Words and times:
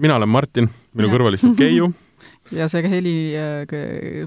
mina 0.00 0.16
olen 0.16 0.28
Martin, 0.28 0.68
minu 0.96 1.08
ja. 1.08 1.14
kõrval 1.14 1.38
istub 1.38 1.58
Keiu. 1.58 1.90
Ja 2.50 2.66
see 2.68 2.82
heli, 2.90 3.12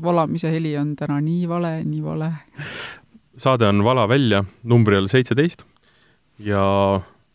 valamise 0.02 0.48
heli 0.50 0.72
on 0.80 0.94
täna 0.96 1.18
nii 1.22 1.44
vale, 1.50 1.72
nii 1.84 2.00
vale. 2.02 2.30
saade 3.38 3.68
on 3.68 3.84
Vala 3.84 4.06
välja 4.07 4.39
numbri 4.64 4.96
all 4.98 5.10
seitseteist. 5.12 5.66
Ja 6.39 6.64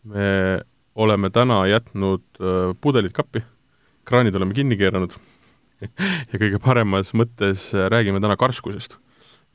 me 0.03 0.25
oleme 0.95 1.29
täna 1.29 1.61
jätnud 1.69 2.23
äh, 2.41 2.73
pudelid 2.81 3.13
kappi, 3.15 3.43
kraanid 4.03 4.35
oleme 4.35 4.57
kinni 4.57 4.79
keeranud. 4.79 5.13
Ja 6.31 6.41
kõige 6.41 6.59
paremas 6.59 7.13
mõttes 7.15 7.69
äh, 7.75 7.85
räägime 7.93 8.19
täna 8.19 8.35
karskusest 8.39 8.97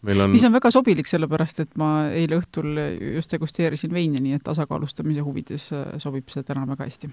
meil 0.04 0.24
on 0.24 0.32
mis 0.34 0.44
on 0.46 0.54
väga 0.54 0.70
sobilik, 0.74 1.08
sellepärast 1.08 1.64
et 1.64 1.72
ma 1.80 2.10
eile 2.12 2.38
õhtul 2.40 2.76
just 3.16 3.32
degusteerisin 3.34 3.94
veini, 3.94 4.20
nii 4.24 4.38
et 4.38 4.44
tasakaalustamise 4.46 5.24
huvides 5.24 5.70
äh, 5.72 5.96
sobib 6.02 6.30
see 6.32 6.46
täna 6.46 6.66
väga 6.68 6.88
hästi. 6.88 7.10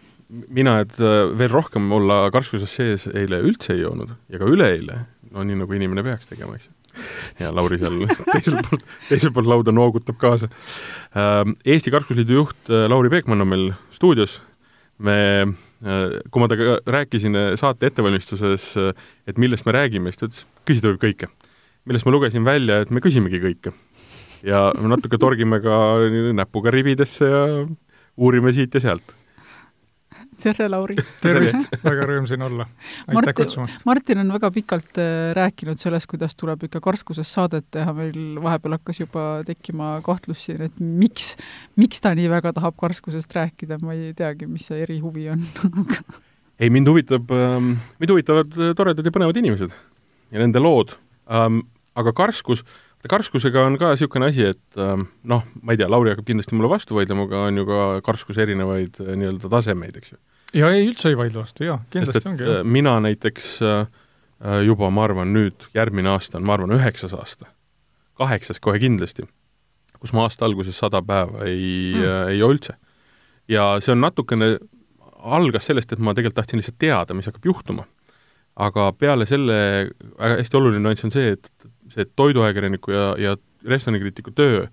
mina, 0.47 0.79
et 0.85 0.97
veel 0.99 1.51
rohkem 1.51 1.89
olla 1.95 2.23
karskuses 2.33 2.75
sees, 2.75 3.07
eile 3.07 3.41
üldse 3.45 3.75
ei 3.75 3.85
joonud 3.85 4.13
ja 4.29 4.41
ka 4.41 4.51
üleeile, 4.51 5.05
no 5.31 5.47
nii, 5.47 5.63
nagu 5.63 5.79
inimene 5.79 6.05
peaks 6.05 6.29
tegema, 6.31 6.59
eks 6.59 6.69
ju 6.69 6.77
ja 7.39 7.51
Lauri 7.55 7.79
seal 7.81 8.03
teisel 8.33 8.59
pool, 8.67 8.81
teisel 9.09 9.33
pool 9.35 9.49
lauda 9.49 9.73
noogutab 9.75 10.19
kaasa. 10.21 10.49
Ähm, 11.17 11.55
Eesti 11.65 11.93
Karsklusliidu 11.93 12.41
juht 12.41 12.71
äh, 12.71 12.87
Lauri 12.89 13.11
Peekmann 13.13 13.43
on 13.43 13.51
meil 13.51 13.67
stuudios. 13.95 14.41
me, 15.01 15.47
äh, 15.81 16.19
kui 16.29 16.41
ma 16.41 16.47
temaga 16.51 16.77
rääkisin 16.85 17.35
äh, 17.35 17.53
saate 17.57 17.89
ettevalmistuses, 17.89 18.67
et 19.27 19.37
millest 19.41 19.65
me 19.65 19.73
räägime, 19.73 20.11
siis 20.11 20.19
ta 20.19 20.27
ütles, 20.29 20.43
küsida 20.69 20.91
võib 20.91 21.01
kõike. 21.01 21.31
Millest 21.85 22.05
ma 22.07 22.13
lugesin 22.13 22.45
välja, 22.45 22.81
et 22.83 22.91
me 22.91 23.01
küsimegi 23.03 23.41
kõike. 23.43 23.73
ja 24.45 24.71
natuke 24.73 25.19
torgime 25.21 25.61
ka 25.61 25.77
näpuga 26.33 26.73
ribidesse 26.73 27.27
ja 27.29 27.41
uurime 28.17 28.53
siit 28.53 28.73
ja 28.73 28.81
sealt 28.81 29.15
tere, 30.41 30.67
Lauri! 30.69 30.95
tervist, 31.21 31.69
väga 31.85 32.07
rõõm 32.09 32.27
siin 32.29 32.41
olla. 32.45 32.65
aitäh 33.09 33.35
kutsumast! 33.37 33.83
Martin 33.87 34.21
on 34.23 34.31
väga 34.33 34.51
pikalt 34.53 34.99
äh, 35.01 35.31
rääkinud 35.37 35.81
sellest, 35.81 36.09
kuidas 36.11 36.33
tuleb 36.39 36.65
ikka 36.67 36.81
karskuses 36.83 37.29
saadet 37.33 37.67
teha, 37.73 37.93
meil 37.97 38.39
vahepeal 38.41 38.77
hakkas 38.77 39.03
juba 39.03 39.25
tekkima 39.47 39.93
kahtlus 40.05 40.45
siin, 40.47 40.63
et 40.67 40.81
miks, 40.81 41.35
miks 41.79 42.01
ta 42.03 42.15
nii 42.17 42.29
väga 42.31 42.55
tahab 42.57 42.77
karskusest 42.81 43.37
rääkida, 43.37 43.79
ma 43.83 43.95
ei 43.97 44.15
teagi, 44.17 44.49
mis 44.49 44.67
see 44.69 44.81
erihuvi 44.85 45.29
on 45.33 45.45
ei, 46.61 46.69
mind 46.69 46.89
huvitab 46.89 47.31
ähm,, 47.35 47.75
mind 48.01 48.15
huvitavad 48.15 48.59
toredad 48.77 49.05
ja 49.05 49.13
põnevad 49.13 49.41
inimesed 49.41 49.73
ja 50.31 50.41
nende 50.41 50.61
lood 50.63 50.95
ähm,, 51.29 51.65
aga 51.95 52.13
karskus 52.15 52.63
äh, 52.63 52.91
karskusega 53.09 53.63
on 53.65 53.77
ka 53.81 53.93
niisugune 53.95 54.27
asi, 54.29 54.45
et 54.53 54.79
ähm, 54.79 55.07
noh, 55.27 55.45
ma 55.61 55.73
ei 55.73 55.79
tea, 55.79 55.89
Lauri 55.89 56.13
hakkab 56.13 56.27
kindlasti 56.27 56.57
mulle 56.57 56.69
vastu 56.71 56.97
vaidlema, 56.97 57.25
aga 57.29 57.45
on 57.47 57.61
ju 57.61 57.65
ka 57.69 57.79
karskuse 58.05 58.43
erinevaid 58.45 58.99
äh, 59.01 59.13
nii-öelda 59.17 59.49
tasemeid, 59.49 59.97
eks 59.97 60.13
ju. 60.13 60.19
ja 60.61 60.69
ei, 60.75 60.85
üldse 60.89 61.09
ei 61.09 61.17
vaidle 61.17 61.41
vastu, 61.41 61.65
jaa, 61.65 61.79
kindlasti 61.93 62.29
ongi. 62.29 62.45
Äh, 62.45 62.61
mina 62.77 62.97
näiteks 63.03 63.53
äh, 63.65 63.79
juba, 64.67 64.91
ma 64.93 65.07
arvan, 65.07 65.33
nüüd 65.33 65.65
järgmine 65.77 66.13
aasta 66.13 66.37
on, 66.37 66.45
ma 66.49 66.57
arvan, 66.57 66.75
üheksas 66.77 67.15
aasta, 67.17 67.49
kaheksas 68.21 68.61
kohe 68.61 68.81
kindlasti, 68.81 69.25
kus 70.01 70.13
ma 70.17 70.27
aasta 70.27 70.45
alguses 70.45 70.77
sada 70.77 71.01
päeva 71.05 71.47
ei 71.49 71.95
mm., 71.95 72.29
ei 72.33 72.41
joo 72.41 72.51
üldse. 72.53 72.77
ja 73.49 73.73
see 73.81 73.95
on 73.95 74.05
natukene, 74.05 74.55
algas 75.21 75.69
sellest, 75.69 75.91
et 75.93 76.01
ma 76.01 76.13
tegelikult 76.17 76.37
tahtsin 76.41 76.61
lihtsalt 76.61 76.77
teada, 76.81 77.17
mis 77.17 77.27
hakkab 77.29 77.45
juhtuma. 77.45 77.85
Aga 78.55 78.91
peale 78.99 79.27
selle 79.29 79.57
hästi 80.19 80.57
oluline 80.59 80.83
nüanss 80.83 81.07
on 81.07 81.13
see, 81.13 81.35
et 81.37 81.51
see 81.91 82.07
toiduajakirjaniku 82.19 82.95
ja, 82.95 83.05
ja 83.19 83.35
restoranikriitiku 83.67 84.33
töö 84.35 84.65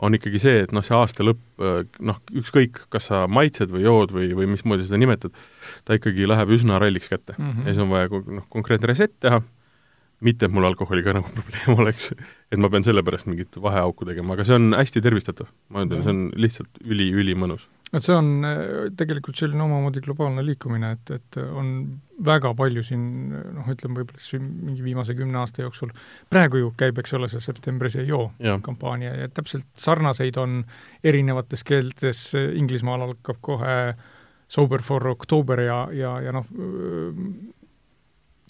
on 0.00 0.16
ikkagi 0.16 0.40
see, 0.40 0.62
et 0.64 0.72
noh, 0.72 0.84
see 0.84 0.96
aasta 0.96 1.24
lõpp, 1.26 1.64
noh, 2.08 2.20
ükskõik, 2.40 2.86
kas 2.92 3.10
sa 3.10 3.26
maitsed 3.28 3.72
või 3.74 3.84
jood 3.84 4.14
või, 4.16 4.30
või 4.36 4.48
mismoodi 4.54 4.86
seda 4.86 5.00
nimetad, 5.00 5.34
ta 5.84 5.98
ikkagi 5.98 6.28
läheb 6.28 6.54
üsna 6.56 6.78
ralliks 6.80 7.10
kätte 7.12 7.34
mm. 7.36 7.50
-hmm. 7.50 7.66
ja 7.66 7.74
siis 7.74 7.82
on 7.84 7.90
vaja 7.92 8.22
noh, 8.38 8.46
konkreetne 8.52 8.88
reset 8.88 9.12
teha, 9.20 9.42
mitte 10.24 10.48
et 10.48 10.54
mul 10.56 10.64
alkoholiga 10.68 11.12
nagu 11.16 11.28
probleem 11.36 11.84
oleks, 11.84 12.14
et 12.16 12.60
ma 12.60 12.72
pean 12.72 12.86
selle 12.86 13.04
pärast 13.04 13.28
mingit 13.28 13.60
vaheauku 13.60 14.08
tegema, 14.08 14.34
aga 14.34 14.48
see 14.48 14.56
on 14.56 14.72
hästi 14.78 15.04
tervistatav. 15.04 15.52
ma 15.68 15.84
ütlen, 15.84 16.02
see 16.06 16.16
on 16.16 16.24
lihtsalt 16.48 16.80
üli-ülimõnus 16.86 17.68
et 17.90 18.04
see 18.04 18.14
on 18.14 18.30
äh, 18.46 18.62
tegelikult 18.96 19.40
selline 19.40 19.64
omamoodi 19.64 20.02
globaalne 20.04 20.44
liikumine, 20.46 20.92
et, 20.96 21.12
et 21.16 21.40
on 21.42 21.72
väga 22.24 22.52
palju 22.56 22.84
siin 22.86 23.04
noh, 23.32 23.68
ütleme 23.72 24.00
võib-olla 24.00 24.22
siis 24.22 24.42
mingi 24.42 24.84
viimase 24.84 25.16
kümne 25.18 25.40
aasta 25.40 25.64
jooksul, 25.64 25.92
praegu 26.30 26.60
ju 26.60 26.72
käib, 26.78 27.00
eks 27.00 27.16
ole, 27.18 27.30
see 27.32 27.42
septembris 27.42 27.96
ei 28.00 28.08
joo 28.10 28.30
ja. 28.38 28.58
kampaania 28.62 29.14
ja 29.16 29.30
täpselt 29.32 29.68
sarnaseid 29.78 30.38
on 30.40 30.60
erinevates 31.04 31.64
keeltes, 31.66 32.26
Inglismaal 32.36 33.08
algab 33.08 33.40
kohe 33.44 33.76
Sober 34.50 34.82
for 34.82 35.06
October 35.06 35.60
ja, 35.62 35.84
ja, 35.94 36.16
ja 36.24 36.34
noh, 36.34 36.48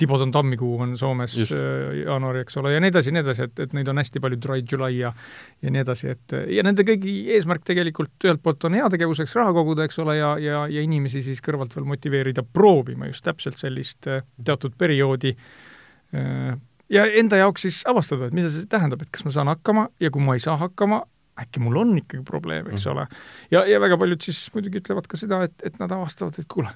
Tibodon 0.00 0.32
tammikuu 0.32 0.78
on 0.80 0.94
Soomes 0.98 1.34
Just. 1.36 1.52
Äh, 1.52 2.00
jaanuar, 2.04 2.40
eks 2.40 2.56
ole, 2.60 2.72
ja 2.74 2.80
nii 2.80 2.92
edasi 2.92 3.10
ja 3.10 3.16
nii 3.16 3.24
edasi, 3.24 3.48
et, 3.48 3.62
et 3.66 3.74
neid 3.76 3.90
on 3.92 4.00
hästi 4.00 4.22
palju, 4.24 4.40
Dry 4.40 4.64
July 4.64 4.96
ja 4.96 5.12
ja 5.60 5.74
nii 5.74 5.82
edasi, 5.84 6.08
et 6.14 6.36
ja 6.56 6.64
nende 6.64 6.86
kõigi 6.88 7.14
eesmärk 7.36 7.66
tegelikult 7.68 8.28
ühelt 8.28 8.42
poolt 8.44 8.64
on 8.68 8.78
heategevuseks 8.78 9.36
raha 9.36 9.52
koguda, 9.56 9.84
eks 9.88 10.00
ole, 10.00 10.16
ja, 10.20 10.32
ja, 10.40 10.64
ja 10.72 10.84
inimesi 10.86 11.22
siis 11.26 11.44
kõrvalt 11.44 11.76
veel 11.76 11.88
motiveerida 11.90 12.44
proovima 12.46 13.10
just 13.10 13.24
täpselt 13.26 13.60
sellist 13.60 14.08
äh, 14.08 14.24
teatud 14.44 14.76
perioodi 14.80 15.34
äh, 15.36 16.58
ja 16.90 17.06
enda 17.20 17.40
jaoks 17.40 17.68
siis 17.68 17.80
avastada, 17.88 18.28
et 18.28 18.36
mida 18.36 18.50
see 18.52 18.68
tähendab, 18.70 19.02
et 19.04 19.12
kas 19.14 19.24
ma 19.26 19.34
saan 19.34 19.50
hakkama 19.52 19.88
ja 20.00 20.10
kui 20.12 20.24
ma 20.24 20.36
ei 20.36 20.42
saa 20.42 20.56
hakkama, 20.60 21.02
äkki 21.40 21.62
mul 21.62 21.80
on 21.80 21.96
ikkagi 22.00 22.24
probleem, 22.26 22.68
eks 22.72 22.86
mm. 22.86 22.92
ole. 22.92 23.06
ja, 23.54 23.64
ja 23.68 23.80
väga 23.82 23.98
paljud 24.00 24.24
siis 24.24 24.46
muidugi 24.54 24.82
ütlevad 24.82 25.08
ka 25.10 25.20
seda, 25.20 25.44
et, 25.48 25.56
et 25.66 25.78
nad 25.82 25.92
avastavad, 25.94 26.38
et 26.40 26.48
kuule, 26.50 26.72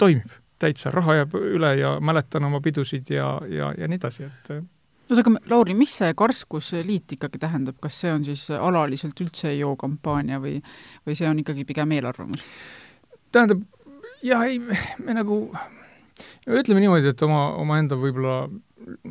toimib 0.00 0.40
täitsa, 0.60 0.92
raha 0.94 1.20
jääb 1.22 1.34
üle 1.40 1.72
ja 1.80 1.94
mäletan 2.04 2.44
oma 2.48 2.60
pidusid 2.64 3.10
ja, 3.14 3.32
ja, 3.48 3.72
ja 3.78 3.88
nii 3.88 4.00
edasi, 4.00 4.28
et 4.28 4.52
oota, 5.10 5.24
aga 5.24 5.34
Lauri, 5.50 5.74
mis 5.78 5.96
see 6.00 6.12
karskusliit 6.16 7.16
ikkagi 7.16 7.40
tähendab, 7.42 7.78
kas 7.82 7.98
see 8.02 8.12
on 8.14 8.24
siis 8.26 8.46
alaliselt 8.54 9.18
üldse 9.24 9.50
ei 9.50 9.60
joo 9.62 9.74
kampaania 9.80 10.40
või, 10.42 10.58
või 11.06 11.18
see 11.18 11.28
on 11.30 11.42
ikkagi 11.42 11.66
pigem 11.68 11.96
eelarvamus? 11.96 12.44
tähendab, 13.34 13.62
jah, 14.26 14.42
ei, 14.46 14.58
me 14.60 15.14
nagu, 15.16 15.42
ütleme 16.46 16.82
niimoodi, 16.82 17.12
et 17.12 17.22
oma, 17.26 17.50
omaenda 17.60 17.98
võib-olla 17.98 18.42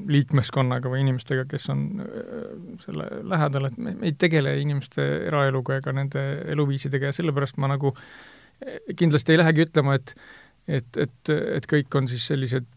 liikmeskonnaga 0.10 0.90
või 0.92 1.04
inimestega, 1.04 1.46
kes 1.50 1.70
on 1.72 1.86
äh, 2.04 2.50
selle 2.84 3.08
lähedal, 3.30 3.70
et 3.70 3.78
me, 3.78 3.96
me 4.00 4.10
ei 4.10 4.18
tegele 4.20 4.58
inimeste 4.62 5.06
eraeluga 5.30 5.78
ega 5.80 5.94
nende 5.96 6.26
eluviisidega 6.52 7.12
ja 7.12 7.16
sellepärast 7.16 7.60
ma 7.62 7.70
nagu 7.72 7.94
kindlasti 9.00 9.34
ei 9.34 9.40
lähegi 9.40 9.64
ütlema, 9.68 9.96
et 9.96 10.16
et, 10.70 11.02
et, 11.02 11.34
et 11.58 11.70
kõik 11.70 12.00
on 12.00 12.08
siis 12.12 12.28
sellised 12.30 12.68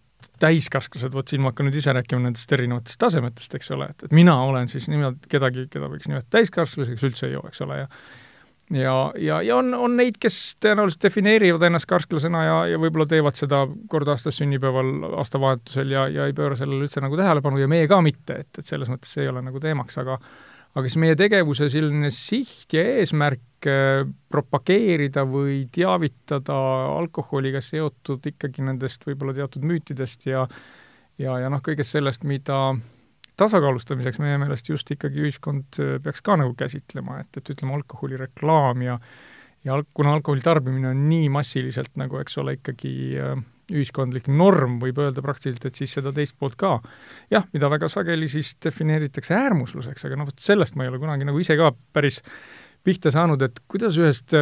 täiskasvased, 0.42 1.12
vot 1.14 1.28
siin 1.28 1.42
ma 1.42 1.52
hakkan 1.52 1.68
nüüd 1.68 1.78
ise 1.78 1.92
rääkima 1.94 2.22
nendest 2.24 2.52
erinevatest 2.54 2.98
tasemetest, 3.02 3.54
eks 3.58 3.72
ole, 3.74 3.88
et, 3.92 4.04
et 4.06 4.14
mina 4.16 4.34
olen 4.46 4.68
siis 4.70 4.88
niimoodi 4.90 5.30
kedagi, 5.30 5.68
keda 5.70 5.90
võiks 5.90 6.08
nimetada 6.10 6.38
täiskasvaseks, 6.38 7.06
üldse 7.08 7.28
ei 7.28 7.36
joo, 7.36 7.44
eks 7.50 7.62
ole, 7.66 7.82
ja 7.84 7.88
ja, 8.72 9.12
ja, 9.18 9.40
ja 9.42 9.56
on, 9.56 9.74
on 9.74 9.96
neid, 9.98 10.16
kes 10.22 10.38
tõenäoliselt 10.62 11.02
defineerivad 11.04 11.66
ennast 11.66 11.88
karsklasena 11.90 12.44
ja, 12.46 12.54
ja 12.72 12.78
võib-olla 12.80 13.06
teevad 13.10 13.36
seda 13.36 13.64
kord 13.90 14.08
aastas 14.08 14.38
sünnipäeval, 14.40 14.92
aastavahetusel 15.20 15.92
ja, 15.92 16.06
ja 16.08 16.28
ei 16.28 16.36
pööra 16.36 16.56
sellele 16.58 16.86
üldse 16.86 17.02
nagu 17.04 17.18
tähelepanu 17.18 17.60
ja 17.60 17.68
meie 17.70 17.90
ka 17.90 18.00
mitte, 18.04 18.38
et, 18.44 18.62
et 18.62 18.68
selles 18.68 18.90
mõttes 18.92 19.12
see 19.12 19.26
ei 19.26 19.32
ole 19.32 19.44
nagu 19.44 19.60
teemaks, 19.60 19.98
aga 20.00 20.18
aga 20.72 20.88
siis 20.88 21.00
meie 21.00 21.16
tegevuse 21.18 21.68
selline 21.72 22.10
siht 22.14 22.72
ja 22.76 22.84
eesmärk 22.98 23.68
äh, 23.68 24.06
propageerida 24.32 25.26
või 25.28 25.66
teavitada 25.72 26.56
alkoholiga 26.96 27.60
seotud 27.64 28.24
ikkagi 28.32 28.64
nendest 28.64 29.04
võib-olla 29.08 29.36
teatud 29.36 29.66
müütidest 29.68 30.26
ja 30.30 30.46
ja, 31.20 31.36
ja 31.38 31.52
noh, 31.52 31.60
kõigest 31.64 31.92
sellest, 31.94 32.24
mida 32.24 32.72
tasakaalustamiseks 33.40 34.20
meie 34.22 34.38
meelest 34.40 34.68
just 34.68 34.90
ikkagi 34.94 35.26
ühiskond 35.26 35.80
äh, 35.82 35.98
peaks 36.02 36.24
ka 36.24 36.38
nagu 36.40 36.56
käsitlema, 36.58 37.20
et, 37.22 37.36
et 37.36 37.54
ütleme, 37.54 37.76
alkoholireklaam 37.80 38.84
ja 38.86 38.98
ja 39.62 39.76
kuna 39.94 40.16
alkoholi 40.16 40.42
tarbimine 40.42 40.88
on 40.90 41.04
nii 41.06 41.28
massiliselt 41.30 41.92
nagu, 42.00 42.18
eks 42.18 42.38
ole, 42.42 42.56
ikkagi 42.58 42.94
äh, 43.20 43.36
ühiskondlik 43.72 44.28
norm, 44.30 44.78
võib 44.82 44.98
öelda 45.02 45.24
praktiliselt, 45.24 45.68
et 45.68 45.78
siis 45.80 45.94
seda 45.98 46.12
teist 46.14 46.36
poolt 46.38 46.58
ka. 46.60 46.78
jah, 47.32 47.46
mida 47.52 47.70
väga 47.72 47.88
sageli 47.92 48.28
siis 48.30 48.54
defineeritakse 48.62 49.34
äärmusluseks, 49.38 50.06
aga 50.08 50.20
noh, 50.20 50.28
vot 50.30 50.42
sellest 50.42 50.76
ma 50.76 50.86
ei 50.86 50.92
ole 50.92 51.00
kunagi 51.02 51.28
nagu 51.28 51.40
ise 51.40 51.56
ka 51.60 51.72
päris 51.92 52.22
pihta 52.84 53.12
saanud, 53.14 53.42
et 53.42 53.62
kuidas 53.70 53.98
ühest 54.00 54.34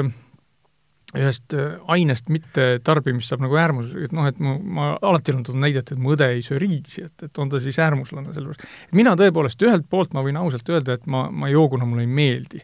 ühest 1.11 1.55
ainest 1.91 2.29
mitte 2.31 2.67
tarbimist 2.87 3.33
saab 3.33 3.43
nagu 3.43 3.57
äärmus, 3.59 3.95
et 3.99 4.13
noh, 4.15 4.29
et 4.31 4.39
mu, 4.43 4.55
ma 4.63 4.93
alati 4.95 5.33
olen 5.33 5.43
toonud 5.47 5.65
näidet, 5.65 5.91
et 5.91 5.99
mu 5.99 6.15
õde 6.15 6.29
ei 6.37 6.45
söö 6.47 6.61
riisi, 6.63 7.03
et, 7.09 7.27
et 7.27 7.41
on 7.43 7.51
ta 7.51 7.59
siis 7.63 7.81
äärmuslane, 7.83 8.31
sellepärast 8.37 8.95
mina 8.95 9.17
tõepoolest 9.19 9.67
ühelt 9.67 9.89
poolt 9.91 10.15
ma 10.15 10.23
võin 10.27 10.39
ausalt 10.39 10.71
öelda, 10.71 10.95
et 10.95 11.11
ma, 11.11 11.25
ma 11.35 11.51
ei 11.51 11.57
joo, 11.57 11.67
kuna 11.73 11.89
mulle 11.89 12.07
ei 12.07 12.13
meeldi 12.21 12.63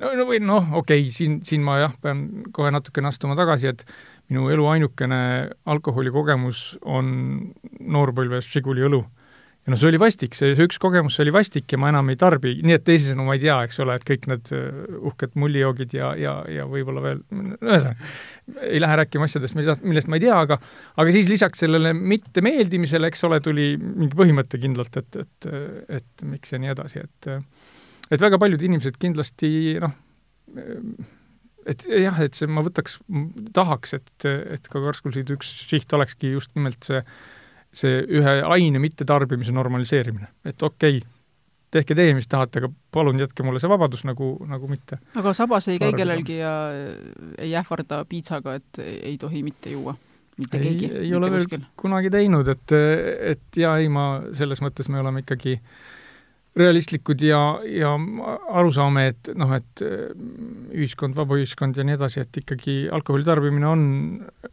no, 0.00 0.10
no 0.18 0.26
või 0.28 0.40
noh, 0.42 0.72
okei 0.80 1.04
okay,, 1.04 1.12
siin, 1.14 1.38
siin 1.46 1.62
ma 1.66 1.78
jah, 1.84 1.94
pean 2.02 2.24
kohe 2.56 2.72
natukene 2.74 3.10
astuma 3.12 3.38
tagasi, 3.38 3.70
et 3.70 3.86
minu 4.30 4.50
elu 4.52 4.66
ainukene 4.72 5.22
alkoholikogemus 5.70 6.76
on 6.88 7.08
noorpõlves 7.80 8.50
Žiguli 8.50 8.86
õlu. 8.86 9.00
ja 9.60 9.72
noh, 9.74 9.76
see 9.76 9.90
oli 9.90 9.98
vastik, 10.00 10.32
see, 10.38 10.54
see 10.56 10.64
üks 10.64 10.78
kogemus, 10.80 11.18
see 11.18 11.26
oli 11.26 11.34
vastik 11.34 11.72
ja 11.72 11.78
ma 11.78 11.90
enam 11.90 12.08
ei 12.08 12.16
tarbi, 12.20 12.54
nii 12.64 12.78
et 12.78 12.84
teisisõnu 12.86 13.26
ma 13.26 13.34
ei 13.36 13.42
tea, 13.42 13.58
eks 13.66 13.82
ole, 13.84 13.98
et 13.98 14.06
kõik 14.08 14.24
need 14.30 14.52
äh, 14.56 14.78
uhked 15.10 15.36
mullijoogid 15.42 15.92
ja, 15.98 16.14
ja, 16.16 16.32
ja 16.48 16.64
võib-olla 16.70 17.04
veel, 17.04 17.20
ühesõnaga, 17.58 18.08
ei 18.70 18.80
lähe 18.80 18.96
rääkima 19.02 19.28
asjadest, 19.28 19.58
millest, 19.58 19.84
millest 19.84 20.08
ma 20.08 20.16
ei 20.16 20.24
tea, 20.24 20.38
aga 20.46 20.60
aga 20.96 21.16
siis 21.16 21.28
lisaks 21.28 21.66
sellele 21.66 21.92
mittemeeldimisele, 21.98 23.12
eks 23.12 23.28
ole, 23.28 23.42
tuli 23.44 23.74
mingi 23.76 24.16
põhimõte 24.16 24.62
kindlalt, 24.62 24.96
et, 25.02 25.22
et, 25.26 25.52
et 26.00 26.26
miks 26.32 26.56
ja 26.56 26.62
nii 26.62 26.72
edasi, 26.72 27.04
et 27.04 27.32
et 28.10 28.22
väga 28.22 28.40
paljud 28.42 28.62
inimesed 28.64 28.96
kindlasti 28.98 29.50
noh, 29.82 29.92
et 31.68 31.84
jah, 31.84 32.16
et 32.24 32.36
see, 32.36 32.48
ma 32.50 32.64
võtaks, 32.64 32.98
tahaks, 33.56 33.94
et, 33.98 34.26
et 34.26 34.70
ka 34.70 34.80
Karskul-Siidu 34.80 35.36
üks 35.38 35.50
siht 35.68 35.92
olekski 35.96 36.34
just 36.36 36.54
nimelt 36.56 36.86
see 36.86 37.04
see 37.70 38.00
ühe 38.18 38.34
aine 38.50 38.80
mittetarbimise 38.82 39.52
normaliseerimine, 39.54 40.26
et 40.44 40.62
okei 40.62 40.98
okay,, 40.98 41.08
tehke 41.70 41.94
teie, 41.94 42.16
mis 42.16 42.26
tahate, 42.26 42.58
aga 42.58 42.70
palun 42.90 43.20
jätke 43.22 43.44
mulle 43.46 43.62
see 43.62 43.70
vabadus 43.70 44.02
nagu, 44.08 44.32
nagu 44.50 44.70
mitte. 44.70 44.98
aga 45.20 45.34
sabas 45.38 45.68
ei 45.70 45.78
käi 45.78 45.94
kellelgi 45.94 46.40
ja 46.40 46.54
ei 47.38 47.54
ähvarda 47.60 48.02
piitsaga, 48.10 48.56
et 48.58 48.82
ei 48.82 49.14
tohi 49.22 49.44
mitte 49.46 49.70
juua? 49.76 49.94
mitte 50.40 50.58
ei, 50.58 50.74
keegi? 50.80 50.90
veel 51.14 51.36
kuskil. 51.36 51.62
kunagi 51.78 52.10
teinud, 52.10 52.50
et, 52.50 52.76
et 53.36 53.62
jaa, 53.62 53.78
ei 53.78 53.88
ma, 53.92 54.08
selles 54.34 54.62
mõttes 54.64 54.90
me 54.90 54.98
oleme 54.98 55.22
ikkagi 55.22 55.60
äh, 55.60 55.70
realistlikud 56.56 57.22
ja, 57.22 57.40
ja 57.62 57.92
aru 58.58 58.72
saame, 58.74 59.06
et 59.12 59.30
noh, 59.38 59.52
et 59.54 59.82
äh, 59.86 60.08
ühiskond, 60.74 61.14
vaba 61.18 61.38
ühiskond 61.38 61.78
ja 61.78 61.84
nii 61.86 61.94
edasi, 61.98 62.24
et 62.24 62.40
ikkagi 62.42 62.82
alkoholi 62.92 63.26
tarbimine 63.26 63.68
on 63.70 63.84
äh, 64.24 64.50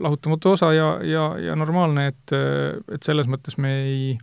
lahutamatu 0.00 0.54
osa 0.54 0.72
ja, 0.76 0.88
ja, 1.04 1.28
ja 1.50 1.56
normaalne, 1.58 2.08
et, 2.14 2.36
äh, 2.36 2.80
et 2.96 3.04
selles 3.04 3.28
mõttes 3.30 3.58
me 3.60 3.74
ei, 3.84 4.16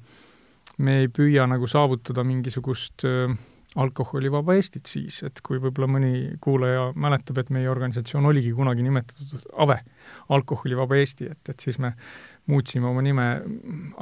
me 0.81 1.01
ei 1.03 1.11
püüa 1.13 1.45
nagu 1.49 1.69
saavutada 1.69 2.25
mingisugust 2.25 3.05
alkoholivaba 3.79 4.57
Eestit 4.57 4.89
siis, 4.89 5.21
et 5.23 5.39
kui 5.45 5.61
võib-olla 5.61 5.87
mõni 5.87 6.13
kuulaja 6.43 6.89
mäletab, 6.99 7.39
et 7.39 7.51
meie 7.55 7.69
organisatsioon 7.71 8.27
oligi 8.27 8.51
kunagi 8.55 8.83
nimetatud 8.83 9.45
AVE, 9.63 9.77
alkoholivaba 10.35 10.97
Eesti, 10.99 11.29
et, 11.31 11.53
et 11.53 11.63
siis 11.63 11.79
me 11.79 11.93
muutsime 12.51 12.89
oma 12.89 13.03
nime 13.05 13.27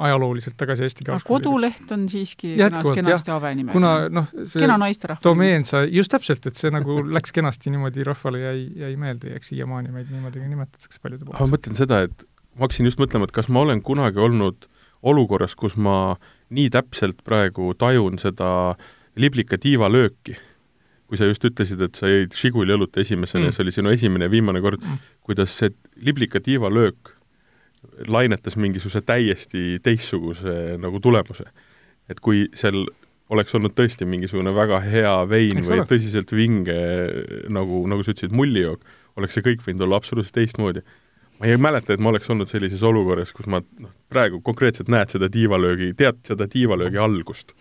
ajalooliselt 0.06 0.56
tagasi 0.60 0.86
Eesti 0.86 1.06
aga 1.08 1.20
koduleht 1.26 1.92
on 1.94 2.06
siiski 2.10 2.52
Jätkuvalt, 2.58 3.00
nime. 3.56 3.72
kuna 3.72 3.92
noh, 4.12 4.28
see 4.42 4.64
kena 4.64 4.78
naisterahva 4.80 5.24
domeen 5.24 5.66
sa, 5.68 5.84
just 5.86 6.12
täpselt, 6.12 6.46
et 6.50 6.58
see 6.58 6.72
nagu 6.74 7.00
läks 7.16 7.34
kenasti 7.36 7.72
niimoodi, 7.74 8.04
rahvale 8.06 8.42
jäi, 8.42 8.66
jäi 8.84 8.92
meelde 9.00 9.32
ja 9.32 9.40
eks 9.40 9.52
siiamaani 9.54 9.94
meid 9.94 10.10
niimoodi 10.12 10.42
ka 10.42 10.50
nimetatakse 10.50 11.02
paljude 11.02 11.26
poolt. 11.28 11.40
ma 11.40 11.50
mõtlen 11.54 11.78
seda, 11.78 12.02
et 12.08 12.26
ma 12.56 12.66
hakkasin 12.66 12.90
just 12.90 13.00
mõtlema, 13.02 13.28
et 13.28 13.34
kas 13.36 13.50
ma 13.52 13.64
olen 13.64 13.82
kunagi 13.86 14.20
olnud 14.20 14.68
olukorras, 15.06 15.56
kus 15.56 15.76
ma 15.80 16.16
nii 16.52 16.70
täpselt 16.74 17.22
praegu 17.24 17.72
tajun 17.78 18.18
seda 18.20 18.50
liblika 19.20 19.58
tiivalööki, 19.60 20.36
kui 21.10 21.18
sa 21.18 21.26
just 21.26 21.44
ütlesid, 21.46 21.80
et 21.82 21.96
sa 21.98 22.10
jõid 22.10 22.34
Žiguli 22.38 22.74
õlut 22.76 22.98
esimesena 23.00 23.46
mm. 23.46 23.50
ja 23.50 23.56
see 23.56 23.64
oli 23.64 23.74
sinu 23.74 23.94
esimene 23.94 24.28
ja 24.28 24.32
viimane 24.32 24.62
kord 24.62 24.82
mm., 24.82 25.00
kuidas 25.26 25.54
see 25.58 25.72
liblika 26.02 26.42
tiivalöök 26.42 27.14
lainetas 28.08 28.56
mingisuguse 28.60 29.02
täiesti 29.06 29.78
teistsuguse 29.82 30.76
nagu 30.80 31.00
tulemuse. 31.00 31.44
et 32.10 32.20
kui 32.20 32.48
seal 32.54 32.84
oleks 33.30 33.54
olnud 33.54 33.74
tõesti 33.78 34.06
mingisugune 34.08 34.52
väga 34.54 34.80
hea 34.84 35.12
vein 35.30 35.60
Eks 35.60 35.68
või 35.68 35.82
ole. 35.82 35.86
tõsiselt 35.92 36.32
vinge, 36.34 36.78
nagu, 37.52 37.84
nagu 37.90 38.02
sa 38.02 38.14
ütlesid, 38.14 38.34
mullijook, 38.34 38.82
oleks 39.20 39.38
see 39.38 39.46
kõik 39.46 39.62
võinud 39.66 39.86
olla 39.86 40.00
absoluutselt 40.00 40.34
teistmoodi. 40.40 40.82
ma 41.40 41.48
ei 41.48 41.56
mäleta, 41.56 41.94
et 41.94 42.00
ma 42.00 42.10
oleks 42.10 42.28
olnud 42.30 42.50
sellises 42.50 42.82
olukorras, 42.84 43.32
kus 43.32 43.46
ma 43.48 43.62
noh, 43.62 43.92
praegu 44.12 44.42
konkreetselt 44.44 44.90
näed 44.92 45.14
seda 45.14 45.30
tiivalöögi, 45.32 45.94
tead 45.96 46.18
seda 46.26 46.48
tiivalöögi 46.50 46.98
algust. 46.98 47.54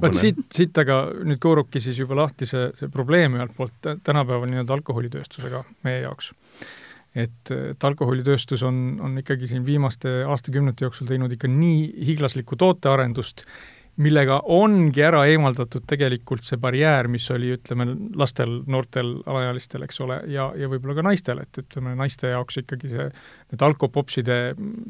vot 0.00 0.14
siit, 0.14 0.40
siit 0.52 0.78
aga 0.78 1.02
nüüd 1.24 1.40
kooruki 1.40 1.80
siis 1.80 1.98
juba 1.98 2.16
lahti 2.22 2.46
see, 2.46 2.70
see 2.78 2.88
probleem 2.92 3.34
ühelt 3.36 3.56
poolt 3.56 3.90
tänapäeval 4.04 4.48
nii-öelda 4.48 4.78
alkoholitööstusega 4.78 5.64
meie 5.84 6.04
jaoks 6.04 6.32
et, 7.14 7.50
et 7.50 7.84
alkoholitööstus 7.84 8.62
on, 8.66 9.00
on 9.02 9.18
ikkagi 9.22 9.50
siin 9.50 9.66
viimaste 9.66 10.20
aastakümnete 10.30 10.86
jooksul 10.86 11.10
teinud 11.10 11.32
ikka 11.34 11.50
nii 11.50 11.84
hiiglaslikku 12.10 12.58
tootearendust 12.60 13.46
millega 14.00 14.38
ongi 14.48 15.02
ära 15.04 15.22
eemaldatud 15.28 15.84
tegelikult 15.88 16.46
see 16.46 16.58
barjäär, 16.60 17.08
mis 17.10 17.26
oli, 17.34 17.52
ütleme, 17.56 17.86
lastel, 18.16 18.60
noortel, 18.70 19.16
alaealistel, 19.28 19.84
eks 19.86 20.00
ole, 20.04 20.20
ja, 20.32 20.50
ja 20.56 20.70
võib-olla 20.70 20.96
ka 21.00 21.04
naistel, 21.04 21.42
et 21.42 21.60
ütleme, 21.60 21.92
naiste 21.98 22.30
jaoks 22.32 22.62
ikkagi 22.62 22.92
see, 22.94 23.08
need 23.50 23.62
alkopopside 23.66 24.36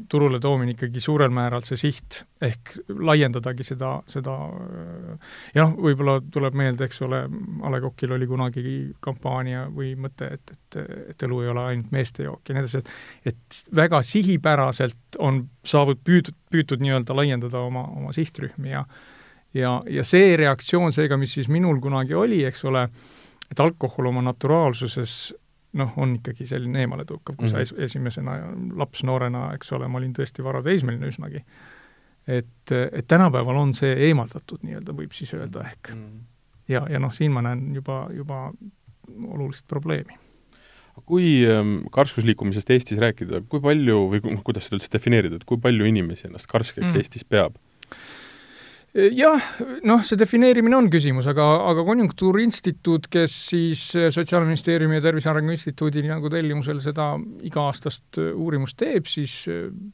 turule 0.09 0.39
toomine 0.39 0.75
ikkagi 0.75 1.01
suurel 1.01 1.31
määral 1.33 1.63
see 1.65 1.79
siht, 1.81 2.21
ehk 2.41 2.75
laiendadagi 2.89 3.65
seda, 3.65 3.95
seda 4.09 4.35
ja 5.55 5.65
noh, 5.65 5.73
võib-olla 5.81 6.19
tuleb 6.33 6.57
meelde, 6.61 6.85
eks 6.85 7.01
ole, 7.07 7.23
A 7.65 7.71
Le 7.73 7.81
Coqil 7.81 8.13
oli 8.17 8.27
kunagi 8.29 8.75
kampaania 9.01 9.65
või 9.73 9.95
mõte, 9.99 10.29
et, 10.37 10.53
et, 10.53 10.79
et 11.13 11.25
õlu 11.27 11.41
ei 11.45 11.53
ole 11.53 11.65
ainult 11.71 11.95
meeste 11.95 12.27
jook 12.27 12.49
ja 12.49 12.57
nii 12.57 12.65
edasi, 12.65 12.83
et 12.83 13.31
et 13.31 13.63
väga 13.75 14.01
sihipäraselt 14.05 15.17
on 15.19 15.43
saavut-, 15.67 16.03
püüdud, 16.05 16.37
püütud 16.51 16.83
nii-öelda 16.83 17.15
laiendada 17.17 17.65
oma, 17.65 17.87
oma 17.97 18.13
sihtrühmi 18.15 18.75
ja 18.75 18.85
ja, 19.57 19.79
ja 19.89 20.03
see 20.07 20.35
reaktsioon 20.39 20.93
seega, 20.95 21.17
mis 21.19 21.33
siis 21.35 21.49
minul 21.51 21.81
kunagi 21.83 22.15
oli, 22.15 22.43
eks 22.47 22.63
ole, 22.69 22.85
et 23.51 23.59
alkohol 23.59 24.11
oma 24.11 24.23
naturaalsuses 24.29 25.33
noh, 25.79 25.93
on 25.97 26.15
ikkagi 26.17 26.47
selline 26.49 26.83
eemaletõukav, 26.83 27.35
kui 27.35 27.47
mm 27.47 27.53
-hmm. 27.53 27.67
sa 27.67 27.75
mhm. 27.75 27.83
es 27.83 27.91
esimesena 27.91 28.39
laps 28.77 29.03
noorena, 29.07 29.51
eks 29.55 29.71
ole, 29.71 29.87
ma 29.87 30.01
olin 30.01 30.13
tõesti 30.13 30.43
varateismeline 30.43 31.07
üsnagi, 31.07 31.43
et, 32.27 32.71
et 32.91 33.07
tänapäeval 33.07 33.55
on 33.55 33.73
see 33.73 33.93
eemaldatud 34.09 34.63
nii-öelda, 34.63 34.93
võib 34.93 35.15
siis 35.15 35.33
öelda 35.33 35.63
ehk 35.69 35.93
mm. 35.93 36.01
-hmm. 36.01 36.19
ja, 36.67 36.85
ja 36.89 36.99
noh, 36.99 37.13
siin 37.13 37.31
ma 37.31 37.41
näen 37.41 37.75
juba, 37.75 38.07
juba 38.13 38.51
olulist 39.27 39.67
probleemi 39.67 40.19
kui 41.05 41.47
ähm, 41.47 41.77
karskusliikumisest 41.91 42.69
Eestis 42.69 42.99
rääkida, 42.99 43.41
kui 43.49 43.61
palju 43.63 44.09
või 44.11 44.19
kuidas 44.43 44.67
seda 44.67 44.77
üldse 44.77 44.91
defineerida, 44.91 45.35
et 45.39 45.45
kui 45.47 45.57
palju 45.57 45.87
inimesi 45.87 46.27
ennast 46.27 46.49
karskeks 46.51 46.91
mm. 46.91 46.97
Eestis 46.99 47.23
peab? 47.23 47.55
Jah, 48.91 49.45
noh, 49.87 50.01
see 50.03 50.19
defineerimine 50.19 50.75
on 50.75 50.89
küsimus, 50.91 51.27
aga, 51.31 51.45
aga 51.69 51.83
Konjunktuuriinstituut, 51.87 53.07
kes 53.11 53.35
siis 53.53 53.83
Sotsiaalministeeriumi 54.11 54.97
ja 54.97 55.03
Tervise 55.05 55.31
Arengu 55.31 55.53
Instituudi 55.55 56.03
nagu 56.09 56.31
tellimusel 56.31 56.81
seda 56.83 57.13
iga-aastast 57.47 58.19
uurimust 58.33 58.75
teeb, 58.81 59.07
siis 59.07 59.45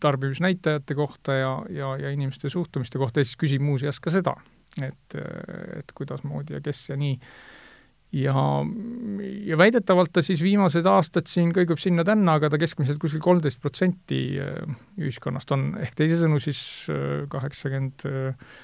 tarbimisnäitajate 0.01 0.97
kohta 0.97 1.37
ja, 1.37 1.51
ja, 1.73 1.91
ja 2.01 2.13
inimeste 2.13 2.49
suhtumiste 2.49 2.97
kohta 3.01 3.21
ja 3.21 3.27
siis 3.27 3.37
küsib 3.37 3.61
muuseas 3.65 4.01
ka 4.01 4.13
seda, 4.13 4.33
et, 4.81 5.19
et 5.77 5.93
kuidasmoodi 5.93 6.57
ja 6.57 6.63
kes 6.65 6.89
ja 6.89 6.97
nii. 6.97 7.19
Ja, 8.15 8.33
ja 9.43 9.57
väidetavalt 9.59 10.13
ta 10.15 10.21
siis 10.23 10.39
viimased 10.39 10.85
aastad 10.87 11.27
siin 11.27 11.49
kõigub 11.53 11.77
sinna-tänna, 11.81 12.37
aga 12.39 12.47
ta 12.49 12.57
keskmiselt 12.57 13.01
kuskil 13.03 13.19
kolmteist 13.21 13.59
protsenti 13.59 14.21
ühiskonnast 14.95 15.51
on, 15.51 15.73
ehk 15.83 15.97
teisisõnu 15.99 16.39
siis 16.39 16.61
kaheksakümmend, 17.33 18.07
äh, 18.07 18.55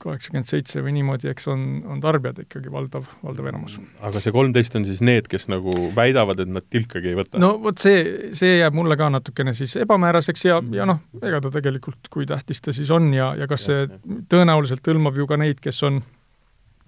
kaheksakümmend 0.00 0.48
seitse 0.48 0.82
või 0.84 0.94
niimoodi, 0.96 1.28
eks 1.30 1.48
on, 1.52 1.64
on 1.90 2.00
tarbijad 2.02 2.40
ikkagi 2.44 2.72
valdav, 2.72 3.08
valdav 3.24 3.50
enamus. 3.52 3.78
aga 4.06 4.22
see 4.24 4.34
kolmteist 4.34 4.76
on 4.78 4.86
siis 4.88 5.02
need, 5.04 5.28
kes 5.30 5.48
nagu 5.52 5.72
väidavad, 5.96 6.40
et 6.42 6.52
nad 6.52 6.66
tilkagi 6.72 7.12
ei 7.12 7.18
võta? 7.18 7.40
no 7.42 7.52
vot 7.62 7.80
see, 7.82 8.30
see 8.36 8.58
jääb 8.60 8.76
mulle 8.76 8.96
ka 9.00 9.10
natukene 9.12 9.54
siis 9.56 9.76
ebamääraseks 9.84 10.46
ja, 10.48 10.60
ja 10.76 10.88
noh, 10.88 11.02
ega 11.22 11.42
ta 11.44 11.52
tegelikult, 11.54 12.10
kui 12.12 12.28
tähtis 12.28 12.64
ta 12.64 12.74
siis 12.76 12.90
on 12.94 13.12
ja, 13.16 13.32
ja 13.38 13.50
kas 13.50 13.68
see 13.68 13.86
tõenäoliselt 14.32 14.92
hõlmab 14.92 15.20
ju 15.20 15.28
ka 15.30 15.40
neid, 15.40 15.60
kes 15.62 15.82
on 15.88 16.02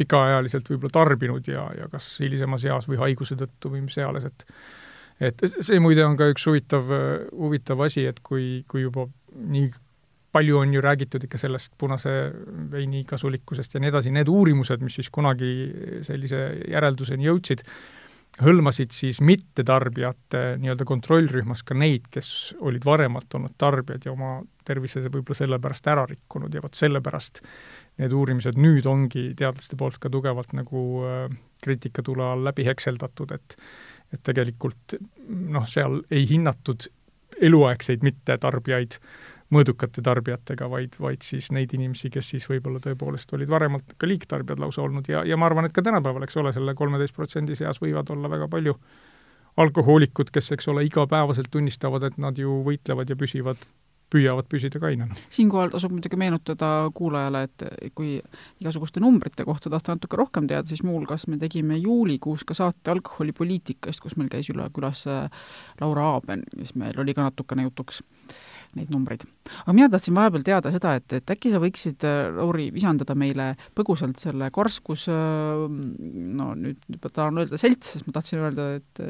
pikaajaliselt 0.01 0.69
võib-olla 0.73 0.95
tarbinud 0.95 1.49
ja, 1.51 1.67
ja 1.77 1.89
kas 1.93 2.15
hilisemas 2.23 2.65
eas 2.67 2.89
või 2.89 3.01
haiguse 3.03 3.37
tõttu 3.39 3.73
või 3.75 3.85
mis 3.87 3.99
eales, 4.01 4.27
et 4.29 4.47
et 5.23 5.43
see 5.61 5.79
muide 5.79 6.03
on 6.03 6.17
ka 6.19 6.27
üks 6.33 6.45
huvitav, 6.49 6.89
huvitav 7.31 7.83
asi, 7.85 8.09
et 8.09 8.19
kui, 8.27 8.65
kui 8.67 8.83
juba 8.83 9.07
nii 9.37 9.69
palju 10.33 10.59
on 10.59 10.75
ju 10.75 10.81
räägitud 10.81 11.25
ikka 11.25 11.39
sellest 11.39 11.75
punase 11.79 12.13
veini 12.73 13.05
kasulikkusest 13.09 13.75
ja 13.75 13.83
nii 13.83 13.91
edasi, 13.93 14.13
need 14.15 14.31
uurimused, 14.33 14.81
mis 14.85 14.97
siis 15.01 15.11
kunagi 15.13 15.51
sellise 16.07 16.41
järelduseni 16.73 17.29
jõudsid, 17.29 17.65
hõlmasid 18.41 18.95
siis 18.97 19.21
mittetarbijate 19.21 20.57
nii-öelda 20.63 20.87
kontrollrühmas 20.89 21.61
ka 21.69 21.77
neid, 21.77 22.09
kes 22.11 22.55
olid 22.65 22.85
varemalt 22.89 23.35
olnud 23.37 23.55
tarbijad 23.61 24.07
ja 24.09 24.15
oma 24.15 24.39
tervise 24.65 25.03
võib-olla 25.05 25.37
sellepärast 25.37 25.91
ära 25.93 26.07
rikkunud. 26.09 26.55
Ja 26.55 26.63
vot 26.65 26.79
sellepärast 26.79 27.43
need 28.01 28.15
uurimised 28.17 28.57
nüüd 28.57 28.89
ongi 28.89 29.33
teadlaste 29.37 29.77
poolt 29.77 30.01
ka 30.01 30.09
tugevalt 30.13 30.55
nagu 30.57 30.87
äh, 31.05 31.27
kriitikatule 31.63 32.25
all 32.25 32.49
läbi 32.49 32.65
hekseldatud, 32.69 33.37
et 33.37 33.59
et 34.13 34.21
tegelikult 34.21 34.93
noh, 35.29 35.65
seal 35.65 36.03
ei 36.13 36.27
hinnatud 36.29 36.85
eluaegseid 37.41 38.03
mittetarbijaid 38.05 38.99
mõõdukate 39.53 40.03
tarbijatega, 40.05 40.69
vaid, 40.71 40.97
vaid 41.01 41.23
siis 41.27 41.51
neid 41.53 41.75
inimesi, 41.77 42.11
kes 42.13 42.33
siis 42.35 42.49
võib-olla 42.49 42.81
tõepoolest 42.83 43.33
olid 43.37 43.51
varemalt 43.53 43.95
ka 44.01 44.09
liigtarbijad 44.09 44.63
lausa 44.63 44.83
olnud 44.85 45.09
ja, 45.13 45.25
ja 45.29 45.37
ma 45.37 45.49
arvan, 45.49 45.69
et 45.69 45.77
ka 45.77 45.85
tänapäeval, 45.85 46.25
eks 46.27 46.39
ole, 46.41 46.55
selle 46.57 46.75
kolmeteist 46.79 47.17
protsendi 47.17 47.57
seas 47.59 47.83
võivad 47.83 48.11
olla 48.15 48.31
väga 48.33 48.49
palju 48.53 48.77
alkohoolikud, 49.63 50.33
kes, 50.33 50.53
eks 50.57 50.69
ole, 50.73 50.87
igapäevaselt 50.89 51.53
tunnistavad, 51.53 52.09
et 52.09 52.19
nad 52.21 52.39
ju 52.39 52.63
võitlevad 52.65 53.13
ja 53.13 53.19
püsivad 53.21 53.61
püüavad 54.13 54.49
püsida 54.51 54.81
kainena. 54.81 55.17
siinkohal 55.33 55.73
tasub 55.73 55.93
muidugi 55.95 56.19
meenutada 56.21 56.69
kuulajale, 56.95 57.43
et 57.49 57.65
kui 57.97 58.15
igasuguste 58.61 59.01
numbrite 59.01 59.47
kohta 59.49 59.73
tahta 59.73 59.97
natuke 59.97 60.19
rohkem 60.21 60.49
teada, 60.51 60.69
siis 60.69 60.83
muuhulgas 60.85 61.27
me 61.33 61.39
tegime 61.41 61.79
juulikuus 61.81 62.45
ka 62.49 62.57
saate 62.57 62.93
alkoholipoliitikast, 62.93 64.03
kus 64.05 64.17
meil 64.21 64.29
käis 64.33 64.51
üle 64.53 64.69
külas 64.77 65.07
äh, 65.09 65.45
Laura 65.81 66.11
Aaben, 66.15 66.45
siis 66.59 66.75
meil 66.77 67.01
oli 67.01 67.17
ka 67.17 67.25
natukene 67.29 67.69
jutuks 67.69 68.03
neid 68.79 68.93
numbreid. 68.93 69.25
aga 69.63 69.77
mina 69.77 69.89
tahtsin 69.93 70.17
vahepeal 70.17 70.45
teada 70.47 70.73
seda, 70.75 70.95
et, 71.01 71.17
et 71.21 71.35
äkki 71.35 71.53
sa 71.53 71.61
võiksid, 71.63 72.07
Lauri, 72.39 72.71
visandada 72.75 73.17
meile 73.19 73.53
põgusalt 73.77 74.21
selle 74.23 74.51
karskus, 74.55 75.09
no 75.09 76.53
nüüd 76.59 76.79
juba 76.89 77.13
tahan 77.13 77.43
öelda 77.43 77.61
selts, 77.61 77.97
sest 77.97 78.09
ma 78.09 78.17
tahtsin 78.19 78.45
öelda, 78.45 78.71
et 78.81 79.05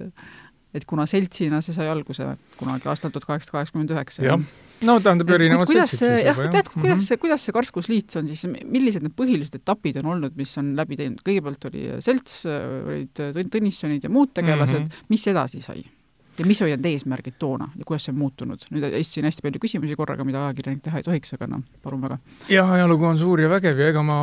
et 0.73 0.85
kuna 0.89 1.05
seltsina 1.09 1.61
see 1.65 1.75
sai 1.77 1.89
alguse 1.93 2.27
kunagi 2.57 2.89
aastal 2.89 3.13
tuhat 3.13 3.27
kaheksasada 3.29 3.59
kaheksakümmend 3.59 3.93
üheksa. 3.93 4.25
jah, 4.25 4.41
no 4.89 4.95
tähendab 5.05 5.33
erinevad 5.37 5.69
seltsid 5.69 6.01
siis 6.01 6.23
jah, 6.25 6.39
tead, 6.47 6.71
kuidas 6.73 6.87
mm 6.87 6.95
-hmm. 6.95 7.09
see, 7.09 7.21
kuidas 7.21 7.45
see 7.47 7.57
karskusliit 7.57 8.17
on 8.17 8.31
siis, 8.31 8.47
millised 8.65 9.05
need 9.05 9.17
põhilised 9.19 9.59
etapid 9.61 10.01
on 10.01 10.15
olnud, 10.15 10.37
mis 10.37 10.57
on 10.63 10.73
läbi 10.79 10.97
teinud, 11.01 11.21
kõigepealt 11.27 11.69
oli 11.71 11.89
selts, 12.01 12.45
olid 12.49 13.21
Tõnissonid 13.53 14.09
ja 14.09 14.11
muud 14.13 14.33
tegelased 14.33 14.79
mm, 14.79 14.87
-hmm. 14.87 15.11
mis 15.13 15.27
edasi 15.29 15.61
sai? 15.65 15.85
Ja 16.39 16.47
mis 16.49 16.63
olid 16.65 16.79
need 16.81 16.95
eesmärgid 16.95 17.37
toona 17.41 17.69
ja 17.77 17.85
kuidas 17.87 18.07
see 18.07 18.13
on 18.15 18.19
muutunud? 18.23 18.65
nüüd 18.73 18.87
esitasin 18.89 19.29
hästi 19.29 19.45
palju 19.45 19.61
küsimusi 19.63 19.97
korraga, 19.99 20.25
mida 20.25 20.47
ajakirjanik 20.47 20.83
teha 20.85 21.01
ei 21.01 21.07
tohiks, 21.07 21.35
aga 21.37 21.49
noh, 21.51 21.65
palun 21.85 22.03
väga. 22.05 22.19
jah, 22.53 22.73
ajalugu 22.79 23.09
on 23.09 23.21
suur 23.21 23.43
ja 23.45 23.51
vägev 23.53 23.81
ja 23.83 23.91
ega 23.93 24.05
ma 24.07 24.17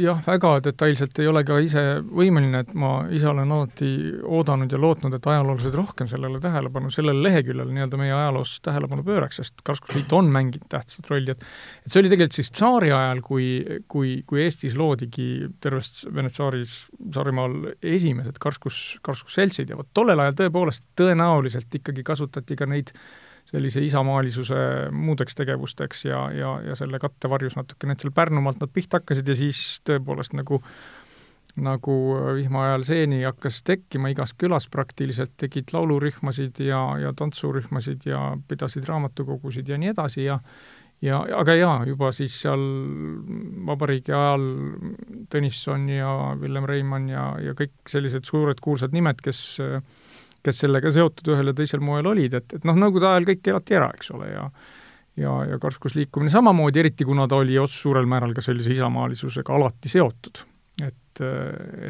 jah, 0.00 0.22
väga 0.26 0.54
detailselt 0.68 1.20
ei 1.22 1.28
ole 1.30 1.44
ka 1.48 1.58
ise 1.62 1.84
võimeline, 2.08 2.62
et 2.64 2.72
ma 2.78 2.92
ise 3.12 3.28
olen 3.30 3.52
alati 3.52 3.90
oodanud 4.22 4.72
ja 4.72 4.80
lootnud, 4.80 5.16
et 5.18 5.28
ajaloolased 5.34 5.76
rohkem 5.76 6.08
sellele 6.10 6.40
tähelepanu, 6.42 6.90
sellele 6.94 7.22
leheküljele 7.28 7.76
nii-öelda 7.76 8.00
meie 8.00 8.14
ajaloos 8.16 8.56
tähelepanu 8.64 9.04
pööraks, 9.06 9.42
sest 9.42 9.60
Karskusliit 9.66 10.12
on 10.16 10.32
mänginud 10.32 10.66
tähtsat 10.72 11.10
rolli, 11.12 11.36
et 11.36 11.44
et 11.84 11.92
see 11.92 12.00
oli 12.00 12.12
tegelikult 12.12 12.38
siis 12.38 12.52
tsaari 12.54 12.92
ajal, 12.94 13.20
kui, 13.26 13.46
kui, 13.90 14.14
kui 14.26 14.42
Eestis 14.44 14.76
loodigi 14.78 15.28
terves 15.62 16.06
Vene 16.14 16.30
tsaaris, 16.32 16.74
Saarimaal 17.12 17.74
esimesed 17.82 18.38
karskus, 18.42 18.98
karskusseltsid 19.04 19.70
ja 19.70 19.78
vot 19.78 19.88
tollel 19.94 20.20
ajal 20.22 20.38
tõepoolest 20.38 20.86
tõenäoliselt 20.98 21.41
tõenäoliselt 21.42 21.74
ikkagi 21.74 22.02
kasutati 22.04 22.56
ka 22.56 22.66
neid 22.66 22.92
sellise 23.44 23.82
isamaalisuse 23.82 24.90
muudeks 24.94 25.34
tegevusteks 25.34 26.04
ja, 26.06 26.30
ja, 26.30 26.60
ja 26.62 26.74
selle 26.78 26.98
kattevarjus 27.02 27.56
natukene, 27.56 27.92
et 27.92 28.02
seal 28.02 28.14
Pärnumaalt 28.14 28.60
nad 28.62 28.70
pihta 28.72 29.00
hakkasid 29.00 29.28
ja 29.28 29.34
siis 29.34 29.80
tõepoolest 29.84 30.36
nagu 30.38 30.62
nagu 31.52 31.94
vihma 32.38 32.62
ajal 32.68 32.84
seeni 32.86 33.24
hakkas 33.26 33.58
tekkima 33.66 34.08
igas 34.08 34.32
külas 34.32 34.70
praktiliselt, 34.72 35.34
tegid 35.36 35.74
laulurühmasid 35.74 36.62
ja, 36.64 36.80
ja 37.02 37.10
tantsurühmasid 37.12 38.06
ja 38.08 38.38
pidasid 38.48 38.86
raamatukogusid 38.88 39.68
ja 39.68 39.76
nii 39.76 39.90
edasi 39.92 40.24
ja 40.24 40.38
ja, 41.02 41.18
aga 41.36 41.56
jaa, 41.58 41.74
juba 41.86 42.12
siis 42.14 42.38
seal 42.44 42.62
vabariigi 43.66 44.14
ajal 44.14 44.46
Tõnisson 45.32 45.88
ja 45.90 46.12
Villem 46.40 46.64
Reimann 46.68 47.10
ja, 47.10 47.26
ja 47.42 47.56
kõik 47.58 47.74
sellised 47.90 48.24
suured 48.28 48.62
kuulsad 48.62 48.94
nimed, 48.94 49.20
kes 49.24 49.42
äh, 49.60 49.82
kes 50.42 50.62
sellega 50.64 50.92
seotud 50.94 51.32
ühel 51.34 51.52
ja 51.52 51.56
teisel 51.56 51.82
moel 51.84 52.06
olid, 52.10 52.34
et, 52.38 52.56
et 52.58 52.64
noh, 52.68 52.78
Nõukogude 52.78 53.10
ajal 53.10 53.28
kõik 53.30 53.52
elati 53.52 53.78
ära, 53.78 53.90
eks 53.96 54.10
ole, 54.16 54.30
ja 54.32 54.46
ja, 55.16 55.32
ja 55.44 55.58
karskusliikumine 55.60 56.32
samamoodi, 56.32 56.80
eriti 56.80 57.04
kuna 57.04 57.26
ta 57.28 57.36
oli 57.42 57.58
otsus 57.60 57.82
suurel 57.84 58.06
määral 58.08 58.32
ka 58.32 58.44
sellise 58.44 58.72
isamaalisusega 58.72 59.54
alati 59.54 59.90
seotud. 59.92 60.44
et, 60.82 61.20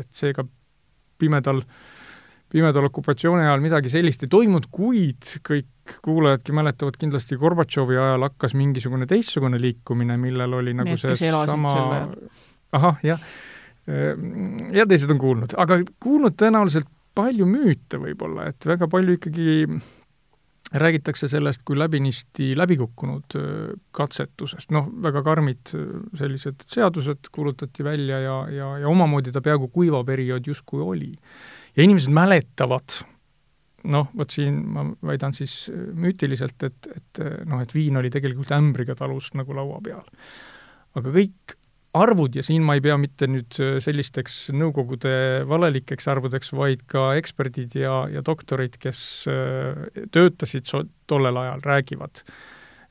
et 0.00 0.08
seega 0.10 0.44
pimedal, 1.22 1.62
pimedal 2.50 2.88
okupatsiooni 2.88 3.46
ajal 3.46 3.62
midagi 3.62 3.92
sellist 3.92 4.26
ei 4.26 4.32
toimunud, 4.32 4.66
kuid 4.74 5.36
kõik 5.46 5.94
kuulajadki 6.02 6.54
mäletavad 6.54 6.98
kindlasti 6.98 7.38
Gorbatšovi 7.38 7.98
ajal 7.98 8.26
hakkas 8.26 8.56
mingisugune 8.58 9.06
teistsugune 9.10 9.60
liikumine, 9.62 10.18
millel 10.20 10.58
oli 10.58 10.74
nagu 10.74 10.90
Need, 10.90 11.16
see 11.18 11.30
sama 11.30 11.76
ahah, 12.72 12.98
jah, 13.06 13.22
ja 14.72 14.86
teised 14.88 15.10
on 15.14 15.22
kuulnud, 15.22 15.54
aga 15.62 15.80
kuulnud 16.02 16.36
tõenäoliselt 16.38 16.90
palju 17.14 17.48
müüte 17.48 18.00
võib-olla, 18.00 18.48
et 18.52 18.66
väga 18.66 18.88
palju 18.90 19.18
ikkagi 19.18 19.66
räägitakse 20.72 21.28
sellest 21.28 21.62
kui 21.68 21.76
läbinisti 21.76 22.52
läbikukkunud 22.56 23.36
katsetusest, 23.92 24.70
noh, 24.72 24.88
väga 25.04 25.22
karmid 25.26 25.72
sellised 26.18 26.64
seadused 26.68 27.28
kuulutati 27.32 27.84
välja 27.84 28.20
ja, 28.22 28.36
ja, 28.48 28.68
ja 28.84 28.88
omamoodi 28.88 29.34
ta 29.34 29.42
peaaegu 29.44 29.68
kuiva 29.72 30.02
periood 30.04 30.48
justkui 30.48 30.80
oli. 30.80 31.12
ja 31.76 31.84
inimesed 31.84 32.12
mäletavad, 32.12 33.02
noh, 33.92 34.08
vot 34.16 34.32
siin 34.32 34.62
ma 34.72 34.86
väidan 35.04 35.36
siis 35.36 35.66
müütiliselt, 35.74 36.62
et, 36.62 36.88
et 36.96 37.24
noh, 37.44 37.60
et 37.60 37.74
viin 37.74 37.96
oli 38.00 38.10
tegelikult 38.10 38.54
ämbriga 38.56 38.96
talus 38.96 39.32
nagu 39.36 39.56
laua 39.56 39.80
peal. 39.84 40.06
aga 40.96 41.12
kõik 41.12 41.56
arvud 41.96 42.36
ja 42.38 42.44
siin 42.44 42.64
ma 42.64 42.76
ei 42.76 42.82
pea 42.84 42.96
mitte 43.00 43.28
nüüd 43.28 43.58
äh, 43.60 43.76
sellisteks 43.84 44.46
Nõukogude 44.56 45.12
valelikeks 45.48 46.08
arvudeks, 46.08 46.52
vaid 46.56 46.86
ka 46.90 47.12
eksperdid 47.20 47.76
ja, 47.76 48.02
ja 48.12 48.24
doktorid, 48.24 48.78
kes 48.80 49.02
äh, 49.30 50.06
töötasid 50.14 50.68
so-, 50.68 50.86
tollel 51.10 51.36
ajal, 51.42 51.60
räägivad. 51.66 52.22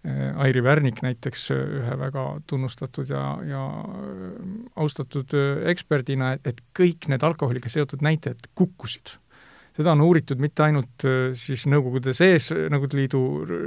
Äh, 0.06 0.38
Airi 0.46 0.62
Värnik 0.66 1.02
näiteks 1.06 1.50
ühe 1.56 1.98
väga 1.98 2.28
tunnustatud 2.50 3.10
ja, 3.10 3.26
ja 3.48 3.66
austatud 4.78 5.34
eksperdina, 5.74 6.36
et 6.46 6.62
kõik 6.78 7.10
need 7.10 7.26
alkoholiga 7.26 7.74
seotud 7.74 8.06
näitajad 8.06 8.52
kukkusid 8.58 9.18
seda 9.72 9.94
on 9.94 10.02
uuritud 10.04 10.42
mitte 10.44 10.66
ainult 10.66 11.06
siis 11.40 11.64
Nõukogude 11.72 12.12
sees, 12.14 12.50
Nõukogude 12.52 12.98
Liidu 13.00 13.22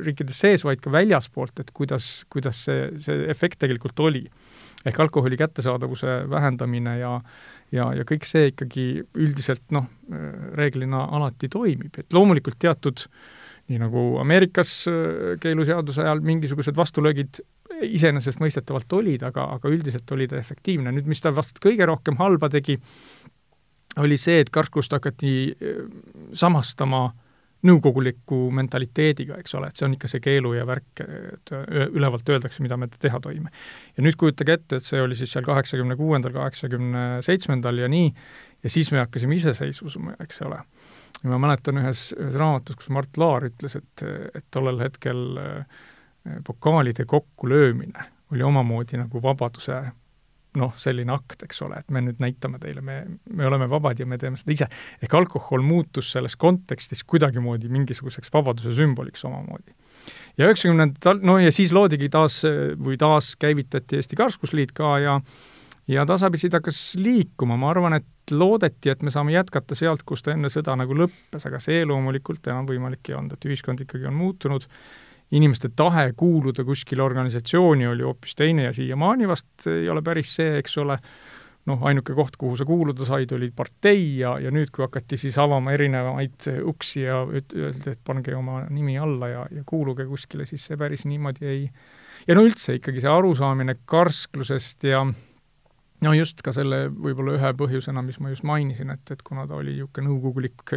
riikide 0.05 0.35
sees, 0.37 0.63
vaid 0.67 0.83
ka 0.85 0.93
väljaspoolt, 0.93 1.63
et 1.63 1.71
kuidas, 1.75 2.27
kuidas 2.31 2.61
see, 2.67 2.91
see 3.01 3.25
efekt 3.33 3.63
tegelikult 3.65 4.03
oli 4.05 4.27
ehk 4.85 5.01
alkoholi 5.01 5.37
kättesaadavuse 5.41 6.23
vähendamine 6.31 6.99
ja 6.99 7.21
ja, 7.73 7.89
ja 7.97 8.05
kõik 8.07 8.27
see 8.29 8.51
ikkagi 8.53 8.85
üldiselt 9.19 9.65
noh, 9.75 9.89
reeglina 10.55 11.05
alati 11.17 11.49
toimib, 11.51 11.97
et 11.99 12.13
loomulikult 12.15 12.59
teatud 12.61 13.07
nii 13.73 13.81
nagu 13.81 14.05
Ameerikas 14.21 14.73
äh, 14.91 15.35
keeluseaduse 15.41 16.05
ajal 16.05 16.21
mingisugused 16.25 16.77
vastulöögid 16.77 17.41
iseenesestmõistetavalt 17.85 18.93
olid, 18.93 19.25
aga, 19.27 19.47
aga 19.57 19.73
üldiselt 19.73 20.11
oli 20.15 20.29
ta 20.29 20.37
efektiivne. 20.37 20.93
nüüd, 20.93 21.09
mis 21.09 21.23
ta 21.25 21.33
vast 21.35 21.59
kõige 21.65 21.89
rohkem 21.89 22.19
halba 22.21 22.51
tegi, 22.53 22.77
oli 24.05 24.19
see, 24.21 24.43
et 24.43 24.53
karskust 24.53 24.93
hakati 24.93 25.35
äh, 25.53 25.85
samastama 26.37 27.07
nõukoguliku 27.65 28.39
mentaliteediga, 28.55 29.39
eks 29.41 29.55
ole, 29.59 29.71
et 29.71 29.79
see 29.79 29.87
on 29.87 29.95
ikka 29.97 30.11
see 30.11 30.23
keelu 30.25 30.53
ja 30.57 30.67
värk, 30.69 31.01
et 31.05 31.53
ülevalt 31.97 32.29
öeldakse, 32.29 32.63
mida 32.65 32.77
me 32.81 32.89
teha 32.93 33.21
tohime. 33.25 33.53
ja 33.97 34.05
nüüd 34.05 34.19
kujutage 34.21 34.59
ette, 34.59 34.81
et 34.81 34.87
see 34.87 35.01
oli 35.01 35.17
siis 35.19 35.33
seal 35.33 35.47
kaheksakümne 35.47 35.97
kuuendal, 35.97 36.35
kaheksakümne 36.37 37.23
seitsmendal 37.25 37.81
ja 37.81 37.89
nii, 37.89 38.13
ja 38.65 38.73
siis 38.73 38.93
me 38.93 39.01
hakkasime 39.01 39.39
iseseisvusuma, 39.41 40.19
eks 40.25 40.43
ole. 40.45 40.61
ja 41.23 41.33
ma 41.33 41.41
mäletan 41.47 41.81
ühes, 41.81 42.11
ühes 42.19 42.39
raamatus, 42.41 42.77
kus 42.81 42.93
Mart 42.93 43.21
Laar 43.21 43.49
ütles, 43.49 43.79
et, 43.81 44.07
et 44.35 44.47
tollel 44.53 44.85
hetkel 44.85 45.25
pokaalide 46.45 47.05
kokkulöömine 47.05 48.11
oli 48.33 48.43
omamoodi 48.43 48.97
nagu 48.97 49.23
vabaduse 49.23 49.83
noh, 50.61 50.75
selline 50.79 51.13
akt, 51.15 51.43
eks 51.47 51.63
ole, 51.67 51.79
et 51.83 51.95
me 51.95 52.03
nüüd 52.05 52.21
näitame 52.23 52.61
teile, 52.63 52.83
me, 52.85 52.99
me 53.35 53.47
oleme 53.49 53.69
vabad 53.71 53.99
ja 54.01 54.07
me 54.07 54.19
teeme 54.21 54.39
seda 54.41 54.55
ise. 54.55 54.69
ehk 55.03 55.17
alkohol 55.19 55.65
muutus 55.67 56.13
selles 56.15 56.37
kontekstis 56.41 57.05
kuidagimoodi 57.09 57.71
mingisuguseks 57.73 58.33
vabaduse 58.35 58.75
sümboliks 58.77 59.25
omamoodi. 59.27 59.75
ja 60.39 60.49
üheksakümnendatel, 60.49 61.23
no 61.23 61.39
ja 61.43 61.53
siis 61.55 61.73
loodigi 61.75 62.09
taas 62.13 62.43
või 62.79 62.99
taaskäivitati 63.01 64.01
Eesti 64.01 64.21
Karskusliit 64.21 64.73
ka 64.77 64.99
ja 65.03 65.19
ja 65.89 66.07
tasapisi 66.09 66.49
ta 66.49 66.63
hakkas 66.63 66.95
liikuma, 66.97 67.57
ma 67.61 67.71
arvan, 67.75 67.99
et 67.99 68.33
loodeti, 68.33 68.89
et 68.89 69.03
me 69.05 69.13
saame 69.13 69.35
jätkata 69.35 69.77
sealt, 69.77 70.05
kus 70.07 70.23
ta 70.25 70.33
enne 70.33 70.49
sõda 70.53 70.77
nagu 70.81 70.97
lõppes, 70.97 71.45
aga 71.45 71.61
see 71.61 71.83
loomulikult 71.85 72.47
enam 72.49 72.69
võimalik 72.69 73.11
ei 73.11 73.19
olnud, 73.19 73.37
et 73.37 73.49
ühiskond 73.51 73.83
ikkagi 73.85 74.09
on 74.09 74.17
muutunud 74.17 74.65
inimeste 75.31 75.71
tahe 75.77 76.13
kuuluda 76.17 76.65
kuskile 76.65 77.03
organisatsiooni 77.03 77.87
oli 77.87 78.03
hoopis 78.03 78.35
teine 78.35 78.69
ja 78.69 78.73
siiamaani 78.73 79.29
vast 79.29 79.67
ei 79.67 79.89
ole 79.91 80.03
päris 80.03 80.35
see, 80.37 80.59
eks 80.59 80.79
ole, 80.79 80.99
noh, 81.67 81.83
ainuke 81.89 82.15
koht, 82.15 82.37
kuhu 82.39 82.57
sa 82.61 82.67
kuuluda 82.69 83.07
said, 83.09 83.33
oli 83.33 83.51
partei 83.57 84.19
ja, 84.19 84.37
ja 84.39 84.53
nüüd, 84.55 84.71
kui 84.75 84.85
hakati 84.85 85.19
siis 85.21 85.39
avama 85.41 85.73
erinevaid 85.73 86.49
uksi 86.71 87.07
ja 87.07 87.23
öeldi, 87.25 87.91
et 87.91 88.03
pange 88.05 88.37
oma 88.37 88.63
nimi 88.69 88.99
alla 89.01 89.31
ja, 89.33 89.47
ja 89.51 89.65
kuuluge 89.67 90.07
kuskile, 90.07 90.47
siis 90.49 90.67
see 90.69 90.79
päris 90.81 91.07
niimoodi 91.09 91.49
ei 91.49 91.65
ja 92.29 92.37
no 92.37 92.45
üldse 92.45 92.79
ikkagi 92.79 93.03
see 93.03 93.13
arusaamine 93.13 93.79
karsklusest 93.89 94.87
ja 94.91 95.03
no 96.05 96.15
just 96.15 96.45
ka 96.45 96.53
selle 96.53 96.85
võib-olla 96.93 97.39
ühe 97.41 97.57
põhjusena, 97.57 98.05
mis 98.05 98.21
ma 98.21 98.31
just 98.31 98.45
mainisin, 98.45 98.93
et, 98.93 99.09
et 99.11 99.25
kuna 99.25 99.49
ta 99.49 99.57
oli 99.57 99.79
niisugune 99.79 100.11
nõukogulik 100.11 100.77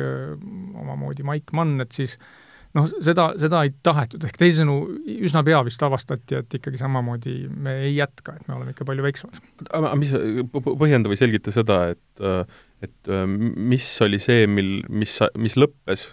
omamoodi 0.79 1.27
Maik 1.27 1.51
Mann, 1.57 1.83
et 1.83 1.91
siis 1.91 2.15
äh, 2.15 2.46
noh, 2.75 2.87
seda, 3.03 3.29
seda 3.39 3.63
ei 3.65 3.71
tahetud, 3.85 4.23
ehk 4.27 4.37
teisisõnu, 4.39 4.75
üsna 5.27 5.43
pea 5.47 5.61
vist 5.67 5.83
avastati, 5.85 6.41
et 6.41 6.57
ikkagi 6.59 6.79
samamoodi 6.81 7.35
me 7.53 7.77
ei 7.87 7.95
jätka, 7.95 8.37
et 8.37 8.47
me 8.49 8.57
oleme 8.57 8.75
ikka 8.75 8.87
palju 8.87 9.05
väiksemad. 9.05 9.41
aga 9.79 9.93
mis, 9.99 10.13
põhjenda 10.67 11.11
või 11.11 11.19
selgita 11.19 11.53
seda, 11.55 11.83
et 11.95 12.55
et 12.85 13.09
mis 13.39 13.85
oli 14.05 14.19
see, 14.21 14.45
mil, 14.51 14.83
mis, 14.93 15.15
mis 15.41 15.55
lõppes 15.57 16.03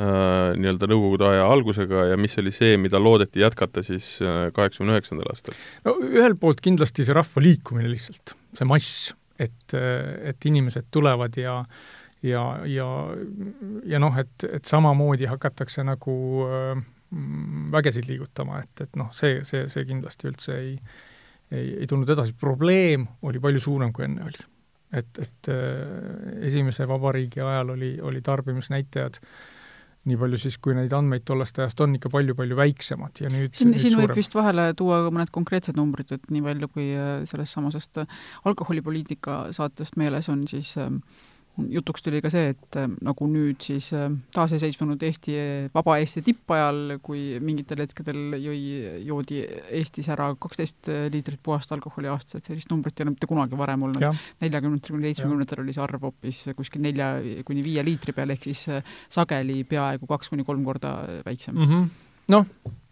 äh, 0.00 0.54
nii-öelda 0.56 0.88
Nõukogude 0.88 1.26
aja 1.28 1.44
algusega 1.52 2.06
ja 2.12 2.16
mis 2.20 2.38
oli 2.40 2.52
see, 2.54 2.78
mida 2.80 3.00
loodeti 3.02 3.42
jätkata 3.42 3.84
siis 3.84 4.14
kaheksakümne 4.22 4.96
üheksandal 4.96 5.28
aastal? 5.34 5.58
no 5.84 5.98
ühelt 6.06 6.40
poolt 6.40 6.64
kindlasti 6.64 7.04
see 7.04 7.16
rahva 7.16 7.44
liikumine 7.44 7.92
lihtsalt, 7.92 8.32
see 8.56 8.68
mass, 8.68 9.12
et, 9.36 9.76
et 9.76 10.48
inimesed 10.48 10.88
tulevad 10.94 11.36
ja 11.36 11.60
ja, 12.26 12.42
ja, 12.68 12.88
ja 13.86 14.00
noh, 14.02 14.18
et, 14.20 14.46
et 14.50 14.68
samamoodi 14.68 15.28
hakatakse 15.30 15.84
nagu 15.86 16.16
äh, 16.46 16.84
vägesid 17.72 18.08
liigutama, 18.10 18.60
et, 18.64 18.86
et 18.86 18.98
noh, 18.98 19.12
see, 19.14 19.40
see, 19.48 19.66
see 19.72 19.86
kindlasti 19.88 20.30
üldse 20.30 20.58
ei, 20.58 20.74
ei, 21.50 21.72
ei 21.82 21.90
tulnud 21.90 22.10
edasi, 22.16 22.34
probleem 22.38 23.06
oli 23.26 23.42
palju 23.42 23.62
suurem, 23.68 23.92
kui 23.94 24.06
enne 24.08 24.26
oli. 24.26 24.48
et, 24.96 25.18
et 25.22 25.52
äh, 25.52 26.46
esimese 26.48 26.88
vabariigi 26.88 27.42
ajal 27.42 27.76
oli, 27.76 27.96
oli 28.02 28.22
tarbimisnäitajad 28.24 29.20
nii 30.06 30.18
palju 30.20 30.38
siis, 30.38 30.56
kui 30.62 30.74
neid 30.76 30.92
andmeid 30.94 31.24
tollest 31.26 31.58
ajast 31.58 31.80
on, 31.82 31.96
ikka 31.98 32.10
palju-palju 32.12 32.56
väiksemad 32.58 33.22
ja 33.24 33.30
nüüd 33.32 33.56
siin, 33.58 33.72
siin 33.80 33.96
võib 33.98 34.14
vist 34.14 34.36
vahele 34.38 34.68
tuua 34.78 35.00
ka 35.02 35.10
mõned 35.14 35.32
konkreetsed 35.34 35.78
numbrid, 35.78 36.12
et 36.14 36.28
nii 36.30 36.44
palju, 36.44 36.68
kui 36.74 36.92
äh, 36.94 37.24
sellest 37.26 37.58
samasest 37.58 38.04
alkoholipoliitika 38.46 39.46
saatest 39.56 39.98
meeles 39.98 40.30
on, 40.30 40.44
siis 40.50 40.76
äh, 40.78 40.92
jutuks 41.72 42.04
tuli 42.04 42.20
ka 42.24 42.30
see, 42.32 42.52
et 42.54 42.78
äh, 42.80 42.88
nagu 43.04 43.28
nüüd 43.30 43.62
siis 43.64 43.88
äh, 43.96 44.08
taasiseseisvunud 44.36 45.02
Eesti, 45.08 45.36
vaba 45.74 45.96
Eesti 46.02 46.22
tippajal, 46.26 46.98
kui 47.04 47.40
mingitel 47.42 47.84
hetkedel 47.84 48.38
jõi, 48.40 48.60
joodi 49.06 49.42
Eestis 49.80 50.10
ära 50.12 50.28
kaksteist 50.40 50.90
liitrit 51.12 51.40
puhast 51.42 51.72
alkoholi 51.76 52.10
aastas, 52.12 52.40
et 52.40 52.50
sellist 52.52 52.70
numbrit 52.72 52.98
ei 52.98 53.06
ole 53.06 53.14
mitte 53.16 53.30
kunagi 53.30 53.58
varem 53.58 53.86
olnud. 53.88 54.08
neljakümnendatel 54.44 54.96
kuni 54.96 55.10
seitsmekümnendatel 55.10 55.64
oli 55.64 55.76
see 55.76 55.84
arv 55.84 56.08
hoopis 56.08 56.42
kuskil 56.56 56.84
nelja 56.84 57.12
kuni 57.46 57.64
viie 57.66 57.84
liitri 57.86 58.14
peal, 58.16 58.34
ehk 58.34 58.48
siis 58.50 58.66
äh, 58.72 58.96
sageli 59.12 59.62
peaaegu 59.68 60.08
kaks 60.10 60.32
kuni 60.32 60.44
kolm 60.44 60.64
korda 60.66 60.98
väiksem 61.26 61.56
mm. 61.56 61.70
-hmm 61.70 61.94
noh, 62.32 62.46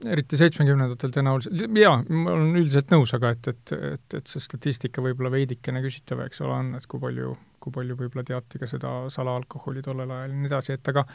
eriti 0.05 0.39
seitsmekümnendatel 0.39 1.15
tõenäoliselt, 1.15 1.65
jaa, 1.81 1.97
ma 2.11 2.35
olen 2.35 2.61
üldiselt 2.61 2.93
nõus, 2.93 3.15
aga 3.17 3.33
et, 3.35 3.49
et, 3.55 3.75
et, 3.95 4.19
et 4.21 4.31
see 4.31 4.43
statistika 4.43 5.03
võib-olla 5.05 5.33
veidikene 5.33 5.83
küsitav, 5.85 6.25
eks 6.27 6.43
ole, 6.45 6.59
on, 6.59 6.73
et 6.79 6.87
kui 6.91 7.03
palju 7.03 7.35
kui 7.65 7.73
palju 7.73 7.97
võib-olla 7.97 8.27
teati 8.29 8.61
ka 8.61 8.69
seda 8.69 8.91
salaalkoholi 9.09 9.81
tollel 9.85 10.11
ajal 10.13 10.35
ja 10.35 10.37
nii 10.37 10.51
edasi, 10.51 10.75
et 10.77 10.91
aga 10.93 11.07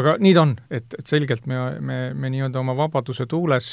aga 0.00 0.18
nii 0.20 0.34
ta 0.36 0.42
on, 0.44 0.52
et, 0.68 0.96
et 0.98 1.08
selgelt 1.08 1.46
me, 1.48 1.60
me, 1.80 1.98
me 2.12 2.30
nii-öelda 2.34 2.60
oma 2.60 2.74
vabaduse 2.76 3.24
tuules 3.30 3.70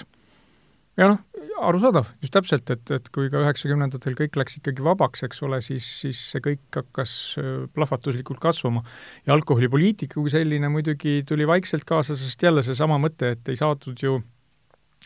ja 1.00 1.08
noh, 1.12 1.22
arusaadav, 1.62 2.10
just 2.24 2.34
täpselt, 2.36 2.70
et, 2.74 2.84
et 2.94 3.10
kui 3.14 3.30
ka 3.32 3.42
üheksakümnendatel 3.46 4.16
kõik 4.18 4.38
läks 4.40 4.58
ikkagi 4.60 4.84
vabaks, 4.86 5.24
eks 5.28 5.42
ole, 5.48 5.62
siis, 5.64 5.88
siis 6.04 6.20
see 6.34 6.44
kõik 6.44 6.82
hakkas 6.82 7.16
äh, 7.40 7.50
plahvatuslikult 7.76 8.42
kasvama. 8.44 8.84
ja 9.28 9.36
alkoholipoliitika 9.38 10.20
kui 10.20 10.34
selline 10.34 10.70
muidugi 10.74 11.22
tuli 11.28 11.48
vaikselt 11.48 11.86
kaasa, 11.88 12.18
sest 12.20 12.44
jälle 12.44 12.64
seesama 12.66 13.00
mõte, 13.02 13.36
et 13.38 13.52
ei 13.52 13.60
saadud 13.60 14.04
ju 14.04 14.20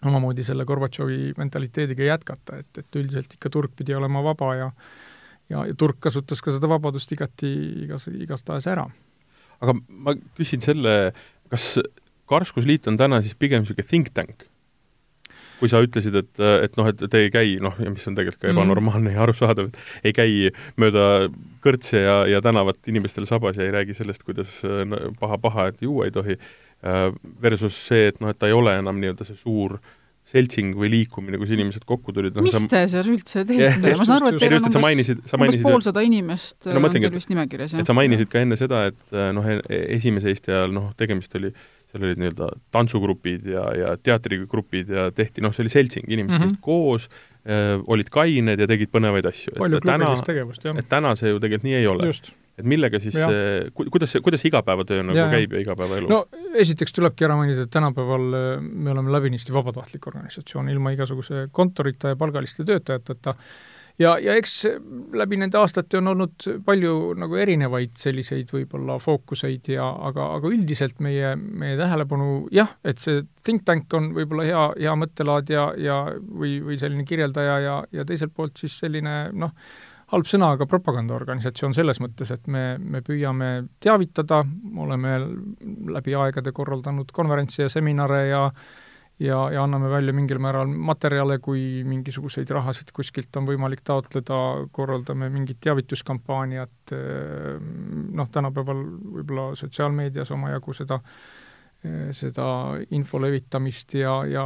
omamoodi 0.06 0.44
selle 0.44 0.66
Gorbatšovi 0.68 1.36
mentaliteediga 1.38 2.10
jätkata, 2.10 2.60
et, 2.64 2.82
et 2.82 3.00
üldiselt 3.00 3.38
ikka 3.38 3.52
turg 3.54 3.76
pidi 3.78 3.96
olema 3.96 4.24
vaba 4.26 4.56
ja 4.56 4.72
ja, 5.50 5.66
ja 5.66 5.76
turg 5.78 6.00
kasutas 6.02 6.42
ka 6.44 6.54
seda 6.54 6.70
vabadust 6.70 7.12
igati, 7.14 7.52
igas, 7.86 8.08
igastahes 8.10 8.68
ära. 8.72 8.88
aga 9.62 9.78
ma 9.88 10.16
küsin 10.38 10.64
selle, 10.64 11.14
kas 11.52 11.76
Karskusliit 12.26 12.88
on 12.90 12.98
täna 12.98 13.20
siis 13.22 13.38
pigem 13.38 13.62
niisugune 13.62 13.86
think 13.88 14.10
tank? 14.18 14.48
Kui 15.60 15.72
sa 15.72 15.82
ütlesid, 15.86 16.18
et, 16.20 16.32
et 16.66 16.78
noh, 16.80 16.90
et 16.92 17.04
te 17.12 17.24
ei 17.24 17.32
käi, 17.34 17.56
noh, 17.64 17.76
ja 17.82 17.92
mis 17.94 18.06
on 18.10 18.18
tegelikult 18.18 18.42
ka 18.42 18.50
mhm. 18.50 18.58
ebanormaalne 18.58 19.10
mm. 19.10 19.16
ja 19.16 19.26
arusaadav, 19.26 19.72
et 19.72 20.08
ei 20.10 20.16
käi 20.16 20.54
mööda 20.82 21.08
kõrtse 21.66 22.04
ja, 22.04 22.22
ja 22.30 22.42
tänavat 22.46 22.80
inimestele 22.92 23.30
sabas 23.30 23.60
ja 23.60 23.68
ei 23.68 23.74
räägi 23.76 23.98
sellest, 23.98 24.26
kuidas 24.28 24.60
paha-paha, 25.20 25.70
et 25.72 25.86
juua 25.86 26.10
ei 26.10 26.16
tohi, 26.16 26.40
äh, 26.86 27.06
versus 27.42 27.78
see, 27.90 28.10
et 28.12 28.20
noh, 28.24 28.34
et 28.34 28.40
ta 28.42 28.52
ei 28.52 28.58
ole 28.58 28.76
enam 28.82 29.00
nii-öelda 29.02 29.28
see 29.28 29.40
suur 29.40 29.80
äh, 29.80 29.94
seltsing 30.26 30.74
või 30.78 30.90
liikumine, 30.90 31.38
kus 31.38 31.54
inimesed 31.54 31.86
kokku 31.86 32.14
tulid 32.16 32.36
no,. 32.36 32.44
mis 32.46 32.56
sa... 32.56 32.64
te 32.70 32.82
seal 32.90 33.10
üldse 33.14 33.44
teete? 33.50 33.94
ma 33.94 34.08
saan 34.08 34.18
aru, 34.18 34.32
et 34.34 34.42
teil 34.42 34.58
on 34.58 34.66
umbes, 34.66 34.82
mainisid, 34.82 35.22
umbes 35.38 35.58
poolsada 35.62 36.02
inimest 36.06 36.70
no, 36.72 36.82
on 36.82 36.96
teil 36.96 37.14
vist 37.14 37.30
nimekirjas, 37.30 37.76
jah? 37.76 37.84
et 37.84 37.92
sa 37.92 37.96
mainisid 37.98 38.32
ka 38.32 38.42
enne 38.42 38.58
seda, 38.58 38.88
et 38.90 39.14
äh, 39.14 39.30
noh, 39.38 39.46
e-, 39.46 39.84
esimese 39.98 40.34
Eesti 40.34 40.54
ajal 40.54 40.74
noh, 40.74 40.90
tegemist 40.98 41.38
oli, 41.38 41.54
seal 41.96 42.08
olid 42.10 42.22
nii-öelda 42.22 42.50
tantsugrupid 42.76 43.52
ja, 43.52 43.66
ja 43.80 43.94
teatrigrupid 43.98 44.92
ja 44.94 45.10
tehti, 45.16 45.44
noh, 45.46 45.54
see 45.56 45.66
oli 45.66 45.74
seltsing, 45.74 46.10
inimesed 46.12 46.40
käisid 46.40 46.52
mm 46.52 46.58
-hmm. 46.58 46.66
koos 46.66 47.10
äh,, 47.48 47.78
olid 47.88 48.10
kained 48.14 48.60
ja 48.60 48.68
tegid 48.70 48.92
põnevaid 48.94 49.30
asju. 49.30 49.56
palju 49.60 49.82
klubilist 49.84 50.28
tegevust, 50.28 50.66
jah. 50.66 50.78
et 50.78 50.90
täna 50.90 51.16
see 51.16 51.32
ju 51.32 51.40
tegelikult 51.40 51.70
nii 51.70 51.78
ei 51.82 51.88
ole. 51.88 52.10
et 52.56 52.64
millega 52.64 53.00
siis, 53.04 53.16
ku-, 53.76 53.88
kuidas 53.92 54.12
see, 54.16 54.22
kuidas 54.24 54.46
igapäevatöö 54.48 55.04
nagu 55.04 55.18
ja, 55.18 55.30
käib 55.32 55.54
ja 55.54 55.64
igapäevaelu? 55.66 56.10
no 56.10 56.26
esiteks 56.56 56.94
tulebki 56.96 57.28
ära 57.28 57.36
mainida, 57.36 57.66
et 57.68 57.74
tänapäeval 57.74 58.28
äh, 58.34 58.62
me 58.62 58.92
oleme 58.92 59.12
läbinisti 59.12 59.54
vabatahtlik 59.54 60.08
organisatsioon, 60.08 60.70
ilma 60.70 60.94
igasuguse 60.96 61.48
kontorita 61.52 62.14
ja 62.14 62.20
palgaliste 62.20 62.64
töötajateta, 62.64 63.36
ja, 64.02 64.16
ja 64.20 64.36
eks 64.36 64.54
läbi 65.16 65.40
nende 65.40 65.60
aastate 65.60 66.00
on 66.00 66.12
olnud 66.14 66.48
palju 66.66 67.14
nagu 67.20 67.40
erinevaid 67.40 67.96
selliseid 68.00 68.52
võib-olla 68.54 68.98
fookuseid 69.02 69.72
ja 69.76 69.88
aga, 70.10 70.30
aga 70.40 70.52
üldiselt 70.52 71.02
meie, 71.04 71.36
meie 71.36 71.78
tähelepanu 71.80 72.46
jah, 72.56 72.76
et 72.84 73.02
see 73.02 73.24
think 73.46 73.66
tank 73.68 73.94
on 73.98 74.12
võib-olla 74.16 74.48
hea, 74.48 74.68
hea 74.88 74.96
mõttelaad 75.00 75.52
ja, 75.54 75.66
ja 75.80 76.00
või, 76.14 76.60
või 76.66 76.80
selline 76.82 77.08
kirjeldaja 77.08 77.60
ja, 77.64 77.82
ja 77.92 78.08
teiselt 78.08 78.36
poolt 78.36 78.60
siis 78.62 78.78
selline 78.84 79.18
noh, 79.34 79.54
halb 80.14 80.28
sõna, 80.30 80.52
aga 80.56 80.68
propagandaorganisatsioon 80.70 81.74
selles 81.76 82.00
mõttes, 82.04 82.32
et 82.36 82.48
me, 82.52 82.76
me 82.80 83.02
püüame 83.06 83.52
teavitada, 83.82 84.44
oleme 84.78 85.18
läbi 85.96 86.14
aegade 86.18 86.54
korraldanud 86.56 87.14
konverentse 87.16 87.66
ja 87.66 87.72
seminare 87.72 88.26
ja 88.30 88.44
ja, 89.20 89.38
ja 89.54 89.64
anname 89.64 89.90
välja 89.90 90.14
mingil 90.14 90.40
määral 90.44 90.68
materjale, 90.68 91.40
kui 91.44 91.84
mingisuguseid 91.88 92.52
rahasid 92.52 92.92
kuskilt 92.96 93.36
on 93.40 93.48
võimalik 93.48 93.84
taotleda, 93.86 94.40
korraldame 94.76 95.30
mingit 95.34 95.62
teavituskampaaniat, 95.64 96.96
noh, 98.12 98.32
tänapäeval 98.32 98.84
võib-olla 99.18 99.50
sotsiaalmeedias 99.60 100.34
omajagu 100.36 100.76
seda, 100.76 101.00
seda 102.18 102.48
info 102.98 103.22
levitamist 103.22 103.96
ja, 104.00 104.18
ja 104.28 104.46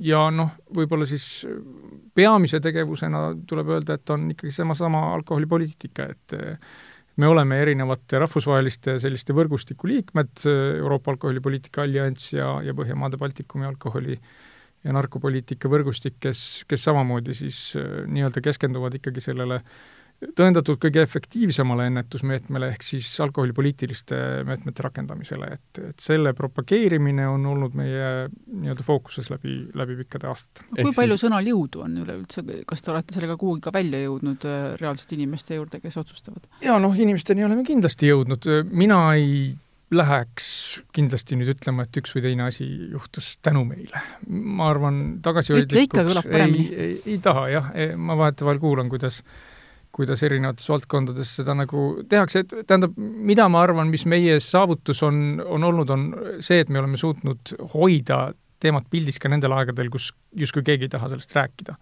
ja 0.00 0.20
noh, 0.32 0.54
võib-olla 0.76 1.06
siis 1.08 1.46
peamise 2.16 2.60
tegevusena 2.64 3.30
tuleb 3.48 3.74
öelda, 3.76 3.96
et 3.98 4.12
on 4.12 4.30
ikkagi 4.32 4.52
seesama 4.54 5.02
alkoholipoliitika, 5.14 6.08
et 6.14 6.36
me 7.20 7.28
oleme 7.28 7.60
erinevate 7.60 8.20
rahvusvaheliste 8.22 8.96
selliste 9.02 9.34
võrgustiku 9.36 9.90
liikmed, 9.90 10.32
Euroopa 10.80 11.12
Alkoholipoliitika 11.14 11.84
Allianss 11.84 12.32
ja, 12.32 12.54
ja 12.64 12.74
Põhjamaade 12.76 13.20
Baltikumi 13.20 13.68
alkoholi 13.68 14.16
ja 14.84 14.94
narkopoliitika 14.96 15.68
võrgustik, 15.68 16.16
kes, 16.22 16.64
kes 16.68 16.86
samamoodi 16.88 17.36
siis 17.36 17.58
nii-öelda 17.76 18.40
keskenduvad 18.44 18.96
ikkagi 18.96 19.20
sellele 19.24 19.60
äh, 19.60 19.99
tõendatult 20.20 20.80
kõige 20.82 21.02
efektiivsemale 21.04 21.86
ennetusmeetmele, 21.88 22.70
ehk 22.74 22.84
siis 22.84 23.08
alkoholipoliitiliste 23.24 24.18
meetmete 24.48 24.84
rakendamisele, 24.84 25.48
et, 25.56 25.80
et 25.90 26.04
selle 26.04 26.34
propageerimine 26.36 27.24
on 27.28 27.46
olnud 27.52 27.76
meie 27.78 28.10
nii-öelda 28.28 28.84
fookuses 28.86 29.30
läbi, 29.32 29.56
läbi 29.76 29.96
pikkade 30.02 30.28
aastate. 30.30 30.66
kui 30.74 30.92
palju 30.96 31.16
siis... 31.16 31.24
sõnal 31.26 31.48
jõudu 31.48 31.84
on 31.86 31.96
üleüldse, 32.02 32.44
kas 32.68 32.84
te 32.84 32.92
olete 32.92 33.16
sellega 33.16 33.38
kuhugi 33.40 33.64
ka 33.64 33.72
välja 33.74 34.02
jõudnud 34.04 34.44
äh, 34.48 34.60
reaalselt 34.80 35.16
inimeste 35.16 35.56
juurde, 35.56 35.80
kes 35.80 35.96
otsustavad? 36.02 36.46
jaa, 36.64 36.78
noh, 36.82 36.96
inimesteni 36.96 37.46
oleme 37.46 37.64
kindlasti 37.66 38.12
jõudnud, 38.12 38.50
mina 38.70 39.02
ei 39.16 39.54
läheks 39.90 40.48
kindlasti 40.94 41.38
nüüd 41.38 41.50
ütlema, 41.56 41.84
et 41.86 41.96
üks 41.98 42.12
või 42.14 42.22
teine 42.28 42.44
asi 42.46 42.66
juhtus 42.92 43.32
tänu 43.42 43.64
meile. 43.66 44.02
ma 44.28 44.68
arvan, 44.70 45.00
tagasihoidlikuks 45.24 46.28
ei, 46.30 46.68
ei, 46.70 46.92
ei 47.06 47.16
taha 47.22 47.48
jah, 47.50 47.72
ma 47.98 48.18
vahetevahel 48.20 48.60
kuulan, 48.62 48.92
kuidas 48.92 49.22
kuidas 49.94 50.22
erinevates 50.26 50.68
valdkondades 50.70 51.32
seda 51.40 51.54
nagu 51.58 51.88
tehakse, 52.10 52.44
et 52.44 52.54
tähendab, 52.68 52.94
mida 52.96 53.48
ma 53.52 53.64
arvan, 53.66 53.90
mis 53.90 54.06
meie 54.08 54.38
saavutus 54.44 55.02
on, 55.06 55.40
on 55.42 55.66
olnud, 55.66 55.90
on 55.90 56.06
see, 56.42 56.60
et 56.62 56.70
me 56.70 56.80
oleme 56.82 57.00
suutnud 57.00 57.56
hoida 57.74 58.28
teemat 58.60 58.86
pildis 58.92 59.18
ka 59.20 59.30
nendel 59.32 59.54
aegadel, 59.56 59.90
kus 59.92 60.10
justkui 60.36 60.64
keegi 60.66 60.86
ei 60.86 60.94
taha 60.94 61.10
sellest 61.12 61.36
rääkida. 61.36 61.76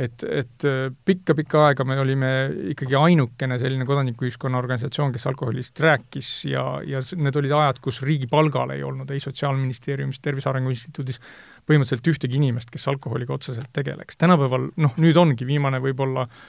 et, 0.00 0.22
et 0.24 0.64
pikka-pikka 1.04 1.64
aega 1.66 1.84
me 1.84 1.98
olime 2.00 2.28
ikkagi 2.72 2.94
ainukene 2.96 3.58
selline 3.60 3.84
kodanikuühiskonna 3.88 4.58
organisatsioon, 4.58 5.12
kes 5.12 5.26
alkoholist 5.28 5.80
rääkis 5.80 6.30
ja, 6.48 6.64
ja 6.86 7.02
need 7.16 7.36
olid 7.36 7.52
ajad, 7.52 7.82
kus 7.84 8.00
riigi 8.06 8.28
palgal 8.30 8.72
ei 8.72 8.84
olnud 8.86 9.10
ei 9.10 9.20
Sotsiaalministeeriumis, 9.20 10.22
Tervise 10.22 10.48
Arengu 10.48 10.72
Instituudis 10.72 11.20
põhimõtteliselt 11.68 12.12
ühtegi 12.14 12.40
inimest, 12.40 12.70
kes 12.72 12.88
alkoholiga 12.88 13.34
otseselt 13.36 13.72
tegeleks. 13.76 14.16
tänapäeval 14.16 14.70
noh, 14.76 14.96
nüüd 15.02 15.20
ongi 15.20 15.46
viimane 15.46 15.82
võib-olla 15.84 16.24
äh, 16.24 16.40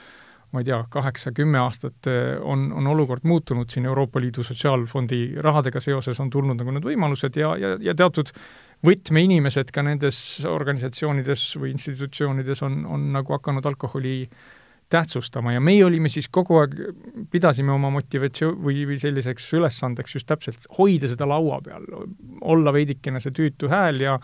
ma 0.52 0.60
ei 0.60 0.68
tea, 0.68 0.78
kaheksa-kümme 0.92 1.60
aastat 1.62 2.08
eh, 2.10 2.34
on, 2.40 2.66
on 2.76 2.86
olukord 2.92 3.24
muutunud 3.28 3.70
siin 3.72 3.86
Euroopa 3.88 4.20
Liidu 4.20 4.44
Sotsiaalfondi 4.44 5.22
rahadega 5.40 5.80
seoses, 5.80 6.20
on 6.20 6.30
tulnud 6.30 6.60
nagu 6.60 6.74
need 6.76 6.86
võimalused 6.86 7.38
ja, 7.40 7.54
ja, 7.60 7.76
ja 7.80 7.94
teatud 7.96 8.34
võtmeinimesed 8.86 9.70
ka 9.72 9.84
nendes 9.86 10.18
organisatsioonides 10.48 11.46
või 11.60 11.72
institutsioonides 11.76 12.64
on, 12.66 12.82
on 12.84 13.12
nagu 13.14 13.36
hakanud 13.36 13.66
alkoholi 13.70 14.26
tähtsustama 14.92 15.54
ja 15.54 15.60
meie 15.64 15.84
olime 15.86 16.10
siis 16.12 16.28
kogu 16.28 16.58
aeg, 16.60 16.74
pidasime 17.32 17.72
oma 17.72 17.90
motivatsioon 17.94 18.58
või, 18.60 18.82
või 18.88 18.98
selliseks 19.00 19.46
ülesandeks 19.56 20.18
just 20.18 20.28
täpselt 20.28 20.66
hoida 20.78 21.08
seda 21.08 21.28
laua 21.28 21.62
peal, 21.64 21.86
olla 22.42 22.74
veidikene 22.76 23.22
see 23.22 23.32
tüütu 23.38 23.70
hääl 23.72 24.02
ja 24.04 24.18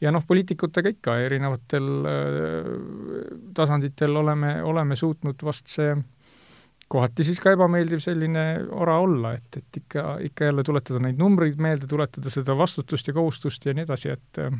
ja 0.00 0.12
noh, 0.14 0.24
poliitikutega 0.26 0.94
ikka 0.94 1.18
erinevatel 1.26 1.90
äh, 2.08 2.72
tasanditel 3.56 4.16
oleme, 4.16 4.56
oleme 4.66 4.96
suutnud 4.96 5.44
vast 5.44 5.70
see 5.72 5.94
kohati 6.90 7.24
siis 7.26 7.38
ka 7.42 7.54
ebameeldiv 7.54 8.02
selline 8.02 8.44
ora 8.74 8.96
olla, 8.98 9.34
et, 9.38 9.60
et 9.60 9.80
ikka, 9.82 10.16
ikka 10.26 10.50
jälle 10.50 10.64
tuletada 10.66 11.02
neid 11.04 11.20
numbreid 11.20 11.60
meelde, 11.62 11.86
tuletada 11.90 12.32
seda 12.32 12.56
vastutust 12.58 13.06
ja 13.06 13.14
kohustust 13.14 13.66
ja 13.66 13.74
nii 13.76 13.86
edasi, 13.86 14.10
et 14.16 14.42
äh, 14.42 14.58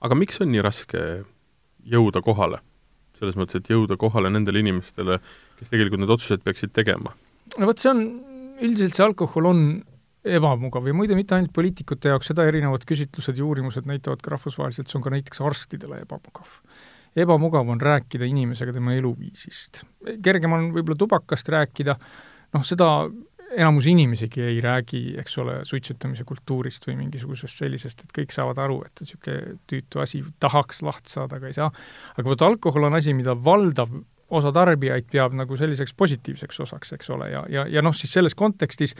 aga 0.00 0.18
miks 0.18 0.40
on 0.40 0.52
nii 0.54 0.64
raske 0.64 1.06
jõuda 1.84 2.24
kohale? 2.24 2.64
selles 3.20 3.36
mõttes, 3.36 3.60
et 3.60 3.68
jõuda 3.68 3.98
kohale 4.00 4.30
nendele 4.32 4.62
inimestele, 4.62 5.18
kes 5.58 5.68
tegelikult 5.68 6.00
need 6.00 6.12
otsused 6.14 6.40
peaksid 6.40 6.72
tegema? 6.72 7.12
no 7.58 7.68
vot, 7.68 7.82
see 7.82 7.90
on, 7.92 8.00
üldiselt 8.64 8.96
see 8.96 9.04
alkohol 9.04 9.50
on 9.50 9.64
ebamugav 10.24 10.86
ja 10.86 10.94
muide, 10.96 11.16
mitte 11.16 11.36
ainult 11.36 11.52
poliitikute 11.56 12.12
jaoks, 12.12 12.30
seda 12.32 12.44
erinevad 12.48 12.84
küsitlused 12.88 13.38
ja 13.38 13.44
uurimused 13.46 13.88
näitavad 13.88 14.20
ka 14.24 14.34
rahvusvaheliselt, 14.34 14.90
see 14.90 14.98
on 15.00 15.06
ka 15.06 15.14
näiteks 15.14 15.40
arstidele 15.44 16.02
ebamugav. 16.04 16.58
ebamugav 17.16 17.68
on 17.68 17.80
rääkida 17.80 18.28
inimesega 18.28 18.72
tema 18.72 18.94
eluviisist. 18.94 19.84
kergem 20.22 20.52
on 20.52 20.70
võib-olla 20.76 20.98
tubakast 20.98 21.48
rääkida, 21.48 21.96
noh, 22.54 22.64
seda 22.64 23.08
enamus 23.50 23.86
inimesigi 23.86 24.42
ei 24.42 24.60
räägi, 24.60 25.00
eks 25.18 25.38
ole, 25.38 25.56
suitsetamise 25.66 26.24
kultuurist 26.24 26.86
või 26.86 26.96
mingisugusest 27.00 27.64
sellisest, 27.64 28.04
et 28.04 28.14
kõik 28.20 28.34
saavad 28.34 28.60
aru, 28.62 28.80
et 28.86 29.02
niisugune 29.02 29.56
tüütu 29.70 30.02
asi, 30.02 30.22
tahaks 30.40 30.84
lahti 30.86 31.10
saada, 31.10 31.40
aga 31.40 31.50
ei 31.50 31.56
saa. 31.56 31.70
aga 32.16 32.28
vot 32.28 32.42
alkohol 32.46 32.86
on 32.86 32.94
asi, 32.94 33.14
mida 33.14 33.34
valdav 33.34 33.90
osa 34.30 34.52
tarbijaid 34.54 35.08
peab 35.10 35.34
nagu 35.34 35.56
selliseks 35.58 35.94
positiivseks 35.98 36.60
osaks, 36.60 36.92
eks 36.92 37.10
ole, 37.10 37.30
ja, 37.32 37.44
ja, 37.50 37.66
ja 37.66 37.82
noh, 37.82 37.94
siis 37.96 38.12
selles 38.12 38.36
kontekstis 38.38 38.94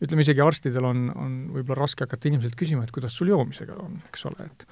ütleme, 0.00 0.24
isegi 0.24 0.40
arstidel 0.44 0.86
on, 0.88 1.00
on 1.12 1.32
võib-olla 1.54 1.82
raske 1.82 2.06
hakata 2.06 2.30
inimeselt 2.30 2.56
küsima, 2.58 2.84
et 2.86 2.92
kuidas 2.94 3.14
sul 3.16 3.30
joomisega 3.32 3.76
on, 3.82 3.98
eks 4.08 4.24
ole, 4.30 4.46
et 4.46 4.64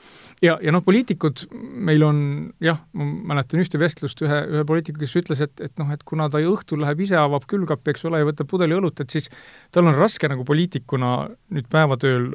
ja, 0.44 0.56
ja 0.64 0.72
noh, 0.72 0.82
poliitikud, 0.84 1.44
meil 1.88 2.04
on 2.06 2.22
jah, 2.64 2.80
ma 2.96 3.08
mäletan 3.34 3.60
ühte 3.62 3.80
vestlust 3.80 4.22
ühe, 4.24 4.40
ühe 4.54 4.64
poliitikuga, 4.68 5.04
kes 5.04 5.18
ütles, 5.20 5.42
et, 5.44 5.54
et 5.64 5.74
noh, 5.80 5.92
et 5.92 6.04
kuna 6.08 6.30
ta 6.32 6.40
õhtul 6.40 6.80
läheb 6.84 7.04
ise, 7.04 7.18
avab 7.20 7.44
külmkappi, 7.50 7.92
eks 7.92 8.08
ole, 8.08 8.22
ja 8.22 8.30
võtab 8.30 8.48
pudeli 8.50 8.76
õlut, 8.78 9.04
et 9.04 9.18
siis 9.18 9.28
tal 9.74 9.90
on 9.90 9.98
raske 9.98 10.30
nagu 10.32 10.48
poliitikuna 10.48 11.12
nüüd 11.52 11.68
päevatööl 11.72 12.32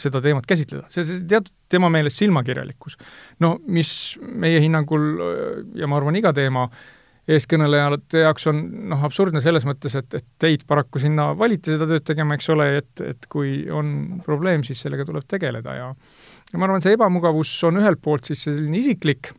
seda 0.00 0.18
teemat 0.24 0.48
käsitleda, 0.48 0.88
see, 0.90 1.04
see 1.06 1.22
teatud 1.30 1.52
tema 1.70 1.86
meelest 1.92 2.18
silmakirjalikkus. 2.18 2.96
no 3.44 3.58
mis 3.70 4.16
meie 4.24 4.58
hinnangul 4.64 5.04
ja 5.78 5.86
ma 5.86 6.00
arvan, 6.00 6.16
iga 6.18 6.32
teema 6.34 6.64
äh, 6.66 6.92
eeskõnelejate 7.30 8.24
jaoks 8.24 8.48
on 8.50 8.60
noh, 8.90 9.04
absurdne 9.06 9.40
selles 9.44 9.64
mõttes, 9.68 9.94
et, 9.96 10.16
et 10.18 10.26
teid 10.40 10.66
paraku 10.68 11.00
sinna 11.00 11.30
valiti 11.38 11.72
seda 11.72 11.88
tööd 11.88 12.04
tegema, 12.04 12.36
eks 12.36 12.50
ole, 12.52 12.66
et, 12.82 13.04
et 13.04 13.28
kui 13.32 13.62
on 13.72 14.20
probleem, 14.26 14.64
siis 14.66 14.82
sellega 14.84 15.06
tuleb 15.08 15.26
tegeleda 15.30 15.78
ja 15.78 15.88
ja 16.52 16.60
ma 16.60 16.68
arvan, 16.68 16.84
see 16.84 16.94
ebamugavus 16.94 17.52
on 17.66 17.80
ühelt 17.80 18.02
poolt 18.04 18.28
siis 18.28 18.44
selline 18.46 18.78
isiklik, 18.78 19.32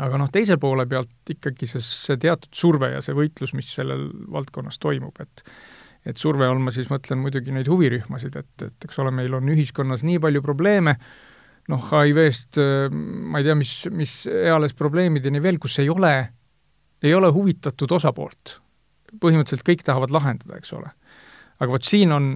aga 0.00 0.20
noh, 0.20 0.30
teise 0.32 0.56
poole 0.62 0.86
pealt 0.88 1.34
ikkagi 1.34 1.68
see, 1.68 1.82
see 1.82 2.20
teatud 2.22 2.54
surve 2.54 2.92
ja 2.94 3.02
see 3.04 3.16
võitlus, 3.16 3.56
mis 3.58 3.72
sellel 3.80 4.08
valdkonnas 4.32 4.80
toimub, 4.82 5.18
et 5.24 5.44
et 6.06 6.20
surve 6.22 6.46
all 6.46 6.60
ma 6.62 6.70
siis 6.70 6.86
mõtlen 6.86 7.18
muidugi 7.18 7.50
neid 7.50 7.66
huvirühmasid, 7.66 8.36
et, 8.38 8.62
et 8.62 8.84
eks 8.86 9.00
ole, 9.02 9.10
meil 9.10 9.32
on 9.34 9.48
ühiskonnas 9.50 10.04
nii 10.06 10.20
palju 10.22 10.38
probleeme, 10.44 10.92
noh, 11.66 11.88
HIV-st 11.90 12.60
ma 12.94 13.40
ei 13.42 13.48
tea, 13.48 13.56
mis, 13.58 13.72
mis 13.90 14.12
eales 14.30 14.76
probleemideni 14.78 15.42
veel, 15.42 15.58
kus 15.58 15.80
ei 15.82 15.90
ole 15.90 16.12
ei 17.02 17.14
ole 17.14 17.30
huvitatud 17.32 17.92
osapoolt. 17.92 18.60
põhimõtteliselt 19.22 19.64
kõik 19.64 19.84
tahavad 19.86 20.10
lahendada, 20.12 20.58
eks 20.58 20.72
ole. 20.76 20.90
aga 21.60 21.72
vot 21.72 21.84
siin 21.84 22.12
on 22.12 22.26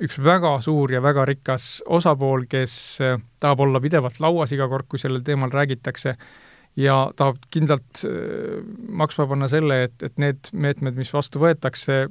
üks 0.00 0.16
väga 0.24 0.54
suur 0.64 0.92
ja 0.92 1.02
väga 1.04 1.26
rikas 1.28 1.82
osapool, 1.86 2.46
kes 2.48 2.74
äh, 3.04 3.18
tahab 3.40 3.60
olla 3.66 3.80
pidevalt 3.80 4.20
lauas 4.20 4.52
iga 4.56 4.68
kord, 4.68 4.88
kui 4.88 4.98
sellel 4.98 5.24
teemal 5.26 5.52
räägitakse, 5.52 6.16
ja 6.80 6.96
tahab 7.16 7.42
kindlalt 7.52 8.04
äh, 8.08 8.62
maksma 8.88 9.26
panna 9.28 9.50
selle, 9.52 9.82
et, 9.88 10.02
et 10.02 10.18
need 10.22 10.52
meetmed, 10.52 10.96
mis 10.96 11.12
vastu 11.12 11.42
võetakse, 11.42 12.06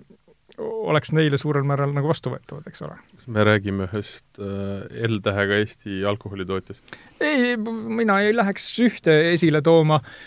oleks 0.59 1.13
neile 1.15 1.37
suurel 1.39 1.63
määral 1.63 1.93
nagu 1.95 2.09
vastuvõetavad, 2.11 2.67
eks 2.67 2.83
ole. 2.85 2.97
kas 3.15 3.29
me 3.31 3.45
räägime 3.47 3.87
ühest 3.87 4.41
äh, 4.43 5.07
L-tähega 5.07 5.61
Eesti 5.63 6.03
alkoholitootjast? 6.05 6.99
ei, 7.23 7.55
mina 7.57 8.19
ei 8.25 8.35
läheks 8.35 8.73
ühte 8.83 9.15
esile 9.31 9.63
tooma 9.65 10.03
äh, 10.03 10.19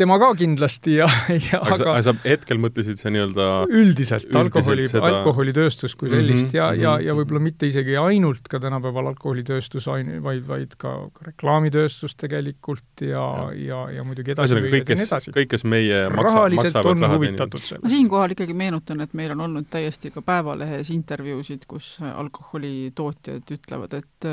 tema 0.00 0.16
ka 0.20 0.30
kindlasti 0.38 0.96
ja, 0.96 1.08
ja 1.50 1.60
aga, 1.60 1.76
aga 1.92 2.00
sa 2.06 2.14
hetkel 2.24 2.60
mõtlesid 2.62 3.00
sa 3.00 3.12
nii-öelda 3.12 3.46
üldiselt 3.68 4.32
alkoholi, 4.36 4.86
seda... 4.90 5.04
alkoholitööstus 5.10 5.96
kui 5.98 6.10
sellist 6.12 6.48
mm 6.48 6.50
-hmm, 6.50 6.56
ja 6.56 6.66
mm, 6.70 6.76
-hmm. 6.76 6.82
ja, 6.84 6.92
ja 7.10 7.16
võib-olla 7.18 7.42
mitte 7.44 7.68
isegi 7.68 7.96
ainult 8.00 8.48
ka 8.48 8.60
tänapäeval 8.62 9.10
alkoholitööstus, 9.12 9.86
vaid, 9.86 10.46
vaid 10.48 10.76
ka, 10.80 10.94
ka 11.12 11.26
reklaamitööstus 11.30 12.16
tegelikult 12.16 13.04
ja, 13.04 13.26
ja, 13.52 13.60
ja, 13.70 13.80
ja 13.98 14.04
muidugi 14.04 14.34
edasi 14.36 14.54
kõik, 14.54 14.86
kes, 14.88 15.30
kõik, 15.36 15.50
kes 15.54 15.64
meie 15.64 16.02
maksa, 16.08 16.46
maksavad 16.48 17.04
raha 17.04 17.18
teeninud. 17.18 17.58
ma 17.82 17.92
siinkohal 17.96 18.36
ikkagi 18.36 18.54
meenutan, 18.54 19.00
et 19.00 19.14
meil 19.14 19.36
on 19.36 19.40
olnud 19.48 19.68
täiesti 19.70 20.10
ka 20.10 20.22
Päevalehes 20.22 20.90
intervjuusid, 20.90 21.66
kus 21.68 21.98
alkoholitootjad 22.00 23.54
ütlevad, 23.56 23.94
et 24.00 24.30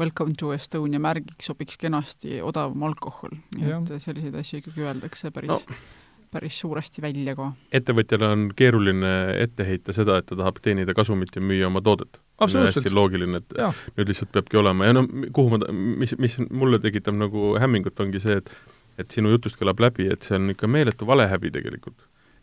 welcome 0.00 0.34
to 0.38 0.52
Estonia 0.52 1.00
märgiks 1.00 1.48
sobiks 1.48 1.78
kenasti 1.80 2.42
odavam 2.42 2.82
alkohol. 2.82 3.36
et 3.58 3.92
selliseid 4.02 4.34
asju 4.34 4.58
ikkagi 4.62 4.82
öelda 4.82 4.97
öeldakse 4.98 5.32
päris 5.34 5.54
no 5.54 5.62
päris 6.30 6.60
suuresti 6.60 7.02
välja 7.02 7.34
ka. 7.36 7.50
ettevõtjale 7.72 8.30
on 8.32 8.46
keeruline 8.56 9.12
ette 9.42 9.66
heita 9.66 9.94
seda, 9.96 10.18
et 10.20 10.26
ta 10.28 10.36
tahab 10.38 10.60
teenida 10.64 10.94
kasumit 10.96 11.34
ja 11.34 11.42
müüa 11.42 11.68
oma 11.70 11.82
toodet. 11.84 12.20
hästi 12.40 12.92
loogiline, 12.94 13.40
et 13.42 13.56
ja. 13.58 13.70
nüüd 13.96 14.12
lihtsalt 14.12 14.32
peabki 14.34 14.60
olema 14.60 14.88
ja 14.88 14.96
no 14.96 15.06
kuhu 15.34 15.56
ma, 15.56 15.60
mis, 15.72 16.14
mis 16.20 16.38
mulle 16.50 16.80
tekitab 16.82 17.16
nagu 17.18 17.54
hämmingut, 17.60 17.98
ongi 18.04 18.20
see, 18.24 18.42
et 18.42 18.52
et 18.98 19.14
sinu 19.14 19.30
jutust 19.30 19.54
kõlab 19.60 19.78
läbi, 19.78 20.08
et 20.10 20.26
see 20.26 20.34
on 20.34 20.50
ikka 20.50 20.66
meeletu 20.66 21.06
valehäbi 21.06 21.52
tegelikult. 21.54 21.98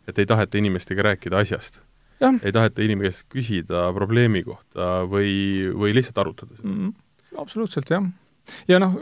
et 0.08 0.18
ei 0.18 0.26
taheta 0.26 0.58
inimestega 0.58 1.02
rääkida 1.02 1.38
asjast. 1.38 1.80
ei 2.20 2.52
taheta 2.52 2.82
inimese 2.82 3.22
käest 3.22 3.32
küsida 3.32 3.92
probleemi 3.94 4.42
kohta 4.42 5.04
või, 5.06 5.70
või 5.72 5.94
lihtsalt 5.94 6.18
arutada 6.18 6.56
seda 6.56 6.68
mm,. 6.68 6.94
absoluutselt, 7.38 7.90
jah 7.90 8.02
ja 8.68 8.80
noh, 8.82 8.96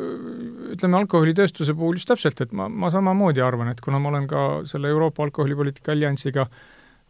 ütleme 0.75 1.01
alkoholitööstuse 1.03 1.75
puhul 1.77 1.99
just 2.01 2.11
täpselt, 2.11 2.41
et 2.45 2.53
ma, 2.57 2.69
ma 2.69 2.91
samamoodi 2.93 3.43
arvan, 3.45 3.73
et 3.73 3.83
kuna 3.85 4.01
ma 4.03 4.13
olen 4.13 4.29
ka 4.31 4.45
selle 4.69 4.93
Euroopa 4.93 5.27
Alkoholipoliitika 5.27 5.93
Alliansiga 5.93 6.47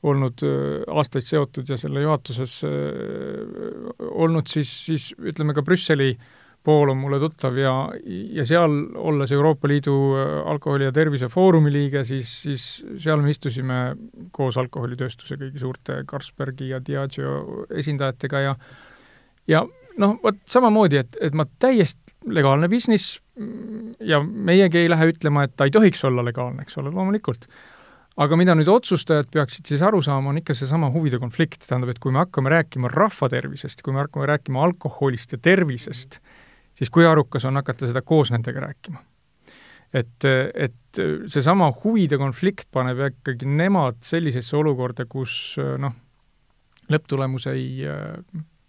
olnud 0.04 0.42
aastaid 0.92 1.24
seotud 1.24 1.68
ja 1.70 1.78
selle 1.80 2.02
juhatuses 2.04 2.58
olnud, 2.64 4.50
siis, 4.50 4.72
siis 4.84 5.06
ütleme 5.16 5.54
ka 5.56 5.64
Brüsseli 5.64 6.10
pool 6.64 6.90
on 6.92 6.98
mulle 6.98 7.18
tuttav 7.20 7.56
ja, 7.60 7.72
ja 8.32 8.44
seal, 8.48 8.72
olles 8.96 9.32
Euroopa 9.36 9.68
Liidu 9.68 9.94
alkoholi- 10.48 10.88
ja 10.88 10.92
tervisefoorumi 10.96 11.72
liige, 11.72 12.04
siis, 12.08 12.30
siis 12.46 12.64
seal 13.04 13.20
me 13.20 13.32
istusime 13.34 13.80
koos 14.32 14.56
alkoholitööstuse 14.60 15.36
kõigi 15.40 15.60
suurte 15.60 16.00
Carlsbergi 16.08 16.70
ja 16.72 16.80
Diageo 16.84 17.66
esindajatega 17.68 18.44
ja 18.46 18.56
ja 19.48 19.60
noh, 20.00 20.16
vot 20.22 20.40
samamoodi, 20.48 21.00
et, 21.04 21.18
et 21.22 21.36
ma 21.36 21.46
täiesti 21.60 22.14
legaalne 22.34 22.68
business 22.72 23.18
ja 24.00 24.20
meiegi 24.22 24.84
ei 24.84 24.90
lähe 24.90 25.10
ütlema, 25.12 25.44
et 25.46 25.54
ta 25.56 25.68
ei 25.68 25.74
tohiks 25.74 26.04
olla 26.08 26.24
legaalne, 26.24 26.64
eks 26.64 26.78
ole, 26.80 26.92
loomulikult. 26.94 27.48
aga 28.16 28.36
mida 28.38 28.54
nüüd 28.54 28.68
otsustajad 28.70 29.26
peaksid 29.34 29.66
siis 29.66 29.82
aru 29.82 29.98
saama, 30.02 30.30
on 30.30 30.38
ikka 30.38 30.54
seesama 30.54 30.90
huvide 30.94 31.18
konflikt, 31.18 31.64
tähendab, 31.66 31.90
et 31.90 31.98
kui 32.02 32.14
me 32.14 32.22
hakkame 32.22 32.52
rääkima 32.52 32.90
rahva 32.92 33.28
tervisest, 33.30 33.82
kui 33.82 33.94
me 33.94 34.04
hakkame 34.04 34.28
rääkima 34.30 34.62
alkoholist 34.68 35.34
ja 35.34 35.40
tervisest, 35.42 36.20
siis 36.78 36.92
kui 36.94 37.06
arukas 37.06 37.46
on 37.50 37.58
hakata 37.58 37.90
seda 37.90 38.04
koos 38.06 38.30
nendega 38.34 38.68
rääkima. 38.68 39.02
et, 39.94 40.24
et 40.54 41.02
seesama 41.30 41.72
huvide 41.84 42.18
konflikt 42.18 42.66
paneb 42.70 43.02
ikkagi 43.10 43.46
nemad 43.46 44.00
sellisesse 44.02 44.56
olukorda, 44.56 45.06
kus 45.10 45.56
noh, 45.78 45.94
lõpptulemus 46.90 47.46
ei 47.50 47.82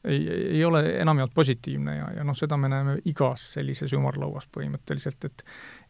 ei, 0.05 0.21
ei 0.57 0.63
ole 0.65 0.81
enamjaolt 1.01 1.33
positiivne 1.35 1.97
ja, 1.97 2.07
ja 2.19 2.23
noh, 2.27 2.37
seda 2.37 2.57
me 2.57 2.69
näeme 2.71 2.97
igas 3.09 3.43
sellises 3.55 3.93
ümarlauas 3.97 4.47
põhimõtteliselt, 4.55 5.27
et 5.29 5.45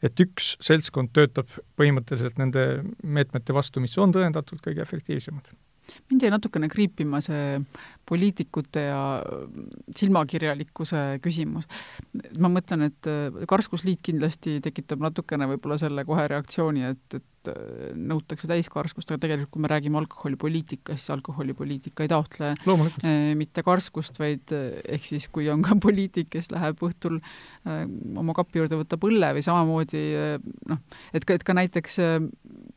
et 0.05 0.25
üks 0.25 0.55
seltskond 0.63 1.13
töötab 1.15 1.51
põhimõtteliselt 1.79 2.37
nende 2.41 2.65
meetmete 3.03 3.55
vastu, 3.55 3.83
mis 3.83 3.95
on 3.97 4.13
tõendatult 4.15 4.61
kõige 4.65 4.83
efektiivsemad. 4.83 5.53
Mind 6.09 6.25
jäi 6.25 6.31
natukene 6.33 6.69
kriipima 6.69 7.21
see 7.21 7.59
poliitikute 8.05 8.87
ja 8.87 9.01
silmakirjalikkuse 9.95 11.05
küsimus. 11.23 11.65
ma 12.39 12.51
mõtlen, 12.51 12.89
et 12.89 13.09
Karskusliit 13.49 14.03
kindlasti 14.05 14.59
tekitab 14.63 15.01
natukene 15.03 15.47
võib-olla 15.53 15.79
selle 15.81 16.05
kohe 16.05 16.27
reaktsiooni, 16.29 16.85
et, 16.91 17.17
et 17.19 17.25
nõutakse 17.95 18.47
täiskarskust, 18.49 19.11
aga 19.11 19.21
tegelikult 19.25 19.53
kui 19.55 19.63
me 19.63 19.69
räägime 19.71 19.99
alkoholipoliitikast, 20.01 21.01
siis 21.01 21.13
alkoholipoliitika 21.15 22.05
ei 22.05 22.11
taotle 22.11 22.51
eh, 22.55 23.33
mitte 23.37 23.63
karskust, 23.65 24.19
vaid 24.19 24.53
eh, 24.55 24.79
ehk 24.95 25.05
siis 25.05 25.27
kui 25.33 25.49
on 25.51 25.63
ka 25.65 25.77
poliitik, 25.85 26.31
kes 26.35 26.51
läheb 26.53 26.81
õhtul 26.85 27.19
oma 27.65 28.35
kapi 28.37 28.61
juurde, 28.61 28.77
võtab 28.77 29.05
õlle 29.07 29.31
või 29.37 29.41
samamoodi 29.45 30.01
noh, 30.69 30.81
et 31.17 31.25
ka, 31.25 31.37
et 31.37 31.45
ka 31.45 31.55
näiteks 31.57 31.97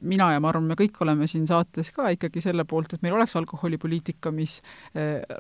mina 0.09 0.31
ja 0.33 0.41
ma 0.41 0.53
arvan, 0.53 0.69
me 0.71 0.79
kõik 0.79 0.97
oleme 1.05 1.29
siin 1.29 1.45
saates 1.49 1.91
ka 1.95 2.09
ikkagi 2.15 2.41
selle 2.45 2.65
poolt, 2.69 2.95
et 2.95 3.05
meil 3.05 3.17
oleks 3.19 3.37
alkoholipoliitika, 3.37 4.33
mis 4.35 4.59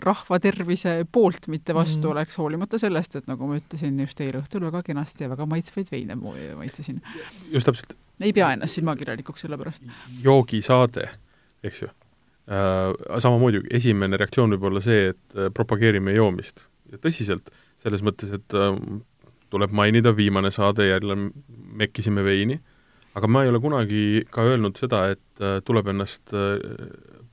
rahva 0.04 0.38
tervise 0.42 0.94
poolt, 1.12 1.48
mitte 1.52 1.74
vastu 1.76 2.06
mm. 2.06 2.12
oleks, 2.12 2.38
hoolimata 2.40 2.80
sellest, 2.80 3.16
et 3.20 3.30
nagu 3.30 3.48
ma 3.48 3.58
ütlesin 3.60 3.98
just 4.02 4.20
eile 4.24 4.42
õhtul 4.42 4.66
väga 4.68 4.82
kenasti 4.86 5.26
ja 5.26 5.30
väga 5.32 5.46
maitsvaid 5.50 5.92
veine 5.92 6.16
maitsesin. 6.18 7.00
just 7.52 7.68
täpselt. 7.68 7.96
ei 8.22 8.32
pea 8.36 8.52
ennast 8.56 8.78
silmakirjalikuks 8.78 9.46
selle 9.46 9.58
pärast. 9.60 9.84
joogisaade, 10.24 11.08
eks 11.64 11.82
ju 11.82 11.90
äh,. 11.90 13.20
Samamoodi 13.20 13.62
esimene 13.80 14.16
reaktsioon 14.16 14.56
võib 14.56 14.70
olla 14.70 14.84
see, 14.84 15.12
et 15.12 15.36
äh, 15.38 15.52
propageerime 15.54 16.16
joomist. 16.16 16.64
ja 16.92 16.98
tõsiselt, 16.98 17.52
selles 17.78 18.02
mõttes, 18.02 18.32
et 18.34 18.56
äh, 18.56 18.74
tuleb 19.50 19.72
mainida, 19.72 20.16
viimane 20.16 20.50
saade 20.50 20.88
jälle 20.88 21.16
mekkisime 21.78 22.24
veini, 22.24 22.58
aga 23.16 23.28
ma 23.30 23.44
ei 23.44 23.52
ole 23.52 23.60
kunagi 23.60 24.02
ka 24.30 24.44
öelnud 24.46 24.78
seda, 24.80 25.06
et 25.14 25.42
äh, 25.42 25.58
tuleb 25.64 25.90
ennast 25.92 26.34
äh, 26.36 26.58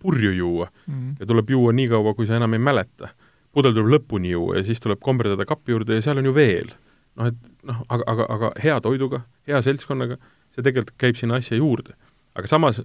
purju 0.06 0.32
juua 0.38 0.70
mm 0.86 1.16
ja 1.20 1.28
tuleb 1.30 1.50
juua 1.50 1.74
nii 1.74 1.88
kaua, 1.92 2.14
kui 2.14 2.28
sa 2.28 2.36
enam 2.40 2.54
ei 2.54 2.60
mäleta. 2.60 3.10
pudel 3.56 3.74
tuleb 3.74 3.92
lõpuni 3.94 4.34
juua 4.34 4.58
ja 4.58 4.64
siis 4.64 4.82
tuleb 4.84 5.00
komberdada 5.00 5.46
kapi 5.46 5.72
juurde 5.72 5.96
ja 5.96 6.02
seal 6.02 6.20
on 6.22 6.26
ju 6.26 6.34
veel. 6.36 6.74
noh, 7.16 7.32
et 7.32 7.38
noh, 7.64 7.82
aga, 7.90 8.04
aga, 8.14 8.26
aga 8.36 8.52
hea 8.64 8.80
toiduga, 8.82 9.22
hea 9.48 9.62
seltskonnaga, 9.62 10.18
see 10.52 10.64
tegelikult 10.64 10.98
käib 10.98 11.16
sinna 11.16 11.40
asja 11.42 11.58
juurde. 11.58 11.96
aga 12.36 12.48
samas 12.48 12.82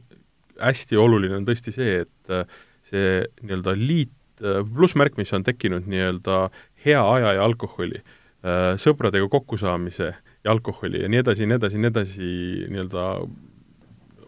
hästi 0.60 0.96
oluline 0.96 1.36
on 1.36 1.46
tõesti 1.48 1.74
see, 1.74 2.00
et 2.06 2.30
äh, 2.32 2.46
see 2.82 3.26
nii-öelda 3.42 3.74
liit, 3.76 4.16
plussmärk, 4.40 5.18
mis 5.20 5.32
on 5.36 5.44
tekkinud 5.44 5.84
nii-öelda 5.90 6.48
hea 6.84 7.00
aja 7.12 7.32
ja 7.36 7.44
alkoholi 7.44 7.98
äh, 7.98 8.14
Äh, 8.40 8.78
sõpradega 8.80 9.26
kokkusaamise 9.28 10.06
ja 10.16 10.48
alkoholi 10.48 11.02
ja 11.02 11.08
nii 11.12 11.18
edasi 11.20 11.44
nii 11.44 11.58
edasi 11.58 11.76
nii 11.76 11.88
edasi 11.90 12.28
nii-öelda 12.72 13.02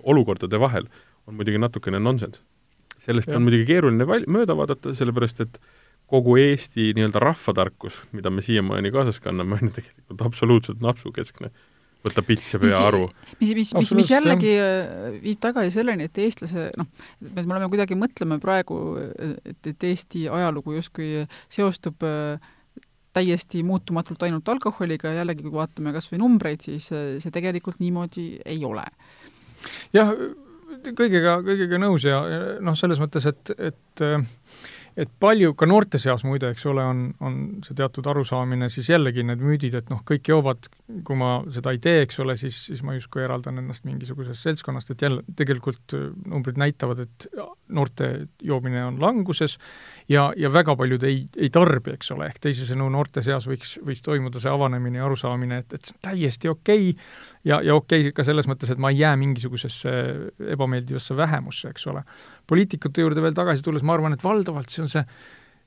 olukordade 0.05 0.59
vahel 0.61 0.85
on 1.25 1.39
muidugi 1.39 1.57
natukene 1.57 1.97
nonsenss. 1.97 2.43
Sellest 3.03 3.33
ja. 3.33 3.39
on 3.39 3.47
muidugi 3.47 3.67
keeruline 3.69 4.07
val-, 4.09 4.29
mööda 4.31 4.57
vaadata, 4.59 4.95
sellepärast 4.97 5.43
et 5.45 5.59
kogu 6.13 6.37
Eesti 6.37 6.91
nii-öelda 6.97 7.21
rahvatarkus, 7.23 8.03
mida 8.13 8.31
me 8.31 8.45
siiamaani 8.45 8.93
kaasas 8.93 9.21
kanname, 9.25 9.57
on 9.57 9.71
ju 9.71 9.77
tegelikult 9.79 10.27
absoluutselt 10.29 10.83
napsukeskne. 10.85 11.53
võta 12.03 12.19
pits 12.27 12.51
ja 12.51 12.59
pea 12.59 12.79
aru. 12.83 13.05
mis, 13.39 13.53
mis, 13.55 13.69
mis, 13.79 13.93
mis 13.95 14.09
jällegi 14.11 14.57
äh, 14.59 15.21
viib 15.23 15.39
tagasi 15.41 15.71
selleni, 15.71 16.09
et 16.11 16.19
eestlase, 16.19 16.65
noh, 16.77 16.89
et 17.23 17.45
me 17.45 17.55
oleme 17.55 17.69
kuidagi, 17.71 17.95
mõtleme 17.95 18.41
praegu, 18.43 18.79
et, 18.99 19.71
et 19.71 19.87
Eesti 19.87 20.27
ajalugu 20.27 20.75
justkui 20.75 21.23
seostub 21.47 22.03
äh, 22.03 22.43
täiesti 23.15 23.63
muutumatult 23.63 24.23
ainult 24.27 24.49
alkoholiga 24.49 25.13
ja 25.13 25.23
jällegi, 25.23 25.47
kui 25.47 25.55
vaatame 25.55 25.93
kas 25.95 26.11
või 26.11 26.25
numbreid, 26.25 26.65
siis 26.65 26.91
äh, 26.91 27.15
see 27.23 27.35
tegelikult 27.35 27.79
niimoodi 27.81 28.27
ei 28.45 28.65
ole. 28.67 28.85
jah, 29.95 30.11
kõigega, 30.91 31.39
kõigega 31.47 31.79
nõus 31.83 32.07
ja 32.09 32.21
noh, 32.65 32.77
selles 32.79 33.01
mõttes, 33.03 33.27
et, 33.31 33.53
et 33.71 34.05
et 34.97 35.11
palju 35.21 35.55
ka 35.59 35.67
noorte 35.69 35.99
seas 36.01 36.25
muide, 36.27 36.51
eks 36.53 36.67
ole, 36.69 36.85
on, 36.85 37.03
on 37.25 37.39
see 37.65 37.77
teatud 37.79 38.07
arusaamine, 38.13 38.69
siis 38.73 38.91
jällegi 38.93 39.25
need 39.25 39.41
müüdid, 39.45 39.77
et 39.79 39.89
noh, 39.93 40.03
kõik 40.09 40.29
joovad, 40.29 40.69
kui 41.07 41.17
ma 41.19 41.39
seda 41.53 41.73
ei 41.73 41.81
tee, 41.83 42.03
eks 42.05 42.21
ole, 42.25 42.37
siis, 42.41 42.59
siis 42.69 42.83
ma 42.85 42.97
justkui 42.97 43.25
eraldan 43.25 43.63
ennast 43.63 43.87
mingisugusest 43.89 44.49
seltskonnast, 44.49 44.93
et 44.93 45.05
jälle 45.07 45.25
tegelikult 45.39 45.97
numbrid 46.29 46.61
näitavad, 46.61 47.05
et 47.07 47.29
noorte 47.73 48.11
joomine 48.45 48.85
on 48.85 49.01
languses 49.01 49.57
ja, 50.13 50.29
ja 50.37 50.53
väga 50.53 50.77
paljud 50.77 51.05
ei, 51.09 51.25
ei 51.41 51.51
tarbi, 51.53 51.97
eks 51.97 52.13
ole, 52.13 52.29
ehk 52.29 52.43
teisisõnu, 52.45 52.91
noorte 52.93 53.25
seas 53.25 53.49
võiks, 53.49 53.79
võiks 53.85 54.05
toimuda 54.05 54.43
see 54.43 54.53
avanemine 54.53 55.01
ja 55.01 55.09
arusaamine, 55.09 55.63
et, 55.65 55.79
et 55.79 55.89
see 55.89 55.97
on 55.97 56.05
täiesti 56.11 56.53
okei 56.53 56.91
okay, 56.93 57.07
ja, 57.49 57.63
ja 57.65 57.77
okei 57.79 58.09
okay 58.09 58.17
ka 58.17 58.27
selles 58.27 58.49
mõttes, 58.51 58.73
et 58.73 58.81
ma 58.83 58.93
ei 58.93 59.01
jää 59.01 59.15
mingisugusesse 59.21 59.93
ebameeldivasse 60.53 61.17
vähemusse, 61.17 61.73
eks 61.73 61.87
ole. 61.93 62.05
Poliitikute 62.53 63.05
juurde 63.05 63.25
veel 63.25 63.37
tagasi 63.37 63.65
tulles, 63.65 63.85
ma 63.87 63.97
arvan, 63.97 64.17
et 64.17 64.25
valdavalt 64.25 64.73
see 64.73 64.85
on 64.85 64.93
see 64.93 65.07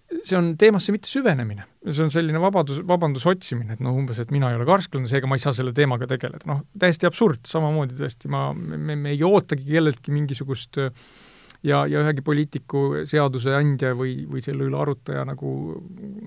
see 0.06 0.36
on 0.38 0.52
teemasse 0.62 0.94
mitte 0.94 1.10
süvenemine, 1.10 1.64
see 1.90 2.04
on 2.06 2.12
selline 2.14 2.38
vabadus, 2.38 2.78
vabanduse 2.86 3.26
otsimine, 3.32 3.74
et 3.74 3.80
noh, 3.82 3.96
umbes, 3.98 4.20
et 4.22 4.30
mina 4.30 4.52
ei 4.52 4.60
ole 4.60 4.68
karsklane, 4.70 5.10
seega 5.10 5.26
ma 5.26 5.34
ei 5.34 5.42
saa 5.42 5.54
selle 5.58 5.74
teemaga 5.74 6.06
tegeleda, 6.12 6.46
noh, 6.46 6.60
täiesti 6.78 7.10
absurd, 7.10 7.42
samamoodi 7.50 7.98
tõesti, 7.98 8.30
ma, 8.30 8.52
me, 8.54 8.94
me 8.94 9.16
ei 9.16 9.24
ootagi 9.26 9.66
kelleltki 9.66 10.14
mingisugust 10.14 10.78
äh, 10.84 10.94
ja, 11.66 11.84
ja 11.90 12.02
ühegi 12.04 12.24
poliitiku, 12.26 12.84
seaduseandja 13.10 13.94
või, 13.98 14.18
või 14.30 14.44
selle 14.46 14.68
üle 14.68 14.80
arutaja 14.80 15.26
nagu 15.28 15.50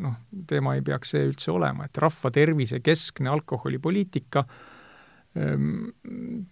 noh, 0.03 0.16
teema 0.49 0.77
ei 0.77 0.83
peaks 0.87 1.14
see 1.14 1.29
üldse 1.29 1.53
olema, 1.55 1.87
et 1.88 2.03
rahva 2.03 2.33
tervise 2.35 2.83
keskne 2.85 3.31
alkoholipoliitika 3.37 4.44
ehm, 4.44 4.66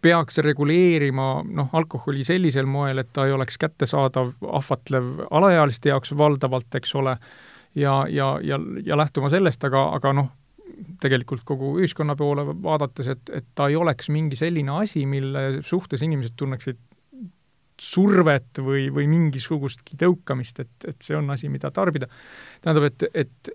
peaks 0.02 0.38
reguleerima 0.44 1.26
noh, 1.44 1.68
alkoholi 1.72 2.24
sellisel 2.24 2.68
moel, 2.70 3.00
et 3.02 3.12
ta 3.12 3.26
ei 3.26 3.34
oleks 3.34 3.58
kättesaadav, 3.58 4.32
ahvatlev 4.46 5.26
alaealiste 5.30 5.90
jaoks 5.90 6.12
valdavalt, 6.18 6.74
eks 6.78 6.94
ole, 6.94 7.16
ja, 7.74 8.04
ja, 8.08 8.36
ja, 8.42 8.58
ja 8.84 8.98
lähtuma 8.98 9.30
sellest, 9.32 9.64
aga, 9.64 9.88
aga 9.96 10.12
noh, 10.16 10.30
tegelikult 11.00 11.44
kogu 11.48 11.76
ühiskonna 11.80 12.16
poole 12.16 12.44
vaadates, 12.46 13.08
et, 13.14 13.32
et 13.32 13.46
ta 13.54 13.68
ei 13.70 13.76
oleks 13.76 14.10
mingi 14.12 14.36
selline 14.36 14.78
asi, 14.82 15.06
mille 15.08 15.62
suhtes 15.64 16.02
inimesed 16.04 16.36
tunneksid 16.36 16.80
survet 17.80 18.60
või, 18.64 18.86
või 18.92 19.06
mingisugustki 19.10 19.98
tõukamist, 20.00 20.60
et, 20.64 20.88
et 20.88 20.96
see 21.04 21.16
on 21.16 21.28
asi, 21.32 21.48
mida 21.52 21.70
tarbida. 21.74 22.08
tähendab, 22.64 22.88
et, 22.88 23.04
et 23.12 23.52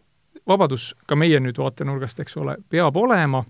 vabadus 0.48 0.91
ka 1.10 1.17
meie 1.17 1.39
nüüd 1.41 1.58
vaatenurgast, 1.58 2.22
eks 2.22 2.38
ole, 2.41 2.58
peab 2.70 2.98
olema, 2.98 3.44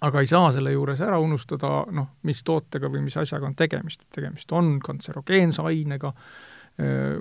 aga 0.00 0.22
ei 0.22 0.28
saa 0.30 0.52
selle 0.54 0.72
juures 0.72 1.00
ära 1.02 1.18
unustada, 1.22 1.82
noh, 1.94 2.12
mis 2.28 2.42
tootega 2.46 2.90
või 2.92 3.02
mis 3.06 3.16
asjaga 3.18 3.48
on 3.48 3.56
tegemist, 3.58 4.04
et 4.04 4.20
tegemist 4.20 4.52
on 4.54 4.76
kantserogeense 4.84 5.64
ainega, 5.66 6.12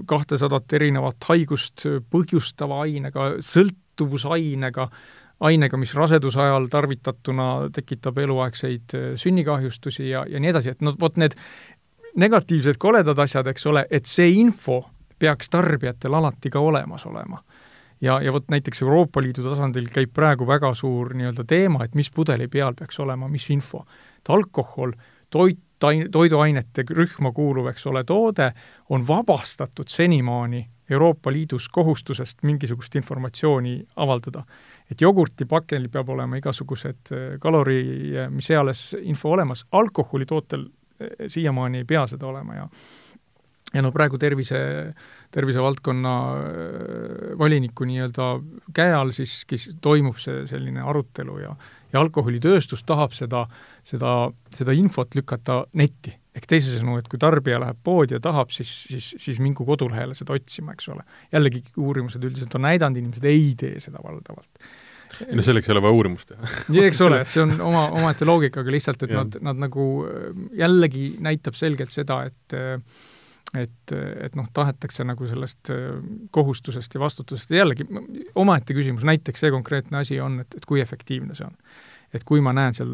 kahtesadat 0.05 0.73
erinevat 0.77 1.23
haigust 1.31 1.87
põhjustava 2.11 2.83
ainega, 2.83 3.31
sõltuvusainega, 3.41 4.85
ainega, 5.49 5.79
mis 5.81 5.93
raseduse 5.97 6.41
ajal 6.41 6.67
tarvitatuna 6.69 7.47
tekitab 7.73 8.21
eluaegseid 8.21 8.93
sünnikahjustusi 9.17 10.11
ja, 10.11 10.25
ja 10.29 10.41
nii 10.41 10.53
edasi, 10.53 10.75
et 10.75 10.85
noh, 10.85 10.93
vot 11.01 11.17
need 11.17 11.33
negatiivsed 12.17 12.77
koledad 12.81 13.17
asjad, 13.21 13.49
eks 13.49 13.65
ole, 13.69 13.85
et 13.89 14.05
see 14.09 14.29
info 14.37 14.83
peaks 15.17 15.49
tarbijatel 15.49 16.13
alati 16.13 16.49
ka 16.53 16.61
olemas 16.61 17.05
olema. 17.09 17.41
Ja, 18.01 18.21
ja 18.21 18.33
vot 18.33 18.47
näiteks 18.49 18.81
Euroopa 18.81 19.21
Liidu 19.21 19.43
tasandil 19.43 19.89
käib 19.93 20.13
praegu 20.13 20.47
väga 20.47 20.73
suur 20.73 21.13
nii-öelda 21.17 21.45
teema, 21.47 21.83
et 21.83 21.95
mis 21.95 22.11
pudeli 22.11 22.47
peal 22.47 22.75
peaks 22.77 22.99
olema, 22.99 23.27
mis 23.27 23.49
info. 23.49 23.85
et 24.17 24.29
alkohol, 24.29 24.91
toit, 25.29 25.59
toiduainete 26.11 26.83
rühma 26.89 27.31
kuuluv, 27.31 27.67
eks 27.67 27.85
ole, 27.87 28.03
toode 28.03 28.51
on 28.89 29.07
vabastatud 29.07 29.87
senimaani 29.87 30.67
Euroopa 30.89 31.31
Liidus 31.31 31.69
kohustusest 31.69 32.43
mingisugust 32.43 32.95
informatsiooni 32.95 33.87
avaldada. 33.95 34.43
et 34.91 35.01
jogurti 35.01 35.45
pakendil 35.45 35.89
peab 35.89 36.09
olema 36.09 36.37
igasugused 36.37 37.11
kalori, 37.39 37.83
mis 38.29 38.51
eales 38.51 38.95
info 39.01 39.31
olemas, 39.31 39.65
alkoholitootel 39.71 40.65
siiamaani 41.27 41.77
ei 41.77 41.85
pea 41.85 42.07
seda 42.07 42.27
olema 42.27 42.55
ja 42.55 42.69
ja 43.73 43.83
no 43.83 43.91
praegu 43.91 44.19
tervise, 44.21 44.59
tervisevaldkonna 45.35 46.13
äh, 46.35 47.33
voliniku 47.39 47.87
nii-öelda 47.89 48.29
käe 48.75 48.93
all 48.95 49.11
siis, 49.15 49.41
siis 49.49 49.69
toimub 49.81 50.19
see 50.23 50.45
selline 50.49 50.85
arutelu 50.85 51.41
ja 51.43 51.55
ja 51.93 52.01
alkoholitööstus 52.01 52.83
tahab 52.87 53.13
seda, 53.15 53.45
seda, 53.87 54.13
seda 54.53 54.73
infot 54.75 55.15
lükata 55.15 55.61
netti. 55.79 56.15
ehk 56.37 56.45
teisisõnu, 56.45 56.99
et 56.99 57.07
kui 57.09 57.17
tarbija 57.17 57.57
läheb 57.63 57.77
poodi 57.83 58.13
ja 58.13 58.19
tahab, 58.21 58.51
siis, 58.53 58.69
siis, 58.91 59.07
siis 59.17 59.39
mingu 59.41 59.65
kodulehele 59.65 60.13
seda 60.13 60.35
otsima, 60.37 60.75
eks 60.75 60.91
ole. 60.93 61.05
jällegi 61.33 61.63
uurimused 61.81 62.23
üldiselt 62.23 62.53
on 62.59 62.67
näidanud, 62.67 62.99
inimesed 63.01 63.25
ei 63.25 63.55
tee 63.57 63.79
seda 63.81 64.03
valdavalt 64.03 64.67
no 65.33 65.41
selleks 65.41 65.69
ei 65.69 65.73
ole 65.73 65.81
vaja 65.81 65.97
uurimust 65.97 66.33
teha. 66.33 66.51
eks 66.83 67.01
ole, 67.01 67.21
et 67.23 67.33
see 67.33 67.41
on 67.41 67.55
oma, 67.63 67.87
omaette 67.97 68.27
loogikaga 68.27 68.75
lihtsalt, 68.75 69.07
et 69.07 69.15
ja. 69.15 69.23
nad, 69.23 69.39
nad 69.49 69.63
nagu 69.65 69.87
jällegi 70.59 71.13
näitab 71.23 71.57
selgelt 71.57 71.95
seda, 71.95 72.25
et 72.27 72.57
et, 73.57 73.93
et 74.23 74.37
noh, 74.37 74.47
tahetakse 74.53 75.05
nagu 75.07 75.27
sellest 75.29 75.71
kohustusest 76.35 76.97
ja 76.97 77.03
vastutusest 77.03 77.53
ja 77.53 77.63
jällegi 77.63 77.87
omaette 78.35 78.75
küsimus, 78.77 79.05
näiteks 79.07 79.45
see 79.45 79.53
konkreetne 79.53 80.01
asi 80.03 80.19
on, 80.23 80.41
et, 80.43 80.57
et 80.57 80.67
kui 80.67 80.81
efektiivne 80.83 81.37
see 81.37 81.47
on. 81.47 81.55
et 82.15 82.23
kui 82.23 82.39
ma 82.41 82.53
näen 82.55 82.73
seal 82.73 82.91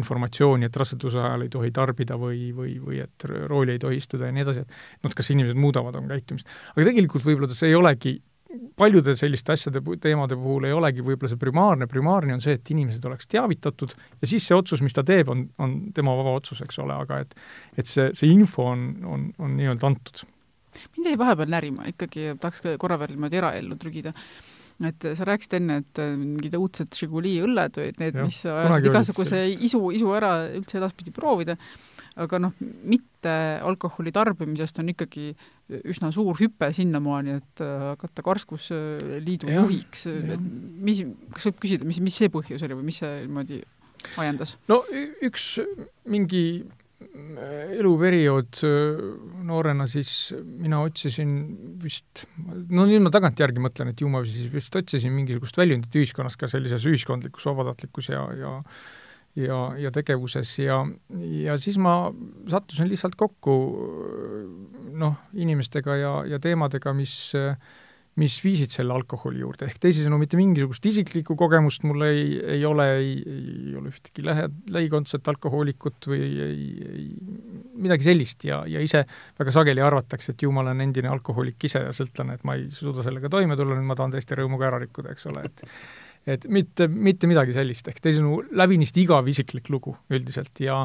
informatsiooni, 0.00 0.66
et 0.66 0.76
raseduse 0.76 1.20
ajal 1.22 1.44
ei 1.44 1.50
tohi 1.52 1.70
tarbida 1.70 2.16
või, 2.18 2.48
või, 2.52 2.72
või 2.82 2.98
et 3.04 3.24
rooli 3.46 3.76
ei 3.76 3.82
tohi 3.82 4.00
istuda 4.00 4.26
ja 4.26 4.34
nii 4.34 4.42
edasi, 4.42 4.64
et 4.64 5.04
noh, 5.04 5.12
et 5.12 5.18
kas 5.20 5.30
inimesed 5.30 5.60
muudavad 5.60 5.94
oma 6.00 6.10
käitumist. 6.10 6.50
aga 6.74 6.88
tegelikult 6.90 7.24
võib-olla 7.24 7.54
see 7.54 7.70
ei 7.70 7.78
olegi 7.78 8.16
paljude 8.78 9.12
selliste 9.18 9.52
asjade, 9.52 9.82
teemade 10.00 10.36
puhul 10.38 10.68
ei 10.68 10.74
olegi 10.76 11.04
võib-olla 11.04 11.30
see 11.32 11.40
primaarne, 11.40 11.88
primaarne 11.90 12.36
on 12.36 12.42
see, 12.42 12.56
et 12.56 12.72
inimesed 12.72 13.04
oleks 13.08 13.28
teavitatud 13.28 13.92
ja 13.92 14.30
siis 14.30 14.46
see 14.48 14.56
otsus, 14.56 14.82
mis 14.84 14.96
ta 14.96 15.04
teeb, 15.06 15.28
on, 15.32 15.44
on 15.60 15.76
tema 15.96 16.14
vaba 16.16 16.36
otsus, 16.38 16.62
eks 16.64 16.80
ole, 16.84 16.96
aga 16.96 17.22
et 17.24 17.36
et 17.78 17.88
see, 17.88 18.08
see 18.16 18.30
info 18.32 18.70
on, 18.72 18.86
on, 19.04 19.26
on 19.38 19.56
nii-öelda 19.58 19.90
antud. 19.90 20.24
mind 20.96 21.10
jäi 21.10 21.18
vahepeal 21.20 21.52
närima, 21.52 21.88
ikkagi 21.92 22.32
tahaks 22.40 22.64
korra 22.80 22.98
veel 23.00 23.14
niimoodi 23.16 23.40
eraellu 23.42 23.76
trügida. 23.80 24.14
Et 24.88 25.04
sa 25.18 25.24
rääkisid 25.26 25.56
enne, 25.58 25.80
et 25.82 26.00
mingid 26.14 26.52
õudsed 26.54 26.94
Žiguli 26.94 27.32
õlled 27.42 27.80
olid 27.82 27.96
need, 27.98 28.14
mis 28.22 28.44
ajasid 28.46 28.86
igasuguse 28.86 29.40
isu, 29.66 29.80
isu 29.96 30.12
ära 30.14 30.32
üldse 30.54 30.78
edaspidi 30.78 31.10
proovida 31.14 31.56
aga 32.24 32.40
noh, 32.42 32.54
mitte 32.60 33.34
alkoholi 33.66 34.12
tarbimisest 34.14 34.80
on 34.82 34.92
ikkagi 34.94 35.30
üsna 35.88 36.10
suur 36.14 36.38
hüpe 36.40 36.70
sinnamaani, 36.74 37.38
et 37.40 37.64
äh, 37.64 37.86
hakata 37.92 38.24
Karskusliidu 38.26 39.50
juhiks, 39.52 40.06
et 40.08 40.48
mis, 40.88 41.04
kas 41.34 41.50
võib 41.50 41.62
küsida, 41.66 41.88
mis, 41.88 42.00
mis 42.04 42.18
see 42.22 42.32
põhjus 42.32 42.64
oli 42.66 42.78
või 42.78 42.90
mis 42.90 43.00
see 43.02 43.22
niimoodi 43.24 43.62
ajendas? 44.18 44.56
no 44.70 44.82
üks 45.24 45.56
mingi 46.08 46.44
eluperiood 47.78 48.60
noorena, 49.46 49.86
siis 49.90 50.32
mina 50.34 50.80
otsisin 50.82 51.32
vist, 51.82 52.24
no 52.38 52.86
nüüd 52.88 53.02
ma 53.04 53.12
tagantjärgi 53.14 53.62
mõtlen, 53.62 53.92
et 53.92 54.02
ju 54.02 54.10
ma 54.10 54.22
siis 54.26 54.48
vist 54.52 54.74
otsisin 54.78 55.14
mingisugust 55.14 55.58
väljundit 55.58 55.94
ühiskonnas 56.00 56.38
ka 56.38 56.50
sellises 56.50 56.86
ühiskondlikus 56.90 57.46
vabatahtlikus 57.48 58.10
ja, 58.10 58.24
ja 58.38 58.54
ja, 59.38 59.58
ja 59.78 59.92
tegevuses 59.94 60.54
ja, 60.60 60.80
ja 61.44 61.58
siis 61.60 61.78
ma 61.82 62.12
sattusin 62.50 62.90
lihtsalt 62.90 63.18
kokku 63.18 63.58
noh, 64.98 65.20
inimestega 65.38 65.98
ja, 66.00 66.14
ja 66.28 66.40
teemadega, 66.42 66.94
mis 66.96 67.18
mis 68.18 68.38
viisid 68.42 68.72
selle 68.74 68.94
alkoholi 68.96 69.42
juurde, 69.42 69.68
ehk 69.68 69.78
teisisõnu, 69.82 70.18
mitte 70.20 70.38
mingisugust 70.38 70.86
isiklikku 70.90 71.36
kogemust 71.38 71.84
mul 71.86 72.02
ei, 72.08 72.24
ei 72.56 72.64
ole, 72.66 72.86
ei, 72.98 73.12
ei 73.22 73.76
ole 73.78 73.92
ühtegi 73.92 74.24
lähe, 74.26 74.48
lähikondset 74.74 75.30
alkohoolikut 75.30 76.08
või 76.10 76.24
ei, 76.26 76.66
ei, 76.88 77.06
midagi 77.78 78.08
sellist. 78.08 78.42
Ja, 78.48 78.64
ja 78.66 78.82
ise 78.82 79.04
väga 79.38 79.54
sageli 79.54 79.84
arvatakse, 79.84 80.34
et 80.34 80.42
ju 80.42 80.50
ma 80.54 80.64
olen 80.64 80.82
endine 80.88 81.12
alkohoolik 81.12 81.68
ise 81.70 81.84
ja 81.86 81.94
sõltlane, 81.94 82.38
et 82.38 82.46
ma 82.48 82.58
ei 82.58 82.66
suuda 82.74 83.06
sellega 83.06 83.30
toime 83.32 83.58
tulla, 83.58 83.78
nüüd 83.78 83.86
ma 83.92 83.98
tahan 83.98 84.16
teiste 84.16 84.38
rõõmu 84.40 84.58
ka 84.58 84.70
ära 84.72 84.82
rikkuda, 84.82 85.14
eks 85.14 85.30
ole, 85.30 85.46
et 85.46 85.66
et 86.28 86.44
mitte, 86.52 86.88
mitte 86.88 87.30
midagi 87.30 87.54
sellist, 87.56 87.88
ehk 87.88 88.02
teisisõnu, 88.04 88.42
läbinisti 88.58 89.06
igav 89.06 89.28
isiklik 89.30 89.70
lugu 89.72 89.96
üldiselt 90.12 90.60
ja 90.64 90.82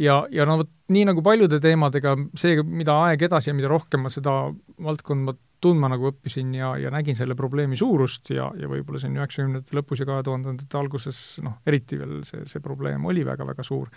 ja, 0.00 0.20
ja 0.32 0.46
no 0.48 0.60
vot, 0.60 0.70
nii 0.92 1.06
nagu 1.08 1.22
paljude 1.24 1.58
teemadega, 1.62 2.14
see, 2.38 2.60
mida 2.62 2.98
aeg 3.06 3.26
edasi 3.28 3.50
ja 3.50 3.56
mida 3.56 3.70
rohkem 3.72 4.04
ma 4.06 4.12
seda 4.12 4.34
valdkonda 4.82 5.36
tundma 5.64 5.88
nagu 5.90 6.10
õppisin 6.10 6.52
ja, 6.56 6.74
ja 6.80 6.92
nägin 6.92 7.16
selle 7.18 7.36
probleemi 7.38 7.78
suurust 7.80 8.30
ja, 8.34 8.50
ja 8.60 8.68
võib-olla 8.70 9.00
siin 9.00 9.16
üheksakümnendate 9.16 9.76
lõpus 9.78 10.02
ja 10.02 10.08
kahe 10.08 10.24
tuhandendate 10.26 10.78
alguses 10.78 11.20
noh, 11.44 11.58
eriti 11.66 11.98
veel 12.00 12.20
see, 12.28 12.44
see 12.48 12.62
probleem 12.64 13.06
oli 13.08 13.24
väga-väga 13.26 13.64
suur. 13.66 13.88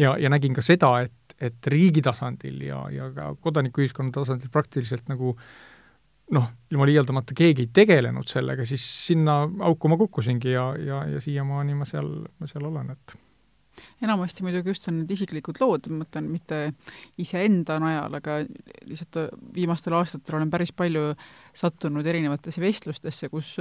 ja, 0.00 0.16
ja 0.18 0.32
nägin 0.32 0.56
ka 0.56 0.64
seda, 0.64 0.94
et, 1.04 1.36
et 1.38 1.70
riigi 1.70 2.02
tasandil 2.04 2.62
ja, 2.64 2.80
ja 2.92 3.10
ka 3.14 3.34
kodanikuühiskonna 3.44 4.14
tasandil 4.14 4.52
praktiliselt 4.54 5.12
nagu 5.12 5.36
noh, 6.34 6.50
ilma 6.72 6.88
liialdamata 6.88 7.36
keegi 7.36 7.64
ei 7.64 7.70
tegelenud 7.80 8.28
sellega, 8.28 8.66
siis 8.68 8.84
sinna 9.06 9.40
auku 9.68 9.88
ma 9.88 9.96
kukkusingi 10.00 10.52
ja, 10.52 10.66
ja, 10.76 11.04
ja 11.14 11.22
siiamaani 11.24 11.78
ma 11.78 11.88
seal, 11.88 12.10
ma 12.40 12.50
seal 12.50 12.68
olen, 12.68 12.92
et 12.92 13.16
enamasti 14.02 14.42
muidugi 14.42 14.72
just 14.72 14.88
on 14.90 15.00
need 15.00 15.12
isiklikud 15.14 15.60
lood, 15.62 15.88
ma 15.90 16.02
mõtlen 16.02 16.28
mitte 16.30 16.58
iseenda 17.22 17.78
najal, 17.82 18.18
aga 18.18 18.40
lihtsalt 18.88 19.20
viimastel 19.54 19.96
aastatel 19.98 20.38
olen 20.40 20.50
päris 20.52 20.72
palju 20.76 21.12
sattunud 21.56 22.06
erinevatesse 22.06 22.62
vestlustesse, 22.62 23.30
kus 23.32 23.54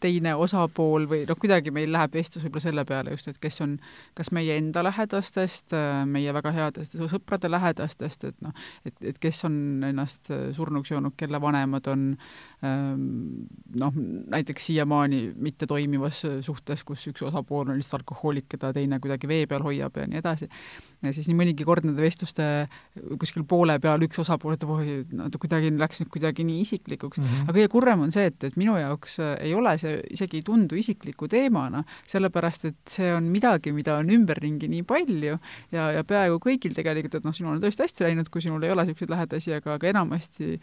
teine 0.00 0.34
osapool 0.38 1.06
või 1.10 1.24
noh, 1.28 1.38
kuidagi 1.40 1.72
meil 1.74 1.90
läheb 1.92 2.14
vestlus 2.18 2.44
võib-olla 2.44 2.64
selle 2.64 2.84
peale 2.88 3.14
just, 3.14 3.28
et 3.30 3.38
kes 3.42 3.60
on 3.64 3.76
kas 4.18 4.30
meie 4.34 4.56
enda 4.58 4.82
lähedastest, 4.86 5.74
meie 6.10 6.34
väga 6.34 6.52
headest 6.54 6.96
sõprade 7.10 7.50
lähedastest, 7.50 8.28
et 8.30 8.38
noh, 8.44 8.54
et, 8.86 8.94
et 9.12 9.18
kes 9.22 9.44
on 9.48 9.58
ennast 9.88 10.32
surnuks 10.56 10.92
joonud, 10.92 11.16
kelle 11.18 11.40
vanemad 11.42 11.90
on 11.90 12.04
ähm, 12.66 13.06
noh, 13.80 14.02
näiteks 14.34 14.70
siiamaani 14.70 15.22
mitte 15.36 15.66
toimivas 15.70 16.24
suhtes, 16.46 16.84
kus 16.84 17.06
üks 17.10 17.24
osapool 17.26 17.66
on 17.68 17.78
lihtsalt 17.78 18.02
alkohoolik, 18.02 18.48
keda 18.54 18.72
teine 18.76 19.00
kuidagi 19.02 19.30
vee 19.30 19.46
peal 19.50 19.66
hoiab 19.66 19.98
ja 19.98 20.06
nii 20.08 20.22
edasi 20.22 20.50
ja 21.04 21.12
siis 21.14 21.28
nii 21.30 21.36
mõnigi 21.38 21.66
kord 21.66 21.86
nende 21.86 22.02
vestluste 22.02 22.44
kuskil 23.20 23.44
poole 23.48 23.76
peal 23.82 24.02
üks 24.06 24.18
osapool 24.22 24.56
ütleb, 24.56 24.72
oi, 24.74 24.96
no 25.14 25.28
ta 25.30 25.40
kuidagi 25.40 25.70
läks 25.78 26.02
nüüd 26.02 26.10
kuidagi 26.14 26.46
nii 26.48 26.62
isiklikuks 26.64 27.20
mm, 27.20 27.28
-hmm. 27.28 27.44
aga 27.46 27.56
kõige 27.58 27.72
kurvem 27.74 28.04
on 28.06 28.14
see, 28.14 28.26
et, 28.32 28.48
et 28.48 28.56
minu 28.60 28.74
jaoks 28.78 29.18
äh, 29.22 29.34
ei 29.46 29.54
ole 29.54 29.76
see, 29.78 29.98
isegi 30.16 30.40
ei 30.40 30.46
tundu 30.46 30.78
isikliku 30.78 31.28
teemana, 31.30 31.84
sellepärast 32.10 32.68
et 32.70 32.96
see 32.96 33.12
on 33.14 33.30
midagi, 33.30 33.72
mida 33.76 33.98
on 34.02 34.10
ümberringi 34.14 34.70
nii 34.72 34.86
palju 34.88 35.36
ja, 35.74 35.90
ja 35.94 36.02
peaaegu 36.04 36.40
kõigil 36.42 36.74
tegelikult, 36.74 37.20
et 37.20 37.28
noh, 37.28 37.36
sinul 37.36 37.54
on 37.54 37.62
tõesti 37.62 37.86
hästi 37.86 38.08
läinud, 38.08 38.32
kui 38.32 38.42
sinul 38.42 38.66
ei 38.66 38.74
ole 38.74 38.88
niisuguseid 38.88 39.14
lähedasi, 39.14 39.54
aga, 39.60 39.78
aga 39.78 39.92
enamasti 39.94 40.58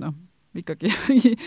noh, 0.00 0.14
ikkagi 0.60 0.90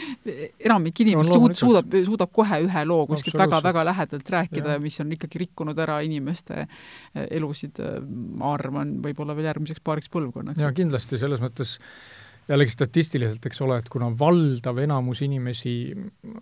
enamik 0.68 1.02
inimesi 1.04 1.32
no, 1.32 1.40
suud, 1.40 1.56
suudab, 1.58 1.98
suudab 2.08 2.32
kohe 2.36 2.60
ühe 2.66 2.84
loo 2.88 3.06
kuskilt 3.10 3.38
väga-väga 3.40 3.86
lähedalt 3.88 4.32
rääkida, 4.36 4.78
mis 4.84 5.00
on 5.04 5.14
ikkagi 5.16 5.44
rikkunud 5.46 5.80
ära 5.84 6.00
inimeste 6.06 6.64
eh, 6.64 7.26
elusid, 7.40 7.82
eh, 7.84 7.98
ma 8.04 8.54
arvan, 8.58 8.98
võib-olla 9.04 9.36
veel 9.38 9.50
järgmiseks 9.52 9.84
paariks 9.86 10.12
põlvkonnaks. 10.14 10.62
jaa, 10.64 10.74
kindlasti, 10.76 11.20
selles 11.22 11.44
mõttes 11.44 11.78
jällegi 12.48 12.76
statistiliselt, 12.76 13.50
eks 13.50 13.64
ole, 13.66 13.80
et 13.82 13.90
kuna 13.92 14.12
valdav 14.20 14.80
enamus 14.84 15.24
inimesi 15.26 15.78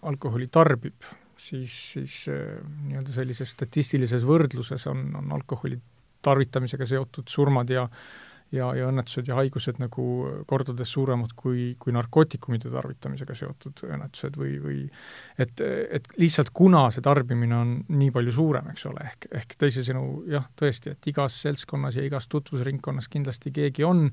alkoholi 0.05 0.49
tarbib, 0.53 1.09
siis, 1.37 1.79
siis 1.95 2.19
eh, 2.33 2.59
nii-öelda 2.89 3.15
sellises 3.15 3.53
statistilises 3.57 4.25
võrdluses 4.27 4.89
on, 4.91 5.09
on 5.21 5.35
alkoholi 5.37 5.79
tarvitamisega 6.25 6.87
seotud 6.89 7.29
surmad 7.29 7.69
ja 7.69 7.83
äh, 7.85 8.24
ja, 8.53 8.69
ja 8.77 8.89
õnnetused 8.89 9.29
ja 9.29 9.37
haigused 9.39 9.79
nagu 9.81 10.05
kordades 10.49 10.91
suuremad 10.93 11.33
kui, 11.37 11.73
kui 11.79 11.93
narkootikumide 11.95 12.71
tarvitamisega 12.73 13.37
seotud 13.37 13.85
õnnetused 13.87 14.37
või, 14.39 14.55
või 14.61 14.79
et, 15.41 15.61
et 15.61 16.09
lihtsalt 16.21 16.51
kuna 16.55 16.87
see 16.93 17.05
tarbimine 17.05 17.57
on 17.57 17.75
nii 17.89 18.11
palju 18.15 18.35
suurem, 18.35 18.71
eks 18.73 18.87
ole, 18.91 19.05
ehk, 19.11 19.29
ehk 19.41 19.55
teisisõnu 19.65 20.25
jah, 20.31 20.49
tõesti, 20.59 20.95
et 20.95 21.11
igas 21.11 21.37
seltskonnas 21.45 21.99
ja 21.99 22.05
igas 22.05 22.29
tutvusringkonnas 22.31 23.09
kindlasti 23.11 23.53
keegi 23.55 23.87
on, 23.87 24.09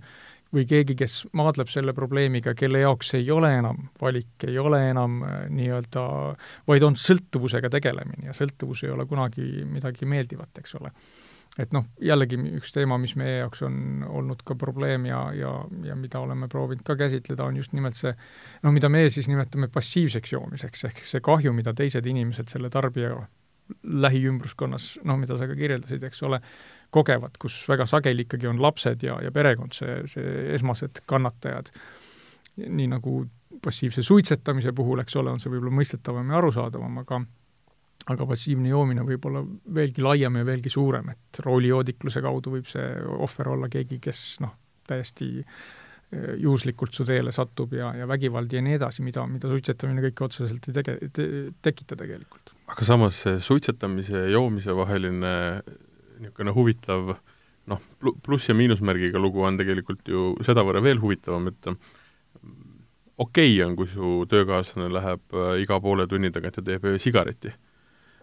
või 0.53 0.66
keegi, 0.68 0.97
kes 0.99 1.14
maadleb 1.37 1.71
selle 1.73 1.95
probleemiga, 1.97 2.53
kelle 2.59 2.83
jaoks 2.83 3.14
ei 3.16 3.31
ole 3.33 3.55
enam 3.57 3.87
valik, 4.01 4.45
ei 4.49 4.59
ole 4.61 4.83
enam 4.90 5.23
äh, 5.25 5.37
nii-öelda, 5.53 6.07
vaid 6.68 6.87
on 6.87 6.99
sõltuvusega 7.01 7.71
tegelemine 7.73 8.29
ja 8.29 8.37
sõltuvus 8.37 8.85
ei 8.85 8.92
ole 8.92 9.07
kunagi 9.09 9.64
midagi 9.68 10.09
meeldivat, 10.09 10.61
eks 10.61 10.77
ole 10.81 10.92
et 11.61 11.75
noh, 11.77 11.85
jällegi 12.01 12.38
üks 12.57 12.73
teema, 12.73 12.97
mis 13.01 13.12
meie 13.21 13.43
jaoks 13.43 13.62
on 13.67 14.05
olnud 14.09 14.41
ka 14.47 14.57
probleem 14.59 15.05
ja, 15.11 15.21
ja, 15.37 15.53
ja 15.85 15.97
mida 15.99 16.23
oleme 16.23 16.49
proovinud 16.49 16.85
ka 16.87 16.97
käsitleda, 16.97 17.45
on 17.45 17.59
just 17.61 17.75
nimelt 17.77 17.99
see 17.99 18.12
noh, 18.62 18.73
mida 18.73 18.88
meie 18.93 19.11
siis 19.12 19.29
nimetame 19.29 19.69
passiivseks 19.73 20.33
joomiseks, 20.33 20.87
ehk 20.88 21.03
see 21.09 21.25
kahju, 21.25 21.53
mida 21.57 21.75
teised 21.77 22.09
inimesed 22.09 22.49
selle 22.53 22.73
tarbija 22.73 23.19
lähiümbruskonnas, 23.83 24.99
noh, 25.09 25.19
mida 25.21 25.37
sa 25.38 25.47
ka 25.49 25.57
kirjeldasid, 25.57 26.03
eks 26.09 26.25
ole, 26.29 26.41
kogevad, 26.93 27.37
kus 27.41 27.57
väga 27.69 27.87
sageli 27.88 28.27
ikkagi 28.27 28.49
on 28.51 28.61
lapsed 28.62 29.05
ja, 29.05 29.19
ja 29.25 29.33
perekond 29.33 29.77
see, 29.77 30.03
see 30.11 30.33
esmased 30.57 31.05
kannatajad. 31.09 31.71
nii 32.57 32.88
nagu 32.93 33.23
passiivse 33.65 34.03
suitsetamise 34.03 34.73
puhul, 34.77 35.01
eks 35.01 35.17
ole, 35.17 35.33
on 35.33 35.41
see 35.41 35.53
võib-olla 35.53 35.73
mõistetavam 35.79 36.33
ja 36.33 36.37
arusaadavam, 36.41 36.99
aga 37.05 37.23
aga 38.11 38.27
passiivne 38.27 38.73
joomine 38.73 39.05
võib 39.07 39.29
olla 39.31 39.43
veelgi 39.75 40.03
laiem 40.03 40.41
ja 40.41 40.47
veelgi 40.47 40.73
suurem, 40.73 41.12
et 41.12 41.43
roolijoodikluse 41.45 42.23
kaudu 42.25 42.57
võib 42.57 42.67
see 42.71 42.88
ohver 43.15 43.53
olla 43.55 43.71
keegi, 43.73 44.01
kes 44.03 44.23
noh, 44.43 44.57
täiesti 44.88 45.29
eh, 45.43 46.33
juhuslikult 46.43 46.95
su 46.97 47.07
teele 47.09 47.35
satub 47.35 47.77
ja, 47.79 47.93
ja 47.97 48.09
vägivald 48.11 48.53
ja 48.53 48.62
nii 48.65 48.79
edasi, 48.81 49.05
mida, 49.07 49.27
mida 49.31 49.51
suitsetamine 49.53 50.03
kõike 50.09 50.27
otseselt 50.27 50.69
ei 50.69 50.77
tege- 50.81 50.99
te,, 51.15 51.29
tekita 51.62 51.99
tegelikult. 52.01 52.55
aga 52.75 52.88
samas 52.88 53.23
see 53.23 53.38
suitsetamise 53.45 54.27
ja 54.27 54.35
joomise 54.35 54.75
vaheline 54.77 55.35
niisugune 56.23 56.55
huvitav 56.55 57.17
noh, 57.71 57.83
pluss- 58.03 58.51
ja 58.51 58.59
miinusmärgiga 58.59 59.21
lugu 59.23 59.45
on 59.47 59.59
tegelikult 59.61 60.09
ju 60.11 60.33
sedavõrra 60.43 60.83
veel 60.83 60.99
huvitavam, 61.03 61.51
et 61.53 61.71
okei 63.23 63.53
okay 63.55 63.59
on, 63.67 63.77
kui 63.79 63.91
su 63.91 64.23
töökaaslane 64.31 64.91
läheb 64.93 65.37
äh, 65.37 65.61
iga 65.62 65.79
poole 65.81 66.09
tunni 66.11 66.33
tagant 66.35 66.59
ja 66.59 66.65
teeb 66.67 66.91
öö 66.91 66.99
sigareti 67.03 67.53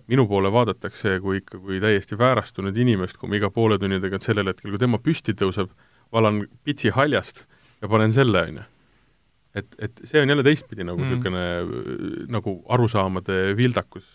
minu 0.09 0.25
poole 0.29 0.51
vaadatakse 0.53 1.19
kui 1.23 1.39
ikka 1.43 1.59
kui 1.61 1.79
täiesti 1.83 2.17
väärastunud 2.17 2.77
inimest, 2.77 3.19
kui 3.19 3.29
ma 3.29 3.37
iga 3.37 3.51
poole 3.53 3.77
tunni 3.81 3.99
tagant 4.01 4.25
sellel 4.25 4.49
hetkel, 4.51 4.73
kui 4.73 4.81
tema 4.81 4.99
püsti 5.03 5.35
tõuseb, 5.37 5.71
valan 6.15 6.43
pitsi 6.65 6.93
haljast 6.95 7.45
ja 7.81 7.89
panen 7.91 8.13
selle, 8.15 8.41
on 8.49 8.59
ju. 8.61 8.65
et, 9.61 9.69
et 9.87 10.01
see 10.09 10.21
on 10.21 10.29
jälle 10.33 10.45
teistpidi 10.45 10.85
nagu 10.87 11.01
mm. 11.01 11.07
niisugune 11.07 11.45
mm. 11.61 12.27
nagu 12.33 12.55
arusaamade 12.75 13.39
vildakus, 13.57 14.07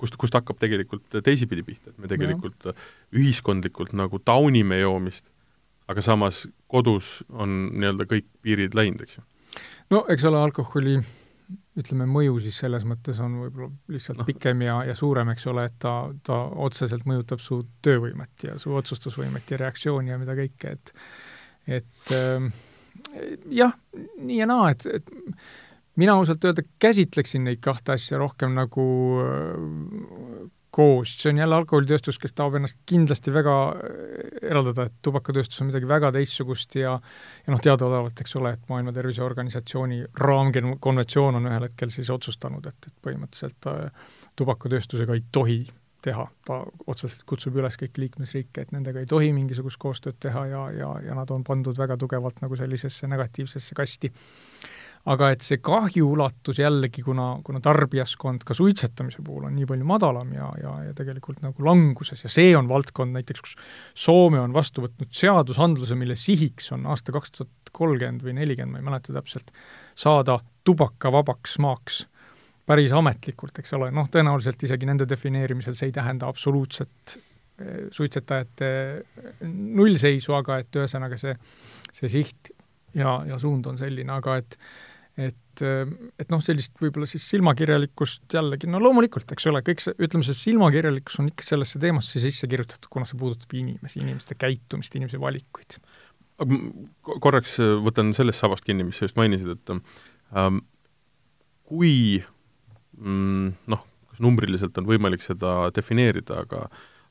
kust, 0.00 0.16
kust 0.20 0.36
hakkab 0.36 0.60
tegelikult 0.60 1.20
teisipidi 1.24 1.64
pihta, 1.66 1.92
et 1.92 1.98
me 1.98 2.10
tegelikult 2.10 2.70
ja. 2.70 2.76
ühiskondlikult 3.16 3.96
nagu 3.96 4.20
taunime 4.24 4.82
joomist, 4.82 5.28
aga 5.90 6.04
samas 6.04 6.44
kodus 6.70 7.20
on 7.32 7.72
nii-öelda 7.72 8.06
kõik 8.10 8.28
piirid 8.44 8.76
läinud, 8.76 9.02
eks 9.06 9.18
ju. 9.18 9.26
no 9.96 10.04
eks 10.12 10.28
ole, 10.28 10.44
alkoholi 10.44 11.00
ütleme, 11.78 12.06
mõju 12.10 12.40
siis 12.42 12.56
selles 12.64 12.84
mõttes 12.88 13.20
on 13.22 13.36
võib-olla 13.44 13.70
lihtsalt 13.94 14.22
no. 14.22 14.26
pikem 14.26 14.64
ja, 14.66 14.80
ja 14.88 14.94
suurem, 14.98 15.30
eks 15.34 15.46
ole, 15.52 15.68
et 15.70 15.76
ta, 15.82 15.94
ta 16.26 16.40
otseselt 16.66 17.06
mõjutab 17.08 17.42
su 17.44 17.60
töövõimet 17.84 18.48
ja 18.48 18.56
su 18.58 18.74
otsustusvõimet 18.74 19.52
ja 19.54 19.60
reaktsiooni 19.62 20.10
ja 20.10 20.18
mida 20.20 20.34
kõike, 20.38 20.74
et 20.74 20.94
et 21.70 22.14
äh, 22.16 22.48
jah, 23.60 23.76
nii 24.18 24.40
ja 24.40 24.48
naa, 24.50 24.70
et, 24.74 24.86
et 24.98 26.00
mina 26.00 26.16
ausalt 26.18 26.44
öelda 26.48 26.64
käsitleksin 26.82 27.44
neid 27.46 27.60
kahte 27.62 27.94
asja 27.94 28.18
rohkem 28.18 28.56
nagu 28.56 28.86
äh, 29.22 30.48
koos, 30.70 31.16
see 31.18 31.32
on 31.32 31.40
jälle 31.42 31.56
alkoholitööstus, 31.58 32.18
kes 32.22 32.34
tahab 32.36 32.58
ennast 32.58 32.78
kindlasti 32.86 33.32
väga 33.34 33.56
äh, 33.70 34.38
eraldada, 34.50 34.86
et 34.86 35.00
tubakatööstus 35.02 35.62
on 35.62 35.70
midagi 35.70 35.88
väga 35.90 36.12
teistsugust 36.14 36.78
ja 36.78 36.94
ja 37.46 37.52
noh, 37.52 37.60
teadaolevalt, 37.62 38.22
eks 38.22 38.36
ole, 38.38 38.54
et 38.54 38.70
Maailma 38.70 38.94
Terviseorganisatsiooni 38.94 40.04
raamkonventsioon 40.20 41.40
on 41.40 41.50
ühel 41.50 41.68
hetkel 41.68 41.92
siis 41.94 42.10
otsustanud, 42.14 42.66
et, 42.70 42.90
et 42.90 42.96
põhimõtteliselt 43.06 43.70
äh, 43.72 44.08
tubakatööstusega 44.38 45.18
ei 45.18 45.26
tohi 45.32 45.60
teha, 46.02 46.26
ta 46.46 46.60
otseselt 46.88 47.24
kutsub 47.28 47.58
üles 47.60 47.76
kõiki 47.80 48.04
liikmesriike, 48.04 48.64
et 48.64 48.72
nendega 48.72 49.02
ei 49.02 49.08
tohi 49.08 49.32
mingisugust 49.36 49.80
koostööd 49.80 50.16
teha 50.22 50.46
ja, 50.48 50.62
ja, 50.72 50.90
ja 51.04 51.16
nad 51.18 51.30
on 51.34 51.44
pandud 51.44 51.76
väga 51.78 51.98
tugevalt 52.00 52.40
nagu 52.44 52.56
sellisesse 52.56 53.08
negatiivsesse 53.10 53.76
kasti. 53.76 54.12
Aga 55.08 55.30
et 55.32 55.44
see 55.44 55.60
kahju 55.64 56.10
ulatus 56.12 56.58
jällegi, 56.60 57.02
kuna, 57.04 57.38
kuna 57.44 57.62
tarbijaskond 57.64 58.44
ka 58.44 58.54
suitsetamise 58.56 59.22
puhul 59.24 59.46
on 59.48 59.54
nii 59.56 59.68
palju 59.70 59.86
madalam 59.88 60.34
ja, 60.36 60.50
ja, 60.60 60.74
ja 60.90 60.96
tegelikult 60.96 61.40
nagu 61.44 61.64
languses 61.64 62.20
ja 62.26 62.32
see 62.32 62.52
on 62.58 62.68
valdkond 62.68 63.16
näiteks, 63.16 63.40
kus 63.46 63.56
Soome 63.96 64.42
on 64.42 64.52
vastu 64.52 64.84
võtnud 64.84 65.08
seadusandluse, 65.16 65.96
mille 65.96 66.18
sihiks 66.20 66.68
on 66.76 66.84
aasta 66.92 67.14
kaks 67.16 67.32
tuhat 67.38 67.72
kolmkümmend 67.72 68.26
või 68.26 68.36
nelikümmend, 68.42 68.76
ma 68.76 68.82
ei 68.82 68.88
mäleta 68.90 69.16
täpselt, 69.16 69.54
saada 69.96 70.38
tubakavabaks 70.68 71.56
maaks 71.64 72.04
päris 72.68 72.92
ametlikult, 72.94 73.56
eks 73.58 73.72
ole, 73.78 73.88
noh, 73.94 74.06
tõenäoliselt 74.12 74.60
isegi 74.68 74.86
nende 74.86 75.08
defineerimisel 75.08 75.74
see 75.78 75.88
ei 75.90 75.96
tähenda 75.96 76.28
absoluutset 76.30 77.16
eh, 77.16 77.88
suitsetajate 77.90 78.70
nullseisu, 79.48 80.36
aga 80.36 80.60
et 80.60 80.76
ühesõnaga 80.76 81.18
see, 81.18 81.34
see 81.88 82.12
siht 82.12 82.52
ja, 82.94 83.22
ja 83.26 83.40
suund 83.40 83.66
on 83.70 83.80
selline, 83.80 84.12
aga 84.12 84.36
et 84.42 84.58
et, 85.18 85.62
et 85.62 86.30
noh, 86.32 86.42
sellist 86.44 86.76
võib-olla 86.80 87.08
siis 87.08 87.24
silmakirjalikkust 87.32 88.36
jällegi, 88.36 88.68
no 88.70 88.80
loomulikult, 88.82 89.32
eks 89.34 89.48
ole, 89.50 89.62
kõik 89.66 89.82
see, 89.84 89.96
ütleme, 89.98 90.26
see 90.26 90.38
silmakirjalikkus 90.38 91.18
on 91.22 91.30
ikka 91.32 91.46
sellesse 91.46 91.80
teemasse 91.82 92.22
sisse 92.22 92.48
kirjutatud, 92.50 92.90
kuna 92.92 93.08
see 93.08 93.18
puudutab 93.20 93.56
inimesi, 93.58 94.00
inimeste 94.02 94.38
käitumist, 94.40 94.94
inimese 94.96 95.20
valikuid. 95.20 95.80
korraks 97.20 97.58
võtan 97.84 98.14
sellest 98.16 98.40
sabast 98.40 98.64
kinni, 98.64 98.86
mis 98.86 99.00
sa 99.00 99.08
just 99.08 99.18
mainisid, 99.20 99.58
et 99.58 99.74
ähm, 99.74 100.62
kui 101.68 102.22
mm, 102.96 103.52
noh, 103.74 103.84
kas 104.12 104.22
numbriliselt 104.24 104.78
on 104.80 104.88
võimalik 104.88 105.26
seda 105.26 105.68
defineerida, 105.74 106.44
aga 106.46 106.68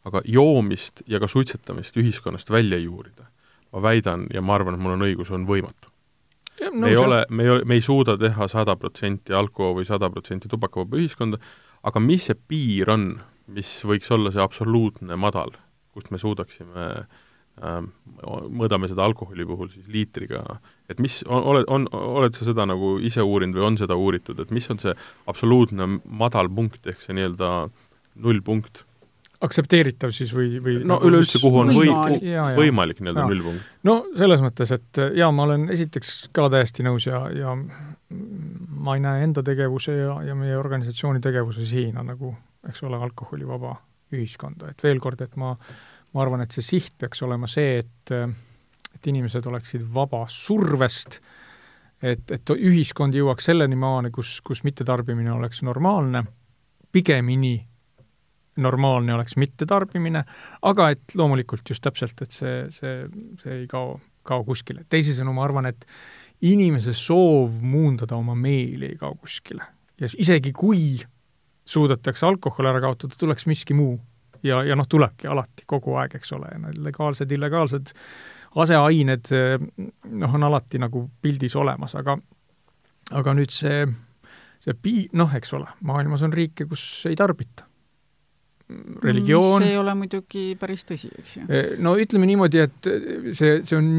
aga 0.07 0.21
joomist 0.25 1.03
ja 1.07 1.19
ka 1.19 1.27
suitsetamist 1.27 1.97
ühiskonnast 1.99 2.51
välja 2.51 2.79
juurida, 2.79 3.27
ma 3.73 3.81
väidan 3.83 4.27
ja 4.33 4.41
ma 4.41 4.55
arvan, 4.55 4.77
et 4.77 4.83
mul 4.83 4.95
on 4.95 5.07
õigus, 5.07 5.31
on 5.35 5.47
võimatu. 5.49 5.91
Me 6.73 6.91
ei 6.91 6.97
ole, 6.99 7.23
me 7.29 7.43
ei 7.45 7.49
ole, 7.55 7.65
me 7.65 7.79
ei 7.79 7.81
suuda 7.85 8.17
teha 8.19 8.47
sada 8.51 8.75
protsenti 8.79 9.33
alko- 9.35 9.73
või 9.77 9.87
sada 9.87 10.09
protsenti 10.11 10.51
tubakavaba 10.51 10.99
ühiskonda, 10.99 11.39
aga 11.87 12.01
mis 12.03 12.27
see 12.29 12.37
piir 12.49 12.91
on, 12.91 13.09
mis 13.55 13.79
võiks 13.87 14.11
olla 14.11 14.31
see 14.35 14.43
absoluutne 14.43 15.15
madal, 15.19 15.53
kust 15.95 16.11
me 16.11 16.19
suudaksime 16.21 16.89
äh, 16.89 17.79
mõõdame 18.59 18.89
seda 18.91 19.05
alkoholi 19.07 19.45
puhul 19.47 19.71
siis 19.71 19.87
liitriga, 19.91 20.43
et 20.91 20.99
mis, 21.03 21.21
oled, 21.27 21.67
on, 21.67 21.87
oled 21.93 22.35
sa 22.35 22.47
seda 22.47 22.67
nagu 22.69 22.97
ise 23.03 23.23
uurinud 23.25 23.57
või 23.57 23.67
on 23.71 23.79
seda 23.79 23.97
uuritud, 23.99 24.39
et 24.39 24.51
mis 24.55 24.69
on 24.71 24.79
see 24.81 24.93
absoluutne 25.31 25.87
madal 26.05 26.51
punkt, 26.51 26.85
ehk 26.87 27.03
see 27.03 27.17
nii-öelda 27.17 27.69
nullpunkt? 28.19 28.85
Aktsepteeritav 29.45 30.11
siis 30.15 30.31
või, 30.35 30.57
või 30.63 30.79
no 30.81 30.97
nagu 30.97 31.09
üleüldse, 31.09 31.39
kuhu 31.39 31.61
on 31.61 31.71
võimalik, 31.75 32.23
või, 32.25 32.55
võimalik 32.59 33.03
nii-öelda 33.03 33.27
nullpunkt? 33.29 33.69
no 33.87 33.95
selles 34.17 34.43
mõttes, 34.43 34.73
et 34.75 35.01
jaa, 35.15 35.29
ma 35.35 35.45
olen 35.47 35.69
esiteks 35.75 36.15
ka 36.35 36.49
täiesti 36.51 36.83
nõus 36.87 37.07
ja, 37.07 37.21
ja 37.31 37.53
ma 37.55 38.97
ei 38.97 39.05
näe 39.05 39.23
enda 39.27 39.43
tegevuse 39.45 39.95
ja, 39.95 40.17
ja 40.27 40.35
meie 40.35 40.57
organisatsiooni 40.59 41.23
tegevuse 41.23 41.63
sihina 41.67 42.03
nagu, 42.03 42.33
eks 42.67 42.83
ole, 42.87 42.99
alkoholivaba 42.99 43.77
ühiskonda, 44.15 44.73
et 44.73 44.83
veel 44.83 44.99
kord, 44.99 45.21
et 45.23 45.39
ma 45.39 45.53
ma 46.13 46.23
arvan, 46.23 46.43
et 46.43 46.53
see 46.55 46.65
siht 46.65 46.95
peaks 46.99 47.21
olema 47.25 47.49
see, 47.49 47.83
et 47.83 48.15
et 48.89 49.07
inimesed 49.07 49.45
oleksid 49.47 49.83
vaba 49.93 50.23
survest, 50.33 51.19
et, 52.01 52.31
et 52.33 52.51
ühiskond 52.55 53.15
jõuaks 53.15 53.45
selleni 53.51 53.77
maani, 53.79 54.09
kus, 54.11 54.39
kus 54.43 54.63
mittetarbimine 54.65 55.31
oleks 55.31 55.61
normaalne, 55.63 56.23
pigemini 56.91 57.53
normaalne 58.61 59.13
oleks 59.15 59.37
mittetarbimine, 59.39 60.23
aga 60.69 60.89
et 60.93 61.15
loomulikult 61.17 61.69
just 61.69 61.83
täpselt, 61.85 62.21
et 62.25 62.35
see, 62.35 62.63
see, 62.73 62.95
see 63.43 63.61
ei 63.61 63.67
kao, 63.71 63.97
kao 64.27 64.43
kuskile. 64.47 64.85
teisisõnu, 64.89 65.33
ma 65.35 65.45
arvan, 65.47 65.69
et 65.69 65.87
inimese 66.47 66.93
soov 66.95 67.59
muundada 67.65 68.15
oma 68.15 68.35
meeli 68.35 68.93
ei 68.93 68.99
kao 68.99 69.15
kuskile. 69.15 69.63
ja 69.99 70.07
isegi 70.17 70.53
kui 70.55 70.99
suudetakse 71.69 72.25
alkohol 72.25 72.69
ära 72.69 72.81
kaotada, 72.81 73.15
tuleks 73.19 73.45
miski 73.45 73.75
muu 73.77 73.99
ja, 74.43 74.63
ja 74.63 74.75
noh, 74.75 74.87
tulebki 74.89 75.27
alati 75.27 75.67
kogu 75.67 75.95
aeg, 75.99 76.15
eks 76.19 76.33
ole, 76.37 76.51
ja 76.51 76.59
need 76.63 76.79
legaalsed, 76.83 77.31
illegaalsed 77.31 77.93
aseained 78.59 79.29
noh, 79.29 80.35
on 80.35 80.45
alati 80.47 80.81
nagu 80.81 81.05
pildis 81.21 81.55
olemas, 81.59 81.95
aga 81.99 82.17
aga 83.19 83.33
nüüd 83.37 83.53
see, 83.53 83.83
see 84.63 84.77
pi-, 84.77 85.09
noh, 85.17 85.33
eks 85.35 85.53
ole, 85.57 85.69
maailmas 85.85 86.23
on 86.25 86.33
riike, 86.33 86.67
kus 86.69 86.83
ei 87.09 87.17
tarbita 87.19 87.68
religioon. 89.03 89.63
see 89.63 89.71
ei 89.73 89.79
ole 89.79 89.95
muidugi 89.97 90.43
päris 90.59 90.85
tõsi, 90.87 91.09
eks 91.21 91.35
ju. 91.37 91.43
Eh, 91.49 91.71
no 91.81 91.95
ütleme 91.99 92.29
niimoodi, 92.29 92.61
et 92.67 92.89
see, 93.37 93.59
see 93.65 93.77
on 93.77 93.89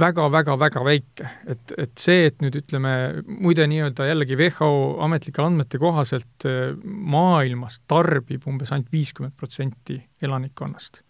väga-väga-väga 0.00 0.84
väike, 0.86 1.32
et, 1.50 1.74
et 1.76 1.94
see, 2.00 2.28
et 2.30 2.38
nüüd 2.44 2.60
ütleme, 2.62 2.94
muide 3.26 3.66
nii-öelda 3.70 4.06
jällegi 4.12 4.38
WHO 4.38 4.72
ametlike 5.06 5.44
andmete 5.44 5.82
kohaselt 5.82 6.48
eh, 6.48 6.72
maailmas 6.84 7.80
tarbib 7.90 8.46
umbes 8.50 8.72
ainult 8.74 8.90
viiskümmend 8.94 9.34
protsenti 9.40 9.98
elanikkonnast 10.22 11.02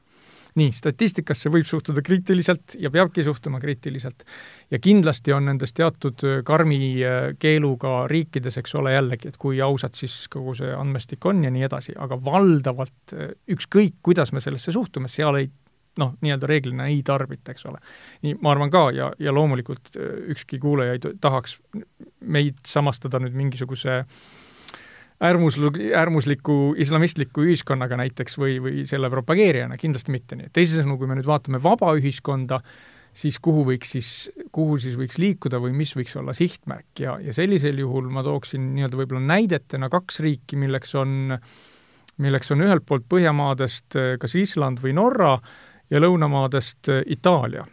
nii, 0.58 0.72
statistikasse 0.74 1.50
võib 1.52 1.66
suhtuda 1.68 2.02
kriitiliselt 2.02 2.76
ja 2.78 2.90
peabki 2.90 3.22
suhtuma 3.26 3.60
kriitiliselt. 3.60 4.24
ja 4.70 4.78
kindlasti 4.78 5.32
on 5.32 5.46
nendes 5.50 5.72
teatud 5.72 6.24
äh, 6.24 6.42
karmi 6.44 6.80
äh, 7.04 7.20
keeluga 7.38 8.06
riikides, 8.10 8.58
eks 8.58 8.74
ole, 8.74 8.94
jällegi, 8.94 9.28
et 9.28 9.36
kui 9.36 9.60
ausad 9.60 9.94
siis 9.94 10.26
kogu 10.28 10.54
see 10.58 10.72
andmestik 10.74 11.24
on 11.26 11.44
ja 11.44 11.50
nii 11.50 11.66
edasi, 11.68 11.94
aga 11.98 12.18
valdavalt 12.24 13.14
äh, 13.14 13.32
ükskõik, 13.48 14.00
kuidas 14.02 14.32
me 14.32 14.40
sellesse 14.40 14.72
suhtume, 14.72 15.08
seal 15.08 15.40
ei 15.40 15.50
noh, 15.98 16.14
nii-öelda 16.22 16.46
reeglina 16.46 16.86
ei 16.88 17.00
tarbita, 17.04 17.52
eks 17.52 17.66
ole. 17.66 17.80
nii, 18.22 18.36
ma 18.42 18.54
arvan 18.54 18.70
ka 18.70 18.84
ja, 18.94 19.10
ja 19.18 19.34
loomulikult 19.34 19.96
ükski 20.32 20.60
kuulaja 20.62 20.94
ei 20.96 21.02
tahaks 21.20 21.58
meid 22.20 22.62
samastada 22.66 23.18
nüüd 23.20 23.34
mingisuguse 23.36 23.98
äh, 23.98 24.20
äärmuslu-, 25.24 25.92
äärmusliku 25.96 26.74
islamistliku 26.78 27.44
ühiskonnaga 27.44 27.98
näiteks 28.00 28.38
või, 28.40 28.58
või 28.62 28.86
selle 28.88 29.10
propageerijana, 29.12 29.78
kindlasti 29.80 30.14
mitte 30.14 30.38
nii. 30.38 30.52
teisisõnu, 30.56 30.96
kui 30.98 31.10
me 31.10 31.18
nüüd 31.18 31.28
vaatame 31.28 31.60
vaba 31.62 31.92
ühiskonda, 31.98 32.60
siis 33.16 33.40
kuhu 33.42 33.64
võiks 33.68 33.96
siis, 33.96 34.10
kuhu 34.52 34.78
siis 34.80 34.96
võiks 34.98 35.18
liikuda 35.20 35.60
või 35.62 35.74
mis 35.76 35.92
võiks 35.98 36.14
olla 36.16 36.34
sihtmärk 36.36 37.02
ja, 37.02 37.18
ja 37.22 37.34
sellisel 37.36 37.82
juhul 37.82 38.08
ma 38.12 38.22
tooksin 38.26 38.70
nii-öelda 38.76 39.00
võib-olla 39.00 39.24
näidetena 39.34 39.90
kaks 39.92 40.20
riiki, 40.24 40.56
milleks 40.60 40.94
on, 40.98 41.34
milleks 42.22 42.54
on 42.54 42.64
ühelt 42.64 42.86
poolt 42.86 43.08
Põhjamaadest 43.10 43.98
kas 44.22 44.38
Island 44.38 44.80
või 44.84 44.94
Norra 44.96 45.34
ja 45.90 46.00
lõunamaadest 46.00 46.92
Itaalia, 47.10 47.66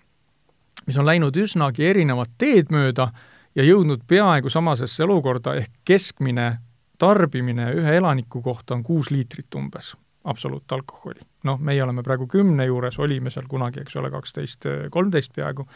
mis 0.88 0.98
on 0.98 1.06
läinud 1.06 1.38
üsnagi 1.38 1.86
erinevat 1.86 2.34
teed 2.41 2.74
mööda 2.74 3.12
ja 3.56 3.66
jõudnud 3.66 4.04
peaaegu 4.10 4.50
samasesse 4.50 5.06
olukorda, 5.06 5.54
ehk 5.62 5.86
keskmine 5.86 6.50
tarbimine 6.98 7.72
ühe 7.78 7.95
elaniku 7.98 8.41
kohta 8.41 8.76
on 8.76 8.84
kuus 8.84 9.12
liitrit 9.12 9.56
umbes, 9.56 9.93
absoluutalkoholi. 10.24 11.20
noh, 11.48 11.60
meie 11.64 11.84
oleme 11.84 12.04
praegu 12.04 12.28
kümne 12.28 12.66
juures, 12.66 13.00
olime 13.00 13.32
seal 13.32 13.45
kunagi, 13.48 13.80
eks 13.86 13.95
ole, 13.95 14.10
kaksteist, 14.12 14.66
kolmteist 14.91 15.32
peaaegu, 15.36 15.68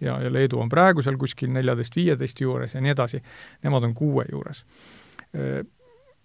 ja, 0.00 0.16
ja 0.22 0.32
Leedu 0.32 0.58
on 0.58 0.68
praegu 0.72 1.02
seal 1.02 1.18
kuskil 1.20 1.52
neljateist-viieteist 1.54 2.40
juures 2.42 2.74
ja 2.74 2.82
nii 2.82 2.94
edasi, 2.96 3.22
nemad 3.62 3.86
on 3.86 3.94
kuue 3.94 4.26
juures. 4.32 4.64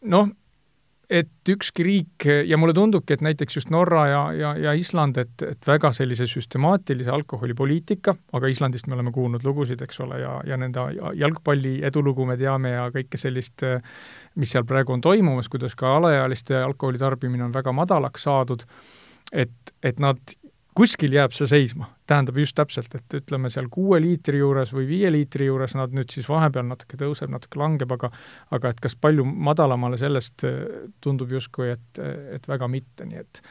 Noh, 0.02 0.32
et 1.10 1.50
ükski 1.50 1.84
riik 1.88 2.26
ja 2.48 2.58
mulle 2.60 2.74
tundubki, 2.76 3.16
et 3.16 3.22
näiteks 3.24 3.56
just 3.56 3.70
Norra 3.72 4.02
ja, 4.08 4.22
ja, 4.36 4.50
ja 4.60 4.74
Island, 4.76 5.18
et, 5.22 5.44
et 5.46 5.68
väga 5.68 5.94
sellise 5.96 6.28
süstemaatilise 6.28 7.12
alkoholipoliitika, 7.16 8.16
aga 8.36 8.52
Islandist 8.52 8.90
me 8.92 8.98
oleme 8.98 9.14
kuulnud 9.16 9.46
lugusid, 9.48 9.82
eks 9.86 10.02
ole, 10.04 10.20
ja, 10.20 10.34
ja 10.48 10.58
nende 10.60 10.84
jalgpalli 11.16 11.78
edulugu 11.88 12.28
me 12.28 12.36
teame 12.40 12.74
ja 12.76 12.90
kõike 12.92 13.20
sellist, 13.20 13.64
mis 14.36 14.52
seal 14.52 14.68
praegu 14.68 14.98
on 14.98 15.04
toimumas, 15.04 15.48
kuidas 15.50 15.78
ka 15.80 15.96
alaealiste 16.02 16.60
alkoholi 16.60 17.00
tarbimine 17.00 17.48
on 17.48 17.56
väga 17.56 17.72
madalaks 17.72 18.28
saadud, 18.28 18.68
et, 19.32 19.56
et 19.84 20.04
nad 20.04 20.20
kuskil 20.78 21.16
jääb 21.16 21.34
see 21.34 21.50
seisma, 21.50 21.90
tähendab 22.10 22.38
just 22.38 22.56
täpselt, 22.58 22.94
et 22.98 23.18
ütleme 23.20 23.50
seal 23.54 23.70
kuue 23.74 24.00
liitri 24.04 24.42
juures 24.42 24.74
või 24.76 24.86
viie 24.90 25.12
liitri 25.14 25.48
juures 25.50 25.74
nad 25.78 25.94
nüüd 25.96 26.14
siis 26.14 26.28
vahepeal 26.30 26.68
natuke 26.68 27.00
tõuseb, 27.00 27.32
natuke 27.34 27.60
langeb, 27.62 27.92
aga 27.98 28.12
aga 28.54 28.74
et 28.74 28.82
kas 28.84 28.96
palju 29.00 29.26
madalamale 29.26 30.00
sellest 30.00 30.46
äh, 30.48 30.60
tundub 31.04 31.34
justkui, 31.34 31.72
et, 31.74 32.02
et 32.38 32.50
väga 32.50 32.70
mitte, 32.72 33.08
nii 33.10 33.24
et 33.24 33.42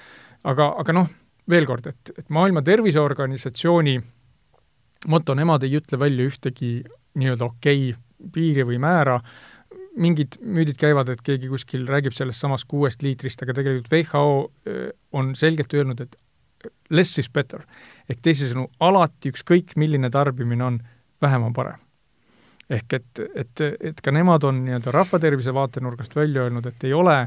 aga, 0.46 0.70
aga 0.82 0.96
noh, 1.00 1.10
veel 1.50 1.66
kord, 1.66 1.90
et, 1.90 2.14
et 2.16 2.30
Maailma 2.34 2.62
Terviseorganisatsiooni 2.66 3.98
moto, 5.12 5.34
nemad 5.38 5.66
ei 5.66 5.76
ütle 5.78 5.98
välja 6.00 6.26
ühtegi 6.30 6.72
nii-öelda 7.18 7.50
okei 7.50 7.90
okay 7.90 8.02
piiri 8.32 8.64
või 8.66 8.78
määra, 8.80 9.18
mingid 10.00 10.38
müüdid 10.40 10.78
käivad, 10.80 11.08
et 11.12 11.22
keegi 11.24 11.50
kuskil 11.50 11.84
räägib 11.88 12.14
sellest 12.16 12.42
samast 12.42 12.66
kuuest 12.68 13.02
liitrist, 13.04 13.42
aga 13.42 13.54
tegelikult 13.56 13.92
WHO 13.92 14.24
on 15.16 15.34
selgelt 15.38 15.72
öelnud, 15.76 16.00
et 16.04 16.16
less 16.90 17.18
is 17.18 17.30
better. 17.30 17.64
ehk 18.10 18.20
teisisõnu, 18.22 18.68
alati 18.80 19.32
ükskõik, 19.34 19.74
milline 19.76 20.10
tarbimine 20.10 20.64
on, 20.64 20.78
vähem 21.22 21.48
on 21.48 21.52
parem. 21.52 21.80
ehk 22.70 22.92
et, 22.92 23.20
et, 23.34 23.60
et 23.80 24.00
ka 24.02 24.10
nemad 24.10 24.44
on 24.44 24.64
nii-öelda 24.64 24.92
rahvatervise 24.94 25.54
vaatenurgast 25.54 26.16
välja 26.16 26.42
öelnud, 26.42 26.66
et 26.66 26.84
ei 26.84 26.92
ole 26.92 27.18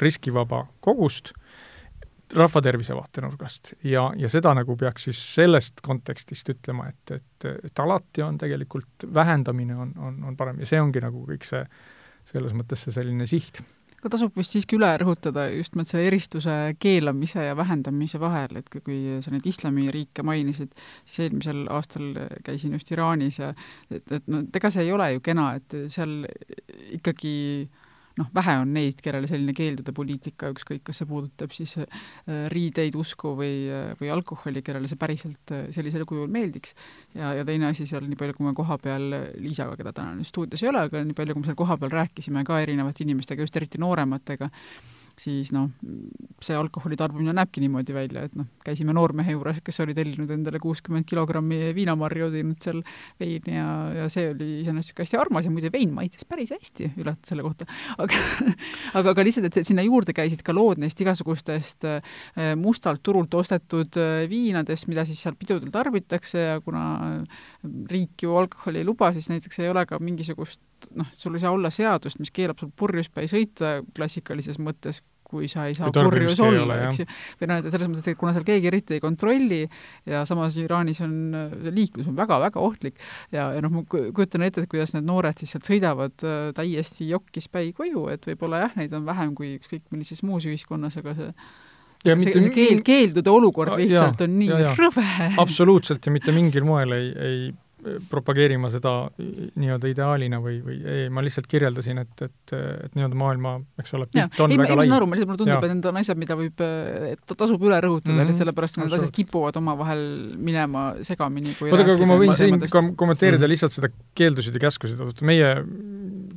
riskivaba 0.00 0.66
kogust 0.80 1.32
rahvatervise 2.34 2.94
vaatenurgast 2.94 3.74
ja, 3.84 4.10
ja 4.16 4.28
seda 4.28 4.54
nagu 4.54 4.76
peaks 4.76 5.04
siis 5.08 5.20
sellest 5.34 5.80
kontekstist 5.82 6.48
ütlema, 6.50 6.88
et, 6.88 7.20
et, 7.20 7.48
et 7.68 7.78
alati 7.84 8.22
on 8.22 8.38
tegelikult 8.38 9.06
vähendamine 9.14 9.76
on, 9.76 9.92
on, 9.98 10.18
on 10.24 10.36
parem 10.36 10.60
ja 10.60 10.66
see 10.66 10.80
ongi 10.80 11.00
nagu 11.04 11.22
kõik 11.28 11.46
see, 11.46 11.62
selles 12.32 12.56
mõttes 12.56 12.82
see 12.82 12.96
selline 12.96 13.28
siht 13.30 13.62
aga 13.98 14.12
tasub 14.12 14.36
vist 14.36 14.54
siiski 14.54 14.76
üle 14.78 14.90
rõhutada 15.00 15.46
just 15.52 15.74
nimelt 15.74 15.90
selle 15.90 16.10
eristuse 16.10 16.56
keelamise 16.82 17.46
ja 17.48 17.56
vähendamise 17.58 18.20
vahel, 18.22 18.58
et 18.60 18.68
kui 18.74 19.00
sa 19.24 19.32
neid 19.32 19.46
islamiriike 19.48 20.24
mainisid, 20.26 20.74
siis 21.04 21.26
eelmisel 21.26 21.64
aastal 21.72 22.12
käisin 22.46 22.76
just 22.76 22.92
Iraanis 22.92 23.40
ja 23.40 23.52
et, 23.90 24.04
et 24.10 24.30
no 24.30 24.44
ega 24.54 24.70
see 24.72 24.86
ei 24.86 24.94
ole 24.94 25.12
ju 25.16 25.24
kena, 25.24 25.48
et 25.60 25.76
seal 25.92 26.22
ikkagi 26.98 27.36
äh, 27.64 27.85
noh, 28.20 28.28
vähe 28.34 28.54
on 28.62 28.72
neid, 28.74 29.00
kellele 29.04 29.28
selline 29.28 29.52
keeldude 29.56 29.92
poliitika, 29.96 30.50
ükskõik, 30.54 30.82
kas 30.86 31.00
see 31.00 31.08
puudutab 31.08 31.52
siis 31.54 31.76
äh, 31.82 31.86
riideid, 32.52 32.96
usku 32.98 33.34
või, 33.38 33.66
äh, 33.68 33.92
või 34.00 34.10
alkoholi, 34.14 34.62
kellele 34.64 34.88
see 34.90 35.00
päriselt 35.00 35.52
äh, 35.54 35.66
sellisel 35.74 36.06
kujul 36.08 36.30
meeldiks. 36.32 36.74
ja, 37.14 37.34
ja 37.36 37.44
teine 37.48 37.70
asi 37.70 37.86
seal, 37.88 38.06
nii 38.08 38.18
palju, 38.20 38.38
kui 38.38 38.48
me 38.48 38.54
kohapeal 38.56 39.08
Liisaga, 39.42 39.76
keda 39.78 39.92
täna 39.96 40.16
nüüd 40.16 40.28
stuudios 40.28 40.64
ei 40.64 40.72
ole, 40.72 40.86
aga 40.88 41.04
nii 41.04 41.16
palju, 41.16 41.36
kui 41.36 41.44
me 41.44 41.50
seal 41.50 41.60
kohapeal 41.60 41.92
rääkisime 41.92 42.44
ka 42.48 42.60
erinevate 42.64 43.04
inimestega, 43.04 43.44
just 43.44 43.56
eriti 43.60 43.80
noorematega, 43.82 44.50
siis 45.20 45.48
noh, 45.54 45.70
see 46.44 46.56
alkoholi 46.56 46.96
tarbimine 47.00 47.32
näebki 47.36 47.62
niimoodi 47.62 47.94
välja, 47.96 48.26
et 48.28 48.34
noh, 48.36 48.48
käisime 48.64 48.92
noormehe 48.96 49.32
juures, 49.32 49.62
kes 49.64 49.80
oli 49.84 49.94
tellinud 49.96 50.30
endale 50.34 50.60
kuuskümmend 50.60 51.08
kilogrammi 51.08 51.72
viinamarju, 51.76 52.28
teinud 52.34 52.60
seal 52.62 52.82
veini 53.20 53.56
ja, 53.56 53.68
ja 54.02 54.08
see 54.12 54.28
oli 54.34 54.50
iseenesest 54.60 54.92
niisugune 54.92 55.06
hästi 55.06 55.20
armas 55.20 55.48
ja 55.48 55.54
muide 55.54 55.72
vein 55.72 55.94
maitses 55.96 56.28
päris 56.28 56.52
hästi, 56.52 56.90
üllata 57.00 57.32
selle 57.32 57.46
kohta. 57.46 57.68
aga 57.96 58.20
aga, 58.98 59.14
aga 59.14 59.26
lihtsalt, 59.26 59.48
et 59.56 59.68
sinna 59.68 59.84
juurde 59.86 60.12
käisid 60.16 60.44
ka 60.44 60.54
lood 60.56 60.82
neist 60.82 61.00
igasugustest 61.00 61.88
äh, 61.88 62.52
mustalt 62.60 63.00
turult 63.06 63.34
ostetud 63.40 63.96
äh, 64.00 64.26
viinadest, 64.30 64.90
mida 64.92 65.06
siis 65.08 65.24
seal 65.24 65.38
pidudel 65.40 65.72
tarbitakse 65.72 66.46
ja 66.50 66.60
kuna 66.60 67.24
riik 67.90 68.26
ju 68.26 68.36
alkoholi 68.36 68.84
ei 68.84 68.88
luba, 68.88 69.14
siis 69.16 69.30
näiteks 69.32 69.64
ei 69.64 69.72
ole 69.72 69.86
ka 69.88 70.00
mingisugust 70.02 70.60
noh, 70.96 71.10
sul 71.16 71.36
ei 71.36 71.42
saa 71.42 71.52
olla 71.54 71.72
seadust, 71.72 72.20
mis 72.22 72.32
keelab 72.34 72.60
sul 72.60 72.72
purjuspäi 72.76 73.28
sõita 73.30 73.78
klassikalises 73.96 74.60
mõttes, 74.62 75.02
kui 75.26 75.48
sa 75.50 75.64
ei 75.66 75.74
saa 75.74 75.90
purjus 75.90 76.38
olla, 76.44 76.76
eks 76.86 77.00
ju. 77.02 77.06
või 77.40 77.50
noh, 77.50 77.60
et 77.60 77.74
selles 77.74 77.90
mõttes, 77.90 78.06
et 78.12 78.18
kuna 78.20 78.32
seal 78.36 78.46
keegi 78.46 78.70
eriti 78.70 78.96
ei 78.96 79.02
kontrolli 79.02 79.60
ja 80.06 80.22
samas 80.28 80.58
Iraanis 80.62 81.02
on 81.02 81.16
liiklus 81.74 82.06
on 82.06 82.16
väga-väga 82.18 82.62
ohtlik 82.62 83.00
ja, 83.34 83.48
ja 83.56 83.62
noh, 83.64 83.74
ma 83.74 83.84
kujutan 83.90 84.46
ette, 84.46 84.62
et 84.62 84.70
kuidas 84.70 84.94
need 84.94 85.08
noored 85.08 85.42
siis 85.42 85.56
sealt 85.56 85.66
sõidavad 85.66 86.26
äh, 86.26 86.50
täiesti 86.56 87.10
jokkis 87.10 87.50
päi 87.50 87.72
koju, 87.76 88.06
et 88.14 88.30
võib-olla 88.30 88.66
jah, 88.66 88.76
neid 88.78 88.94
on 88.96 89.06
vähem 89.08 89.34
kui 89.38 89.56
ükskõik 89.58 89.88
millises 89.90 90.22
muus 90.26 90.46
ühiskonnas, 90.46 91.00
aga 91.02 91.16
see 91.18 91.32
ja 92.06 92.14
see, 92.14 92.22
mitte, 92.22 92.40
see 92.44 92.54
keel, 92.54 92.82
keeldude 92.86 93.32
olukord 93.32 93.76
lihtsalt 93.80 94.22
ja, 94.22 94.28
on 94.28 94.38
nii 94.40 94.50
ja, 94.52 94.58
ja. 94.68 94.74
rõve. 94.78 95.06
absoluutselt 95.42 96.06
ja 96.06 96.14
mitte 96.14 96.34
mingil 96.34 96.66
moel 96.68 96.94
ei, 96.96 97.08
ei 97.16 97.40
propageerima 98.10 98.70
seda 98.72 98.92
nii-öelda 99.16 99.90
ideaalina 99.90 100.40
või, 100.42 100.58
või 100.64 100.76
ei, 100.90 101.06
ma 101.12 101.22
lihtsalt 101.24 101.48
kirjeldasin, 101.50 102.00
et, 102.02 102.22
et, 102.26 102.54
et 102.56 102.96
nii-öelda 102.98 103.18
maailma, 103.18 103.54
eks 103.80 103.94
ole, 103.98 104.08
pilt 104.12 104.40
on 104.42 104.54
ei, 104.54 104.60
väga 104.60 104.74
lai. 104.74 104.78
ma 104.80 104.86
saan 104.86 104.96
aru, 104.98 105.08
mulle 105.10 105.38
tundub, 105.40 105.66
et 105.68 105.74
need 105.74 105.88
on 105.90 106.00
asjad, 106.02 106.20
mida 106.20 106.38
võib, 106.38 106.62
tasub 107.32 107.66
üle 107.68 107.80
rõhutada 107.84 108.14
mm, 108.14 108.22
-hmm. 108.22 108.34
et 108.34 108.40
sellepärast 108.40 108.80
need 108.82 108.96
asjad 108.98 109.14
kipuvad 109.16 109.58
omavahel 109.62 110.04
minema 110.36 110.86
segamini, 111.06 111.56
kui 111.58 111.70
oota, 111.70 111.84
aga 111.86 111.98
kui 112.00 112.10
ma 112.10 112.20
võin 112.20 112.36
siin 112.38 112.60
kom 112.70 112.94
kommenteerida 112.96 113.40
mm 113.40 113.44
-hmm. 113.44 113.54
lihtsalt 113.54 113.76
seda 113.78 113.92
keeldusid 114.14 114.58
ja 114.58 114.66
käskusid, 114.68 115.22
meie 115.22 115.52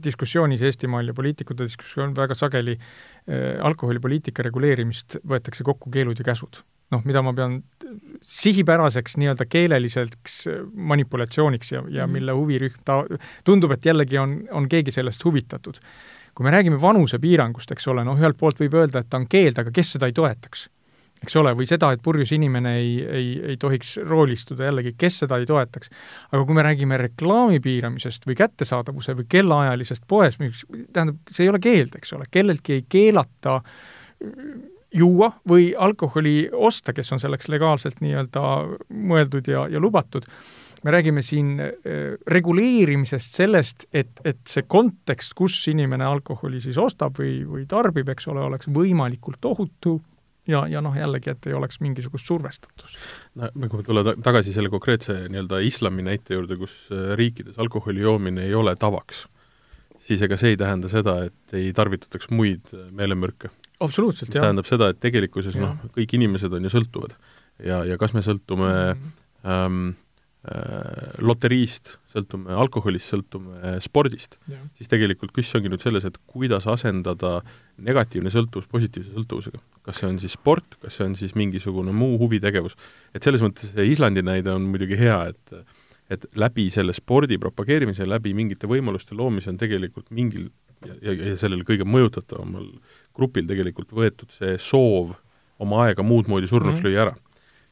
diskussioonis 0.04 0.62
Eestimaal 0.62 1.08
ja 1.08 1.14
poliitikute 1.14 1.68
diskussioon 1.68 2.16
väga 2.16 2.36
sageli 2.38 2.78
äh, 2.78 3.58
alkoholipoliitika 3.66 4.44
reguleerimist 4.44 5.20
võetakse 5.28 5.64
kokku 5.64 5.92
keelud 5.92 6.20
ja 6.20 6.32
käsud 6.32 6.64
noh, 6.94 7.04
mida 7.06 7.22
ma 7.26 7.34
pean 7.38 7.60
sihipäraseks 8.26 9.18
nii-öelda 9.22 9.46
keeleliseks 9.50 10.40
manipulatsiooniks 10.74 11.72
ja, 11.76 11.84
ja 11.90 12.08
mm. 12.08 12.18
mille 12.18 12.36
huvirühm 12.38 12.82
ta, 12.86 13.02
tundub, 13.46 13.74
et 13.76 13.86
jällegi 13.86 14.18
on, 14.22 14.40
on 14.52 14.70
keegi 14.70 14.94
sellest 14.96 15.26
huvitatud. 15.26 15.80
kui 16.36 16.46
me 16.46 16.52
räägime 16.54 16.78
vanusepiirangust, 16.82 17.72
eks 17.76 17.88
ole, 17.92 18.04
noh, 18.08 18.16
ühelt 18.16 18.38
poolt 18.40 18.60
võib 18.62 18.78
öelda, 18.80 19.02
et 19.02 19.10
ta 19.10 19.20
on 19.20 19.26
keeld, 19.28 19.58
aga 19.60 19.74
kes 19.76 19.96
seda 19.98 20.08
ei 20.08 20.14
toetaks? 20.16 20.70
eks 21.20 21.36
ole, 21.36 21.52
või 21.58 21.68
seda, 21.68 21.90
et 21.92 22.02
purjus 22.04 22.32
inimene 22.32 22.74
ei, 22.80 22.92
ei, 23.04 23.30
ei 23.52 23.58
tohiks 23.60 23.98
roolistuda, 24.08 24.70
jällegi, 24.70 24.94
kes 24.98 25.18
seda 25.26 25.40
ei 25.40 25.48
toetaks. 25.50 25.92
aga 26.32 26.44
kui 26.46 26.56
me 26.56 26.64
räägime 26.64 27.00
reklaami 27.02 27.60
piiramisest 27.64 28.28
või 28.30 28.38
kättesaadavuse 28.40 29.18
või 29.18 29.28
kellaajalisest 29.30 30.08
poes 30.08 30.40
tähendab, 30.40 31.20
see 31.32 31.46
ei 31.46 31.52
ole 31.52 31.60
keeld, 31.64 31.98
eks 32.00 32.14
ole, 32.16 32.30
kelleltki 32.32 32.78
ei 32.78 32.86
keelata 32.90 33.60
juua 34.94 35.32
või 35.50 35.74
alkoholi 35.78 36.50
osta, 36.54 36.94
kes 36.94 37.12
on 37.14 37.22
selleks 37.22 37.50
legaalselt 37.52 38.02
nii-öelda 38.02 38.42
mõeldud 38.90 39.50
ja, 39.52 39.68
ja 39.70 39.80
lubatud. 39.80 40.26
me 40.84 40.92
räägime 40.92 41.22
siin 41.22 41.60
äh, 41.60 42.16
reguleerimisest 42.28 43.36
sellest, 43.36 43.86
et, 43.94 44.22
et 44.26 44.40
see 44.48 44.64
kontekst, 44.68 45.34
kus 45.36 45.68
inimene 45.68 46.06
alkoholi 46.06 46.62
siis 46.62 46.78
ostab 46.78 47.20
või, 47.20 47.44
või 47.46 47.66
tarbib, 47.68 48.10
eks 48.10 48.28
ole, 48.28 48.42
oleks 48.42 48.68
võimalikult 48.68 49.46
ohutu 49.46 50.00
ja, 50.48 50.66
ja 50.68 50.82
noh, 50.82 50.96
jällegi, 50.96 51.30
et 51.30 51.48
ei 51.48 51.54
oleks 51.54 51.82
mingisugust 51.84 52.26
survestatust. 52.26 52.98
no 53.36 53.50
nagu 53.56 53.84
tulla 53.84 54.04
ta 54.04 54.16
tagasi 54.24 54.54
selle 54.54 54.70
konkreetse 54.70 55.28
nii-öelda 55.28 55.60
islami 55.68 56.08
näite 56.08 56.34
juurde, 56.34 56.58
kus 56.58 56.88
äh, 56.92 57.14
riikides 57.20 57.60
alkoholi 57.60 58.02
joomine 58.02 58.48
ei 58.48 58.56
ole 58.56 58.76
tavaks, 58.80 59.28
siis 60.00 60.22
ega 60.26 60.38
see 60.40 60.56
ei 60.56 60.58
tähenda 60.58 60.90
seda, 60.90 61.20
et 61.30 61.60
ei 61.60 61.74
tarvitataks 61.76 62.32
muid 62.32 62.72
äh, 62.74 62.88
meelemürke 62.92 63.52
absoluutselt, 63.84 64.30
jah. 64.30 64.36
mis 64.36 64.46
tähendab 64.46 64.70
seda, 64.70 64.92
et 64.94 65.00
tegelikkuses 65.04 65.58
noh, 65.60 65.78
kõik 65.96 66.14
inimesed 66.18 66.54
on 66.56 66.68
ju 66.68 66.74
sõltuvad. 66.74 67.16
ja, 67.64 67.82
ja 67.88 67.98
kas 68.02 68.14
me 68.16 68.24
sõltume 68.26 68.70
mm 68.70 69.02
-hmm. 69.02 69.50
ähm, 69.52 69.90
äh, 70.48 71.16
loteriist, 71.24 71.98
sõltume 72.14 72.56
alkoholist, 72.56 73.12
sõltume 73.14 73.80
spordist, 73.84 74.38
siis 74.76 74.88
tegelikult 74.92 75.32
küsimus 75.32 75.60
ongi 75.60 75.74
nüüd 75.74 75.84
selles, 75.84 76.06
et 76.06 76.18
kuidas 76.28 76.68
asendada 76.68 77.42
negatiivne 77.78 78.30
sõltuvus 78.30 78.68
positiivse 78.68 79.12
sõltuvusega. 79.14 79.60
kas 79.82 80.00
see 80.00 80.10
on 80.10 80.20
siis 80.20 80.34
sport, 80.34 80.76
kas 80.82 80.96
see 80.98 81.06
on 81.06 81.16
siis 81.16 81.36
mingisugune 81.36 81.92
muu 81.92 82.18
huvitegevus. 82.18 82.76
et 83.14 83.24
selles 83.24 83.42
mõttes 83.42 83.74
see 83.74 83.92
Islandi 83.92 84.22
näide 84.22 84.52
on 84.52 84.62
muidugi 84.62 84.98
hea, 84.98 85.28
et 85.28 85.66
et 86.10 86.26
läbi 86.34 86.72
selle 86.74 86.94
spordi 86.94 87.38
propageerimise, 87.38 88.06
läbi 88.06 88.34
mingite 88.34 88.68
võimaluste 88.68 89.14
loomise 89.14 89.50
on 89.50 89.58
tegelikult 89.58 90.10
mingil 90.10 90.50
ja, 90.86 90.96
ja, 91.02 91.14
ja 91.14 91.36
sellel 91.38 91.62
kõige 91.62 91.86
mõjutatavamal 91.86 92.66
äh, 92.66 92.80
grupil 93.20 93.48
tegelikult 93.50 93.92
võetud 93.96 94.32
see 94.34 94.58
soov 94.64 95.14
oma 95.60 95.84
aega 95.88 96.06
muud 96.06 96.32
moodi 96.32 96.48
surnuks 96.48 96.80
mm 96.80 96.86
-hmm. 96.86 96.90
lüüa 96.90 97.06
ära. 97.08 97.16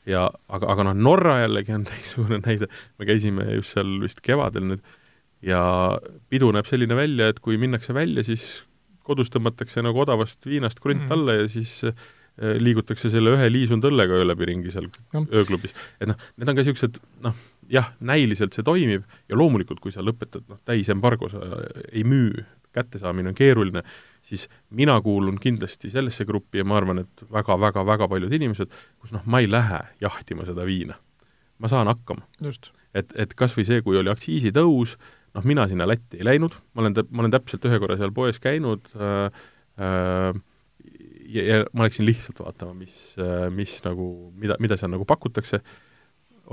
ja 0.07 0.29
aga, 0.47 0.71
aga 0.73 0.87
noh, 0.89 1.01
Norra 1.09 1.39
jällegi 1.45 1.73
on 1.75 1.87
teistsugune 1.91 2.41
näide, 2.45 2.67
me 2.99 3.09
käisime 3.09 3.47
just 3.55 3.75
seal 3.75 3.99
vist 4.03 4.21
kevadel 4.21 4.71
nüüd 4.73 4.85
ja 5.41 5.61
pidu 6.29 6.51
näeb 6.51 6.65
selline 6.65 6.95
välja, 6.95 7.29
et 7.29 7.39
kui 7.39 7.57
minnakse 7.61 7.93
välja, 7.93 8.23
siis 8.25 8.63
kodus 9.07 9.31
tõmmatakse 9.31 9.83
nagu 9.85 9.99
odavast 10.03 10.45
viinast 10.45 10.79
krunt 10.83 11.03
mm 11.03 11.07
-hmm. 11.07 11.13
alla 11.13 11.33
ja 11.33 11.47
siis 11.47 11.83
äh, 11.83 11.93
liigutakse 12.59 13.09
selle 13.09 13.35
ühe 13.35 13.51
liisunud 13.51 13.85
õllega 13.89 14.17
öö 14.19 14.25
läbi 14.27 14.45
ringi 14.45 14.71
seal 14.71 14.89
no. 15.13 15.25
ööklubis. 15.31 15.73
et 16.01 16.07
noh, 16.07 16.17
need 16.37 16.49
on 16.49 16.55
ka 16.55 16.63
niisugused 16.63 16.99
noh, 17.23 17.35
jah, 17.69 17.91
näiliselt 17.99 18.53
see 18.53 18.63
toimib 18.63 19.03
ja 19.29 19.37
loomulikult, 19.39 19.79
kui 19.79 19.91
sa 19.91 20.01
lõpetad 20.05 20.45
noh, 20.49 20.59
täisembargo, 20.65 21.29
sa 21.29 21.41
ei 21.91 22.03
müü, 22.03 22.45
kättesaamine 22.77 23.33
on 23.33 23.37
keeruline, 23.37 23.83
siis 24.25 24.47
mina 24.69 24.95
kuulun 25.01 25.39
kindlasti 25.41 25.91
sellesse 25.93 26.25
gruppi 26.29 26.61
ja 26.61 26.67
ma 26.67 26.79
arvan, 26.79 27.03
et 27.03 27.27
väga-väga-väga 27.33 28.07
paljud 28.11 28.33
inimesed, 28.39 28.73
kus 29.01 29.13
noh, 29.15 29.25
ma 29.25 29.41
ei 29.43 29.51
lähe 29.51 29.83
jahtima 30.03 30.47
seda 30.47 30.65
viina. 30.67 30.97
ma 31.57 31.67
saan 31.67 31.89
hakkama. 31.89 32.21
et, 32.93 33.13
et 33.15 33.33
kas 33.33 33.55
või 33.57 33.65
see, 33.65 33.81
kui 33.81 33.97
oli 33.97 34.11
aktsiisitõus, 34.11 34.97
noh, 35.37 35.45
mina 35.45 35.67
sinna 35.67 35.87
Lätti 35.87 36.19
ei 36.21 36.27
läinud, 36.27 36.55
ma 36.73 36.85
olen, 36.85 36.97
ma 37.09 37.25
olen 37.25 37.33
täpselt 37.33 37.65
ühe 37.65 37.79
korra 37.81 37.97
seal 37.97 38.13
poes 38.15 38.39
käinud 38.43 38.85
äh, 38.95 39.41
äh, 39.81 40.37
ja, 41.27 41.43
ja 41.43 41.59
ma 41.73 41.87
läksin 41.87 42.07
lihtsalt 42.07 42.41
vaatama, 42.43 42.75
mis 42.77 43.15
äh,, 43.21 43.47
mis 43.53 43.77
nagu, 43.85 44.07
mida, 44.39 44.57
mida 44.63 44.77
seal 44.79 44.91
nagu 44.93 45.05
pakutakse, 45.07 45.61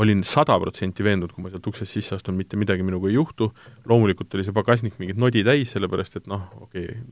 olin 0.01 0.24
sada 0.26 0.57
protsenti 0.59 1.05
veendunud, 1.07 1.32
kui 1.34 1.45
ma 1.45 1.53
sealt 1.53 1.66
uksest 1.70 1.95
sisse 1.95 2.16
astun, 2.16 2.34
mitte 2.38 2.59
midagi 2.59 2.82
minuga 2.82 3.11
ei 3.11 3.14
juhtu, 3.14 3.53
loomulikult 3.86 4.34
oli 4.34 4.47
see 4.47 4.57
pagasnik 4.57 4.99
mingit 4.99 5.20
nodi 5.20 5.45
täis, 5.47 5.70
sellepärast 5.76 6.18
et 6.18 6.26
noh, 6.30 6.49
okei 6.66 6.88
okay,, 6.88 7.03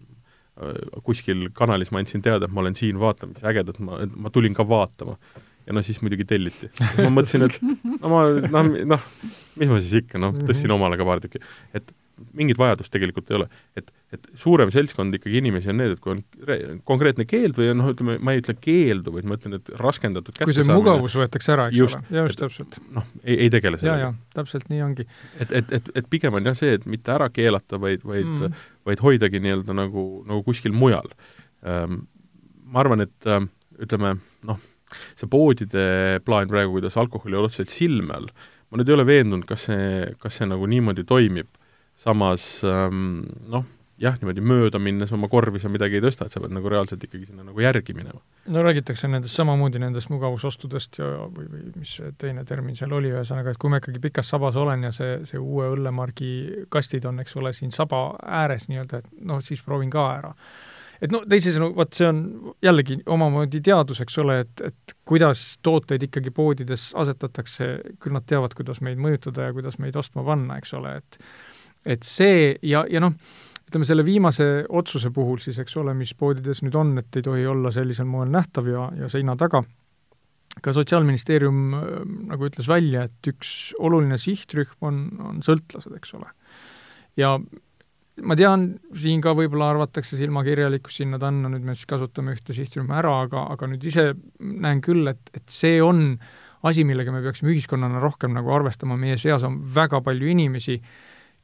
Äh, 0.60 1.00
kuskil 1.06 1.46
kanalis 1.56 1.88
ma 1.94 2.02
andsin 2.02 2.20
teada, 2.20 2.44
et 2.44 2.52
ma 2.52 2.60
olen 2.60 2.74
siin, 2.76 2.98
vaata, 3.00 3.24
mis 3.30 3.44
ägedat, 3.48 3.78
ma, 3.80 4.02
ma 4.04 4.30
tulin 4.32 4.52
ka 4.52 4.66
vaatama. 4.68 5.16
ja 5.64 5.72
no 5.72 5.80
siis 5.86 6.02
muidugi 6.02 6.26
telliti. 6.28 6.68
ma 6.98 7.08
mõtlesin, 7.08 7.46
et 7.46 7.56
no 8.02 8.10
ma, 8.12 8.20
noh, 8.52 8.68
noh, 8.92 9.06
mis 9.56 9.70
ma 9.70 9.78
siis 9.80 10.02
ikka, 10.02 10.20
noh, 10.20 10.34
tõstsin 10.36 10.74
omale 10.74 10.98
ka 11.00 11.06
paar 11.08 11.22
tükki. 11.24 11.40
et 11.72 11.94
mingit 12.36 12.58
vajadust 12.60 12.92
tegelikult 12.94 13.30
ei 13.30 13.36
ole. 13.38 13.48
et, 13.78 13.90
et 14.14 14.28
suurem 14.38 14.70
seltskond 14.74 15.14
ikkagi 15.18 15.40
inimesi 15.40 15.72
on 15.72 15.78
need, 15.80 15.96
et 15.96 16.02
kui 16.02 16.14
on 16.14 16.80
konkreetne 16.88 17.26
keeld 17.28 17.58
või 17.58 17.70
noh, 17.78 17.92
ütleme, 17.94 18.18
ma 18.22 18.34
ei 18.34 18.42
ütle 18.42 18.56
keeldu, 18.58 19.14
vaid 19.16 19.28
ma 19.28 19.38
ütlen, 19.38 19.58
et 19.60 19.72
raskendatud 19.80 20.40
kui 20.42 20.56
see 20.56 20.66
mugavus 20.68 21.16
võetakse 21.20 21.54
ära, 21.56 21.68
eks 21.70 21.80
just, 21.80 22.00
ole, 22.00 22.26
just 22.26 22.42
täpselt. 22.42 22.80
noh, 22.96 23.06
ei, 23.24 23.38
ei 23.46 23.52
tegele 23.52 23.80
sellega. 23.80 24.12
täpselt 24.36 24.68
nii 24.72 24.82
ongi. 24.86 25.06
et, 25.38 25.54
et, 25.62 25.76
et, 25.80 25.92
et 26.02 26.10
pigem 26.12 26.38
on 26.38 26.50
jah 26.50 26.58
see, 26.58 26.76
et 26.78 26.88
mitte 26.90 27.14
ära 27.14 27.30
keelata, 27.32 27.80
vaid, 27.82 28.04
vaid 28.08 28.28
mm., 28.28 28.60
vaid 28.88 28.98
hoidagi 28.98 29.38
nii-öelda 29.38 29.76
nagu, 29.78 30.02
nagu 30.26 30.42
kuskil 30.42 30.74
mujal. 30.74 31.06
Ehm, 31.62 32.00
ma 32.74 32.80
arvan, 32.82 33.04
et 33.04 33.28
ütleme, 33.82 34.16
noh, 34.48 34.58
see 35.18 35.28
poodide 35.30 35.84
plaan 36.26 36.50
praegu, 36.50 36.76
kuidas 36.76 36.98
alkoholi 37.00 37.38
on 37.38 37.48
otseselt 37.48 37.72
silme 37.72 38.16
all, 38.16 38.30
ma 38.70 38.80
nüüd 38.80 38.90
ei 38.90 38.96
ole 38.96 39.06
veendunud, 39.08 39.46
kas 39.48 39.68
see, 39.68 40.12
kas 40.22 40.40
see 40.40 40.48
nagu 40.48 40.68
niimoodi 40.70 41.04
toimib, 41.08 41.50
samas 42.02 42.44
ähm, 42.66 43.22
noh, 43.52 43.66
jah, 44.02 44.16
niimoodi 44.18 44.42
mööda 44.44 44.80
minnes 44.82 45.12
oma 45.14 45.28
korvi 45.30 45.60
sa 45.62 45.70
midagi 45.72 45.98
ei 45.98 46.04
tõsta, 46.04 46.26
et 46.26 46.34
sa 46.34 46.42
pead 46.42 46.54
nagu 46.54 46.70
reaalselt 46.70 47.04
ikkagi 47.06 47.28
sinna 47.28 47.46
nagu 47.46 47.62
järgi 47.62 47.94
minema. 47.96 48.20
no 48.50 48.64
räägitakse 48.66 49.10
nendest 49.10 49.38
samamoodi 49.38 49.82
nendest 49.82 50.10
mugavusostudest 50.12 50.98
ja 50.98 51.10
või, 51.28 51.46
või 51.52 51.62
mis 51.76 51.94
teine 52.18 52.44
termin 52.48 52.76
seal 52.78 52.92
oli, 52.96 53.12
ühesõnaga, 53.14 53.54
et 53.54 53.62
kui 53.62 53.70
ma 53.72 53.82
ikkagi 53.82 54.02
pikas 54.02 54.32
sabas 54.34 54.58
olen 54.58 54.88
ja 54.88 54.92
see, 54.94 55.20
see 55.28 55.40
uue 55.40 55.70
õllemargi 55.76 56.66
kastid 56.72 57.06
on, 57.08 57.22
eks 57.22 57.38
ole, 57.38 57.54
siin 57.56 57.74
saba 57.74 58.08
ääres 58.42 58.68
nii-öelda, 58.70 59.02
et 59.02 59.24
noh, 59.28 59.42
siis 59.44 59.62
proovin 59.66 59.92
ka 59.92 60.08
ära 60.18 60.34
et 61.02 61.10
no 61.10 61.22
teisisõnu, 61.26 61.72
vot 61.74 61.94
see 61.94 62.06
on 62.06 62.18
jällegi 62.62 63.00
omamoodi 63.10 63.58
teadus, 63.64 64.02
eks 64.04 64.18
ole, 64.22 64.36
et, 64.44 64.66
et 64.70 64.94
kuidas 65.08 65.56
tooteid 65.66 66.06
ikkagi 66.06 66.30
poodides 66.34 66.92
asetatakse, 66.98 67.72
küll 68.02 68.14
nad 68.14 68.26
teavad, 68.30 68.54
kuidas 68.58 68.78
meid 68.86 69.02
mõjutada 69.02 69.48
ja 69.48 69.56
kuidas 69.56 69.80
meid 69.82 69.98
ostma 69.98 70.22
panna, 70.26 70.60
eks 70.62 70.76
ole, 70.78 71.00
et 71.02 71.18
et 71.84 72.06
see 72.06 72.52
ja, 72.68 72.84
ja 72.90 73.02
noh, 73.02 73.14
ütleme 73.68 73.88
selle 73.88 74.04
viimase 74.04 74.66
otsuse 74.68 75.10
puhul 75.14 75.40
siis, 75.42 75.58
eks 75.62 75.78
ole, 75.80 75.94
mis 75.96 76.12
poodides 76.18 76.62
nüüd 76.64 76.76
on, 76.78 76.92
et 77.00 77.16
ei 77.16 77.24
tohi 77.24 77.46
olla 77.48 77.72
sellisel 77.74 78.08
moel 78.08 78.30
nähtav 78.32 78.68
ja, 78.68 78.90
ja 79.00 79.08
seina 79.12 79.36
taga, 79.40 79.62
ka 80.62 80.74
Sotsiaalministeerium 80.76 81.60
nagu 82.28 82.48
ütles 82.48 82.68
välja, 82.68 83.06
et 83.08 83.32
üks 83.32 83.72
oluline 83.80 84.18
sihtrühm 84.20 84.84
on, 84.84 85.02
on 85.24 85.44
sõltlased, 85.44 85.94
eks 85.96 86.14
ole. 86.18 86.28
ja 87.16 87.38
ma 88.20 88.36
tean, 88.36 88.66
siin 88.98 89.22
ka 89.24 89.32
võib-olla 89.36 89.70
arvatakse 89.72 90.18
silmakirjalikkus 90.20 91.00
sinna-tänna, 91.00 91.48
nüüd 91.52 91.64
me 91.64 91.76
siis 91.76 91.88
kasutame 91.88 92.36
ühte 92.36 92.54
sihtrühma 92.56 93.00
ära, 93.00 93.14
aga, 93.26 93.46
aga 93.54 93.68
nüüd 93.72 93.84
ise 93.88 94.10
näen 94.38 94.82
küll, 94.84 95.08
et, 95.08 95.32
et 95.32 95.46
see 95.52 95.80
on 95.82 96.10
asi, 96.68 96.84
millega 96.86 97.14
me 97.14 97.22
peaksime 97.24 97.50
ühiskonnana 97.54 98.02
rohkem 98.02 98.36
nagu 98.36 98.52
arvestama, 98.54 98.98
meie 99.00 99.16
seas 99.18 99.46
on 99.48 99.58
väga 99.74 100.02
palju 100.04 100.28
inimesi, 100.34 100.76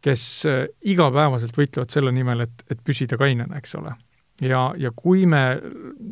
kes 0.05 0.27
äh, 0.47 0.67
igapäevaselt 0.91 1.57
võitlevad 1.57 1.95
selle 1.95 2.13
nimel, 2.15 2.47
et, 2.47 2.63
et 2.71 2.85
püsida 2.85 3.19
kainena, 3.19 3.59
eks 3.59 3.75
ole. 3.81 3.95
ja, 4.41 4.69
ja 4.79 4.93
kui 4.97 5.27
me 5.27 5.43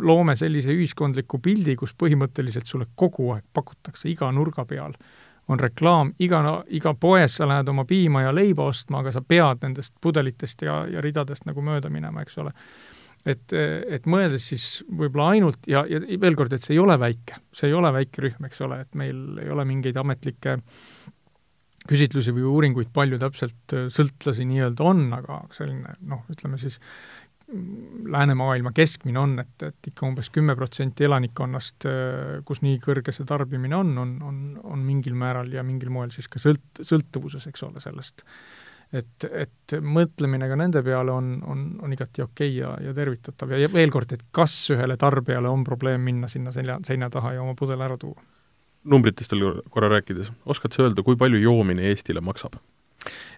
loome 0.03 0.37
sellise 0.37 0.75
ühiskondliku 0.75 1.39
pildi, 1.43 1.77
kus 1.77 1.95
põhimõtteliselt 1.95 2.67
sulle 2.67 2.89
kogu 2.95 3.33
aeg 3.37 3.45
pakutakse 3.55 4.11
iga 4.11 4.33
nurga 4.35 4.65
peal 4.67 4.95
äh, 4.95 5.15
on 5.49 5.61
reklaam, 5.61 6.11
iga, 6.19 6.41
iga 6.75 6.93
poes 6.99 7.39
sa 7.39 7.47
lähed 7.49 7.69
oma 7.71 7.85
piima 7.87 8.25
ja 8.25 8.35
leiba 8.35 8.67
ostma, 8.67 9.01
aga 9.03 9.13
sa 9.15 9.23
pead 9.23 9.63
nendest 9.63 9.95
pudelitest 10.03 10.67
ja, 10.67 10.81
ja 10.91 11.03
ridadest 11.05 11.47
nagu 11.47 11.63
mööda 11.65 11.91
minema, 11.93 12.25
eks 12.27 12.39
ole. 12.43 12.53
et, 13.27 13.53
et 13.53 14.07
mõeldes 14.07 14.49
siis 14.53 14.67
võib-olla 14.87 15.33
ainult 15.35 15.67
ja, 15.71 15.85
ja 15.89 16.01
veel 16.23 16.37
kord, 16.39 16.53
et 16.53 16.63
see 16.63 16.77
ei 16.77 16.83
ole 16.83 16.99
väike, 16.99 17.41
see 17.55 17.71
ei 17.71 17.79
ole 17.79 17.93
väike 17.95 18.23
rühm, 18.23 18.49
eks 18.49 18.63
ole, 18.67 18.81
et 18.87 18.99
meil 18.99 19.41
ei 19.43 19.51
ole 19.51 19.65
mingeid 19.67 19.99
ametlikke 20.03 20.59
küsitlusi 21.89 22.35
või 22.35 22.47
uuringuid, 22.51 22.91
palju 22.95 23.19
täpselt 23.23 23.77
sõltlasi 23.93 24.47
nii-öelda 24.49 24.87
on, 24.87 25.07
aga 25.17 25.43
selline 25.55 25.97
noh, 26.07 26.25
ütleme 26.33 26.59
siis 26.61 26.81
läänemaailma 28.05 28.73
keskmine 28.75 29.19
on, 29.19 29.39
et, 29.39 29.63
et 29.63 29.89
ikka 29.91 30.07
umbes 30.09 30.31
kümme 30.35 30.57
protsenti 30.59 31.07
elanikkonnast, 31.07 31.87
kus 32.45 32.63
nii 32.65 32.81
kõrge 32.83 33.15
see 33.15 33.27
tarbimine 33.29 33.77
on, 33.77 33.93
on, 34.03 34.15
on, 34.27 34.39
on 34.65 34.83
mingil 34.83 35.15
määral 35.19 35.53
ja 35.55 35.63
mingil 35.67 35.93
moel 35.95 36.11
siis 36.15 36.27
ka 36.33 36.43
sõlt-, 36.43 36.83
sõltuvuses, 36.83 37.47
eks 37.47 37.63
ole, 37.69 37.83
sellest. 37.83 38.25
et, 38.91 39.29
et 39.31 39.77
mõtlemine 39.79 40.49
ka 40.51 40.59
nende 40.59 40.83
peale 40.87 41.15
on, 41.15 41.37
on, 41.47 41.67
on 41.87 41.95
igati 41.95 42.25
okei 42.27 42.51
okay 42.51 42.59
ja, 42.65 42.75
ja 42.89 42.95
tervitatav 42.95 43.55
ja, 43.55 43.63
ja 43.63 43.71
veel 43.73 43.95
kord, 43.95 44.13
et 44.13 44.27
kas 44.35 44.59
ühele 44.75 44.99
tarbijale 44.99 45.51
on 45.51 45.63
probleem 45.65 46.03
minna 46.03 46.31
sinna 46.31 46.55
selja, 46.55 46.81
seina 46.87 47.11
taha 47.11 47.37
ja 47.39 47.47
oma 47.47 47.55
pudel 47.59 47.87
ära 47.87 47.99
tuua? 47.99 48.19
Numbritest 48.87 49.35
veel 49.35 49.61
korra 49.73 49.91
rääkides, 49.97 50.33
oskad 50.47 50.75
sa 50.75 50.87
öelda, 50.87 51.05
kui 51.07 51.19
palju 51.21 51.41
joomine 51.43 51.91
Eestile 51.91 52.23
maksab? 52.25 52.59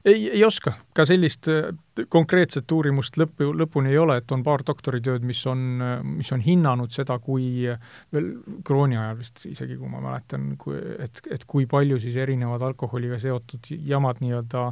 ei, 0.05 0.31
ei 0.31 0.45
oska, 0.45 0.73
ka 0.97 1.05
sellist 1.09 1.49
äh, 1.53 1.73
konkreetset 2.09 2.71
uurimust 2.73 3.19
lõppu, 3.21 3.51
lõpuni 3.57 3.93
ei 3.93 3.99
ole, 4.01 4.19
et 4.21 4.33
on 4.33 4.45
paar 4.47 4.63
doktoritööd, 4.67 5.25
mis 5.27 5.41
on, 5.51 5.83
mis 6.19 6.31
on 6.33 6.45
hinnanud 6.45 6.95
seda, 6.95 7.19
kui 7.23 7.67
veel 8.15 8.31
krooni 8.65 8.97
ajal 8.97 9.19
vist 9.19 9.45
isegi, 9.51 9.77
kui 9.81 9.91
ma 9.91 10.01
mäletan, 10.05 10.55
kui, 10.61 10.79
et, 11.05 11.21
et 11.35 11.45
kui 11.49 11.67
palju 11.71 12.01
siis 12.03 12.17
erinevad 12.17 12.65
alkoholiga 12.71 13.21
seotud 13.21 13.69
jamad 13.69 14.23
nii-öelda 14.25 14.65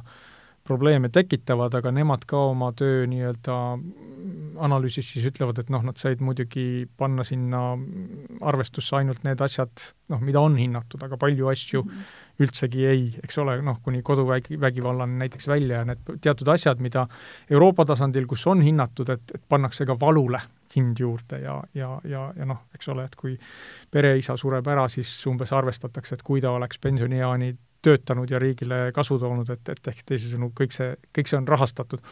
probleeme 0.66 1.10
tekitavad, 1.14 1.74
aga 1.78 1.92
nemad 1.94 2.26
ka 2.28 2.42
oma 2.50 2.72
töö 2.76 3.06
nii-öelda 3.10 3.56
analüüsis 4.66 5.12
siis 5.12 5.26
ütlevad, 5.30 5.60
et 5.62 5.70
noh, 5.72 5.84
nad 5.86 5.98
said 6.00 6.22
muidugi 6.24 6.86
panna 6.98 7.24
sinna 7.26 7.62
arvestusse 8.40 8.96
ainult 8.98 9.24
need 9.26 9.42
asjad, 9.44 9.90
noh, 10.12 10.22
mida 10.24 10.42
on 10.42 10.56
hinnatud, 10.58 11.02
aga 11.06 11.18
palju 11.20 11.52
asju 11.52 11.82
mm 11.82 11.90
-hmm 11.90 12.24
üldsegi 12.42 12.84
ei, 12.86 13.06
eks 13.24 13.38
ole, 13.40 13.56
noh, 13.64 13.78
kuni 13.84 14.02
koduvägi, 14.04 14.60
vägivallani 14.60 15.18
näiteks 15.22 15.48
välja 15.48 15.80
ja 15.80 15.88
need 15.88 16.18
teatud 16.20 16.48
asjad, 16.52 16.82
mida 16.84 17.06
Euroopa 17.50 17.86
tasandil, 17.88 18.26
kus 18.28 18.46
on 18.46 18.62
hinnatud, 18.64 19.08
et, 19.12 19.34
et 19.34 19.42
pannakse 19.48 19.86
ka 19.88 19.96
valule 20.00 20.40
hind 20.76 21.00
juurde 21.00 21.40
ja, 21.40 21.56
ja, 21.74 21.94
ja, 22.04 22.26
ja 22.36 22.48
noh, 22.48 22.66
eks 22.76 22.88
ole, 22.92 23.06
et 23.06 23.16
kui 23.16 23.36
pereisa 23.90 24.36
sureb 24.36 24.66
ära, 24.68 24.88
siis 24.92 25.10
umbes 25.30 25.52
arvestatakse, 25.56 26.18
et 26.18 26.26
kui 26.26 26.42
ta 26.44 26.52
oleks 26.52 26.80
pensionieani 26.82 27.54
töötanud 27.86 28.30
ja 28.30 28.42
riigile 28.42 28.90
kasu 28.96 29.18
toonud, 29.22 29.50
et, 29.54 29.72
et 29.72 29.90
ehk 29.92 30.04
teisisõnu, 30.12 30.50
kõik 30.58 30.74
see, 30.74 30.92
kõik 31.14 31.30
see 31.30 31.38
on 31.38 31.48
rahastatud. 31.48 32.04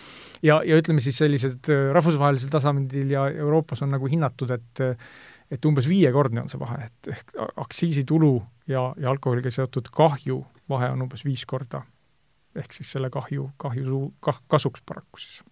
ja, 0.43 0.61
ja 0.67 0.81
ütleme 0.81 1.05
siis 1.05 1.19
sellised 1.21 1.71
äh, 1.75 1.87
rahvusvahelisel 1.97 2.53
tasandil 2.55 3.15
ja 3.15 3.29
Euroopas 3.35 3.83
on 3.83 3.95
nagu 3.99 4.11
hinnatud, 4.11 4.55
et 4.55 4.85
et 5.53 5.67
umbes 5.69 5.87
viiekordne 5.89 6.45
on 6.45 6.51
see 6.51 6.61
vahe, 6.61 6.87
et 6.89 7.11
ehk 7.15 7.35
aktsiisitulu 7.61 8.35
ja, 8.71 8.87
ja 9.01 9.11
alkoholiga 9.13 9.53
seotud 9.53 9.91
kahju 9.95 10.41
vahe 10.71 10.91
on 10.95 11.05
umbes 11.07 11.25
viis 11.27 11.45
korda. 11.47 11.85
ehk 12.55 12.73
siis 12.73 12.93
selle 12.95 13.11
kahju, 13.11 13.49
kahju 13.59 13.85
suu-, 13.85 14.13
kah-, 14.23 14.41
kasuks 14.51 14.83
paraku 14.87 15.19
siis. 15.19 15.43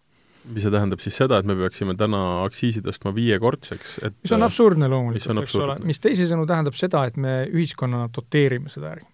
mis 0.44 0.62
see 0.62 0.74
tähendab 0.74 1.02
siis 1.02 1.16
seda, 1.18 1.38
et 1.38 1.46
me 1.46 1.56
peaksime 1.58 1.94
täna 1.98 2.20
aktsiisi 2.46 2.82
tõstma 2.82 3.12
viiekordseks, 3.14 3.98
et 4.06 4.16
mis 4.22 4.34
on 4.34 4.46
absurdne 4.46 4.88
loomulikult, 4.90 5.42
eks 5.44 5.56
ole, 5.60 5.76
mis 5.86 6.02
teisisõnu 6.02 6.46
tähendab 6.50 6.78
seda, 6.78 7.04
et 7.06 7.18
me 7.20 7.42
ühiskonnana 7.50 8.10
doteerime 8.14 8.72
seda 8.72 8.94
äri. 8.96 9.06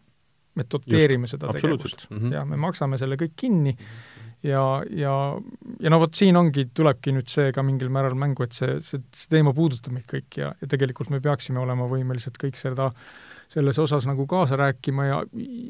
Me 0.58 0.66
doteerime 0.70 1.30
seda 1.30 1.52
tegevust. 1.54 2.08
Mm 2.10 2.18
-hmm. 2.18 2.32
ja 2.34 2.44
me 2.44 2.58
maksame 2.60 2.98
selle 2.98 3.16
kõik 3.20 3.36
kinni 3.36 3.76
ja, 4.42 4.82
ja, 4.90 5.14
ja 5.80 5.90
no 5.90 5.98
vot 6.02 6.14
siin 6.18 6.36
ongi, 6.38 6.68
tulebki 6.74 7.14
nüüd 7.14 7.30
see 7.30 7.50
ka 7.54 7.64
mingil 7.66 7.90
määral 7.94 8.14
mängu, 8.18 8.46
et 8.46 8.54
see, 8.56 8.78
see, 8.84 9.02
see 9.14 9.32
teema 9.34 9.54
puudutab 9.56 9.94
meid 9.94 10.06
kõiki 10.10 10.44
ja, 10.44 10.52
ja 10.60 10.70
tegelikult 10.70 11.10
me 11.14 11.20
peaksime 11.24 11.60
olema 11.62 11.88
võimelised 11.90 12.38
kõik 12.40 12.58
seda, 12.60 12.90
selles 13.50 13.80
osas 13.80 14.06
nagu 14.08 14.26
kaasa 14.30 14.58
rääkima 14.60 15.08
ja, 15.08 15.18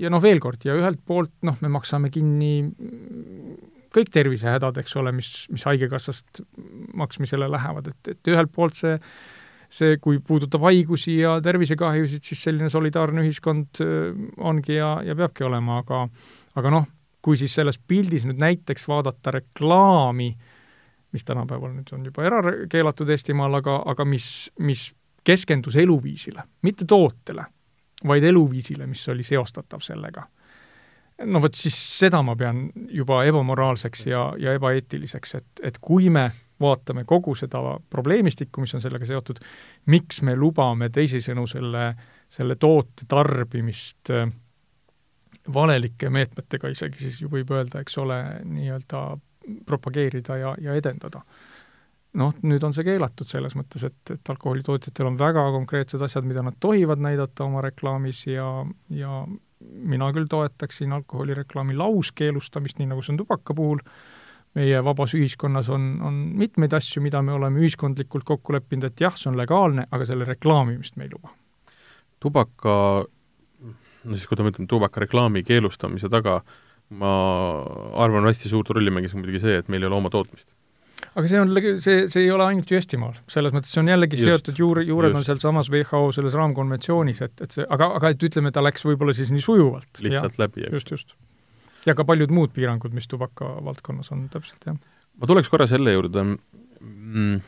ja 0.02 0.12
noh, 0.12 0.22
veel 0.22 0.42
kord, 0.42 0.64
ja 0.68 0.76
ühelt 0.76 1.00
poolt 1.06 1.32
noh, 1.46 1.56
me 1.64 1.72
maksame 1.72 2.10
kinni 2.10 2.52
kõik 3.94 4.12
tervisehädad, 4.12 4.76
eks 4.82 4.96
ole, 5.00 5.14
mis, 5.16 5.32
mis 5.54 5.64
Haigekassast 5.64 6.42
maksmisele 6.98 7.48
lähevad, 7.50 7.88
et, 7.92 8.14
et 8.14 8.32
ühelt 8.34 8.52
poolt 8.52 8.76
see 8.76 8.98
see, 9.68 9.98
kui 10.00 10.20
puudutab 10.24 10.64
haigusi 10.64 11.18
ja 11.18 11.38
tervisekahjusid, 11.44 12.24
siis 12.24 12.42
selline 12.48 12.70
solidaarne 12.72 13.24
ühiskond 13.26 13.82
äh, 13.84 14.12
ongi 14.38 14.78
ja, 14.78 14.98
ja 15.04 15.16
peabki 15.18 15.44
olema, 15.44 15.82
aga 15.84 16.06
aga 16.58 16.72
noh, 16.72 16.86
kui 17.22 17.38
siis 17.38 17.54
selles 17.58 17.78
pildis 17.78 18.24
nüüd 18.28 18.40
näiteks 18.40 18.88
vaadata 18.88 19.34
reklaami, 19.38 20.30
mis 21.12 21.24
tänapäeval 21.24 21.74
nüüd 21.74 21.92
on 21.96 22.06
juba 22.08 22.24
ära 22.28 22.42
keelatud 22.70 23.10
Eestimaal, 23.12 23.60
aga, 23.60 23.80
aga 23.92 24.06
mis, 24.08 24.48
mis 24.64 24.88
keskendus 25.24 25.76
eluviisile, 25.76 26.44
mitte 26.62 26.86
tootele, 26.88 27.44
vaid 28.08 28.24
eluviisile, 28.24 28.86
mis 28.86 29.02
oli 29.12 29.26
seostatav 29.26 29.82
sellega. 29.84 30.26
no 31.26 31.40
vot 31.42 31.54
siis 31.58 31.76
seda 31.98 32.20
ma 32.22 32.36
pean 32.38 32.68
juba 32.94 33.24
ebamoraalseks 33.26 34.06
ja, 34.06 34.32
ja 34.38 34.52
ebaeetiliseks, 34.54 35.34
et, 35.34 35.48
et 35.62 35.78
kui 35.82 36.10
me 36.10 36.30
vaatame 36.60 37.04
kogu 37.08 37.34
seda 37.38 37.60
probleemistikku, 37.90 38.60
mis 38.60 38.74
on 38.74 38.82
sellega 38.82 39.06
seotud, 39.06 39.40
miks 39.86 40.22
me 40.26 40.34
lubame 40.36 40.90
teisisõnu 40.94 41.46
selle, 41.50 41.92
selle 42.28 42.56
toote 42.60 43.06
tarbimist 43.08 44.10
äh, 44.14 44.26
valelike 45.54 46.10
meetmetega 46.10 46.70
isegi 46.72 47.04
siis 47.04 47.22
ju 47.22 47.30
võib 47.32 47.50
öelda, 47.54 47.82
eks 47.82 47.98
ole, 48.02 48.18
nii-öelda 48.44 49.04
propageerida 49.66 50.36
ja, 50.36 50.54
ja 50.60 50.74
edendada. 50.76 51.22
noh, 52.18 52.32
nüüd 52.42 52.64
on 52.64 52.72
see 52.74 52.84
keelatud 52.86 53.28
selles 53.28 53.54
mõttes, 53.56 53.84
et, 53.84 54.12
et 54.14 54.30
alkoholitootjatel 54.32 55.10
on 55.10 55.18
väga 55.20 55.44
konkreetsed 55.54 56.02
asjad, 56.02 56.26
mida 56.26 56.42
nad 56.42 56.56
tohivad 56.60 57.00
näidata 57.04 57.44
oma 57.44 57.62
reklaamis 57.62 58.24
ja, 58.26 58.48
ja 58.90 59.22
mina 59.60 60.08
küll 60.16 60.28
toetaksin 60.30 60.92
alkoholireklaami 60.96 61.76
lauskeelustamist, 61.76 62.78
nii 62.78 62.90
nagu 62.92 63.04
see 63.04 63.14
on 63.14 63.22
tubaka 63.22 63.54
puhul, 63.54 63.82
meie 64.56 64.80
vabas 64.84 65.14
ühiskonnas 65.18 65.68
on, 65.74 65.90
on 66.04 66.16
mitmeid 66.38 66.72
asju, 66.78 67.02
mida 67.04 67.20
me 67.22 67.34
oleme 67.36 67.60
ühiskondlikult 67.62 68.26
kokku 68.28 68.56
leppinud, 68.56 68.88
et 68.88 69.04
jah, 69.04 69.14
see 69.18 69.30
on 69.30 69.36
legaalne, 69.38 69.86
aga 69.90 70.08
selle 70.08 70.26
reklaamimist 70.28 70.96
me 70.96 71.06
ei 71.06 71.12
luba. 71.12 71.34
tubaka, 72.18 72.72
no 73.62 74.16
siis 74.16 74.26
kui 74.26 74.40
me 74.42 74.50
ütleme 74.50 74.70
tubakareklaami 74.70 75.44
keelustamise 75.46 76.10
taga, 76.10 76.40
ma 76.98 77.12
arvan, 78.00 78.26
hästi 78.26 78.50
suurt 78.50 78.72
rolli 78.74 78.90
mängis 78.94 79.14
muidugi 79.14 79.42
see, 79.44 79.60
et 79.60 79.68
meil 79.68 79.84
ei 79.84 79.90
ole 79.90 80.00
oma 80.00 80.10
tootmist 80.10 80.48
aga 81.18 81.30
see 81.30 81.40
on, 81.40 81.52
see, 81.82 82.02
see 82.10 82.24
ei 82.24 82.32
ole 82.34 82.46
ainult 82.46 82.70
ju 82.70 82.78
Eestimaal, 82.78 83.16
selles 83.30 83.54
mõttes 83.54 83.72
see 83.74 83.82
on 83.82 83.90
jällegi 83.92 84.18
just, 84.18 84.28
seotud 84.28 84.60
juur, 84.60 84.80
juured 84.86 85.12
just. 85.12 85.20
on 85.20 85.26
sealsamas 85.26 85.70
WHO 85.72 86.02
selles 86.16 86.36
raamkonventsioonis, 86.38 87.22
et, 87.26 87.34
et 87.44 87.56
see, 87.58 87.66
aga, 87.76 87.90
aga 87.98 88.12
et 88.14 88.28
ütleme, 88.28 88.52
ta 88.54 88.62
läks 88.64 88.86
võib-olla 88.86 89.14
siis 89.16 89.32
nii 89.34 89.44
sujuvalt. 89.44 89.90
lihtsalt 90.04 90.38
ja, 90.38 90.44
läbi, 90.44 90.66
eks. 90.66 90.78
just, 90.78 90.94
just. 90.94 91.16
Ja 91.86 91.94
ka 91.98 92.06
paljud 92.08 92.32
muud 92.34 92.54
piirangud, 92.56 92.94
mis 92.96 93.08
tubaka 93.10 93.56
valdkonnas 93.64 94.12
on, 94.14 94.26
täpselt, 94.32 94.64
jah. 94.66 94.78
ma 95.18 95.30
tuleks 95.30 95.50
korra 95.52 95.68
selle 95.70 95.94
juurde 95.94 96.24
mm,, 96.24 97.40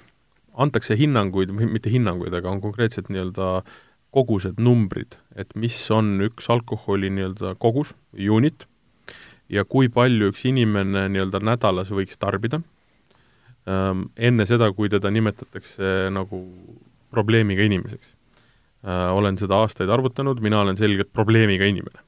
antakse 0.61 0.97
hinnanguid, 0.99 1.55
mitte 1.61 1.93
hinnanguid, 1.93 2.35
aga 2.37 2.51
on 2.53 2.63
konkreetsed 2.65 3.11
nii-öelda 3.11 3.61
kogused, 4.11 4.59
numbrid, 4.59 5.15
et 5.39 5.55
mis 5.55 5.79
on 5.95 6.19
üks 6.27 6.51
alkoholi 6.51 7.13
nii-öelda 7.15 7.55
kogus, 7.63 7.95
unit, 8.19 8.67
ja 9.51 9.63
kui 9.65 9.89
palju 9.93 10.33
üks 10.33 10.45
inimene 10.51 11.07
nii-öelda 11.15 11.43
nädalas 11.47 11.93
võiks 11.95 12.19
tarbida 12.19 12.63
Ähm, 13.69 14.09
enne 14.17 14.47
seda, 14.49 14.71
kui 14.73 14.89
teda 14.89 15.11
nimetatakse 15.13 16.09
nagu 16.15 16.41
probleemiga 17.13 17.65
inimeseks. 17.67 18.15
Äh, 18.87 19.09
olen 19.13 19.37
seda 19.41 19.61
aastaid 19.61 19.91
arvutanud, 19.93 20.41
mina 20.41 20.63
olen 20.65 20.79
selgelt 20.81 21.13
probleemiga 21.13 21.69
inimene. 21.69 22.07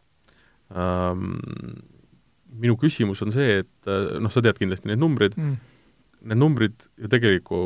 Minu 2.53 2.76
küsimus 2.80 3.22
on 3.24 3.32
see, 3.34 3.62
et 3.62 3.90
äh, 3.90 4.18
noh, 4.22 4.32
sa 4.32 4.42
tead 4.44 4.59
kindlasti 4.61 4.90
neid 4.90 5.00
numbreid 5.03 5.36
mm., 5.38 5.55
need 6.28 6.38
numbrid 6.38 6.84
ju 7.00 7.09
tegelikku 7.11 7.61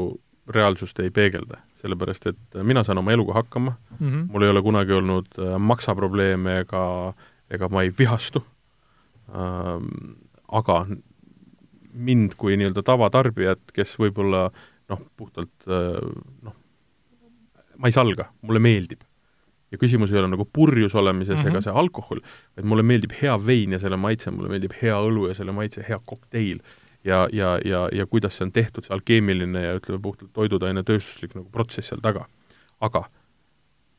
reaalsust 0.54 1.00
ei 1.02 1.10
peegelda, 1.10 1.58
sellepärast 1.80 2.28
et 2.30 2.60
mina 2.64 2.84
saan 2.86 3.02
oma 3.02 3.12
eluga 3.12 3.34
hakkama 3.40 3.74
mm, 3.74 4.06
-hmm. 4.06 4.28
mul 4.32 4.46
ei 4.46 4.52
ole 4.52 4.62
kunagi 4.62 4.92
olnud 4.92 5.26
äh, 5.38 5.56
maksaprobleeme 5.58 6.60
ega, 6.62 6.84
ega 7.50 7.68
ma 7.68 7.82
ei 7.82 7.90
vihastu 7.98 8.44
ähm,, 9.34 10.14
aga 10.48 10.86
mind 11.92 12.36
kui 12.36 12.56
nii-öelda 12.56 12.82
tavatarbijat, 12.84 13.72
kes 13.74 13.96
võib-olla 13.98 14.50
noh, 14.88 15.00
puhtalt 15.16 15.66
noh, 15.66 16.54
ma 17.78 17.88
ei 17.88 17.92
salga, 17.92 18.28
mulle 18.42 18.60
meeldib. 18.62 19.00
Ja 19.72 19.78
küsimus 19.78 20.12
ei 20.12 20.20
ole 20.20 20.30
nagu 20.30 20.46
purjus 20.52 20.94
olemises 20.94 21.38
mm 21.38 21.44
-hmm. 21.44 21.54
ega 21.54 21.60
see 21.60 21.72
alkohol, 21.82 22.20
vaid 22.56 22.66
mulle 22.70 22.82
meeldib 22.86 23.14
hea 23.22 23.36
vein 23.46 23.72
ja 23.72 23.78
selle 23.82 23.96
maitse, 23.96 24.30
mulle 24.30 24.48
meeldib 24.48 24.74
hea 24.82 24.96
õlu 25.08 25.28
ja 25.28 25.34
selle 25.34 25.52
maitse, 25.52 25.84
hea 25.88 26.00
kokteil. 26.04 26.60
ja, 27.04 27.28
ja, 27.32 27.58
ja, 27.64 27.88
ja 27.92 28.06
kuidas 28.06 28.36
see 28.36 28.44
on 28.46 28.52
tehtud, 28.52 28.84
see 28.84 28.94
alkeemiline 28.94 29.62
ja 29.62 29.76
ütleme 29.78 30.02
puhtalt 30.02 30.32
toiduaine 30.32 30.82
tööstuslik 30.82 31.34
nagu 31.34 31.48
protsess 31.50 31.88
seal 31.88 32.00
taga. 32.00 32.26
aga 32.80 33.04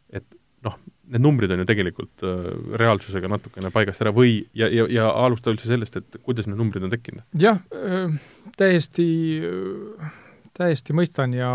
et 0.10 0.26
noh, 0.64 0.78
need 1.08 1.24
numbrid 1.24 1.52
on 1.52 1.60
ju 1.60 1.66
tegelikult 1.70 2.24
äh, 2.24 2.48
reaalsusega 2.82 3.30
natukene 3.32 3.72
paigast 3.72 4.04
ära 4.04 4.14
või, 4.16 4.42
ja, 4.58 4.68
ja, 4.68 4.88
ja 4.92 5.10
alustada 5.10 5.56
üldse 5.56 5.68
sellest, 5.68 5.98
et 5.98 6.18
kuidas 6.24 6.48
need 6.48 6.60
numbrid 6.60 6.84
on 6.84 6.94
tekkinud? 6.94 7.24
jah 7.40 7.62
äh,, 7.76 8.16
täiesti 8.58 9.08
äh,, 9.48 10.16
täiesti 10.58 10.96
mõistan 10.98 11.36
ja, 11.38 11.52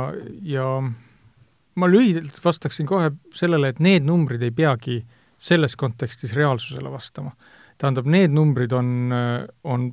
ja 0.46 0.66
ma 1.74 1.88
lühidalt 1.88 2.38
vastaksin 2.44 2.86
kohe 2.86 3.10
sellele, 3.34 3.72
et 3.72 3.80
need 3.80 4.04
numbrid 4.04 4.42
ei 4.42 4.52
peagi 4.54 5.00
selles 5.42 5.76
kontekstis 5.76 6.36
reaalsusele 6.36 6.90
vastama. 6.92 7.32
tähendab, 7.78 8.06
need 8.06 8.30
numbrid 8.30 8.72
on, 8.72 9.10
on 9.64 9.88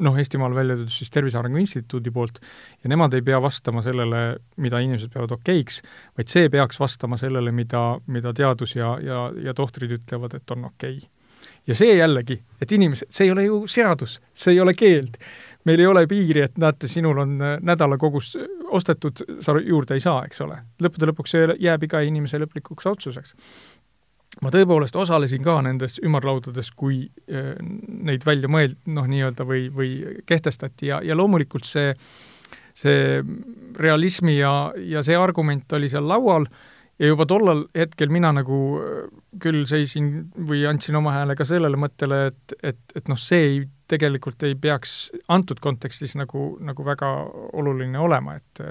noh, 0.00 0.18
Eestimaal 0.18 0.54
välja 0.54 0.76
toodud 0.76 0.92
siis 0.92 1.10
Tervise 1.10 1.38
Arengu 1.38 1.60
Instituudi 1.60 2.10
poolt, 2.10 2.40
ja 2.82 2.90
nemad 2.90 3.14
ei 3.14 3.22
pea 3.22 3.40
vastama 3.42 3.82
sellele, 3.84 4.22
mida 4.56 4.80
inimesed 4.82 5.12
peavad 5.12 5.36
okeiks, 5.36 5.80
vaid 6.18 6.32
see 6.32 6.50
peaks 6.52 6.80
vastama 6.80 7.18
sellele, 7.20 7.52
mida, 7.52 7.84
mida 8.06 8.32
teadus 8.36 8.76
ja, 8.76 8.96
ja, 9.04 9.24
ja 9.44 9.54
tohtrid 9.54 9.98
ütlevad, 10.00 10.36
et 10.36 10.56
on 10.56 10.64
okei 10.72 10.96
okay. 10.96 11.46
ja 11.68 11.76
see 11.76 11.94
jällegi, 11.96 12.40
et 12.60 12.72
inimesed, 12.72 13.12
see 13.12 13.28
ei 13.28 13.34
ole 13.34 13.46
ju 13.46 13.62
seadus, 13.70 14.18
see 14.32 14.56
ei 14.56 14.60
ole 14.64 14.74
keeld. 14.74 15.20
Meil 15.68 15.80
ei 15.80 15.86
ole 15.86 16.06
piiri, 16.08 16.44
et 16.46 16.56
näete, 16.58 16.88
sinul 16.88 17.18
on 17.24 17.36
äh, 17.42 17.58
nädala 17.62 17.98
kogus 18.00 18.32
ostetud, 18.70 19.24
sa 19.40 19.56
juurde 19.58 19.98
ei 19.98 20.04
saa, 20.04 20.22
eks 20.28 20.40
ole. 20.46 20.62
lõppude 20.82 21.10
lõpuks 21.10 21.36
see 21.36 21.58
jääb 21.60 21.84
iga 21.88 22.00
inimese 22.06 22.40
lõplikuks 22.40 22.88
otsuseks 22.90 23.36
ma 24.44 24.52
tõepoolest 24.54 24.96
osalesin 24.96 25.42
ka 25.42 25.58
nendes 25.66 25.98
ümarlaudades, 26.06 26.70
kui 26.76 27.02
äh, 27.30 27.54
neid 28.10 28.26
välja 28.26 28.50
mõeld-, 28.50 28.78
noh, 28.94 29.08
nii-öelda 29.10 29.46
või, 29.46 29.68
või 29.74 29.94
kehtestati 30.26 30.92
ja, 30.92 31.00
ja 31.04 31.16
loomulikult 31.18 31.66
see, 31.68 31.94
see 32.76 33.22
realismi 33.80 34.38
ja, 34.38 34.52
ja 34.76 35.02
see 35.06 35.18
argument 35.18 35.72
oli 35.76 35.90
seal 35.90 36.06
laual 36.08 36.46
ja 37.00 37.10
juba 37.10 37.26
tollal 37.28 37.64
hetkel 37.76 38.12
mina 38.12 38.30
nagu 38.36 38.60
äh, 38.78 39.02
küll 39.42 39.64
seisin 39.68 40.30
või 40.36 40.62
andsin 40.68 40.98
oma 41.00 41.16
hääle 41.16 41.36
ka 41.38 41.46
sellele 41.48 41.80
mõttele, 41.80 42.26
et, 42.30 42.56
et, 42.62 42.80
et 42.96 43.10
noh, 43.10 43.18
see 43.20 43.44
ei, 43.48 43.60
tegelikult 43.90 44.42
ei 44.46 44.54
peaks 44.60 45.10
antud 45.32 45.60
kontekstis 45.62 46.14
nagu, 46.18 46.54
nagu 46.64 46.84
väga 46.86 47.08
oluline 47.58 47.98
olema, 48.00 48.36
et 48.38 48.62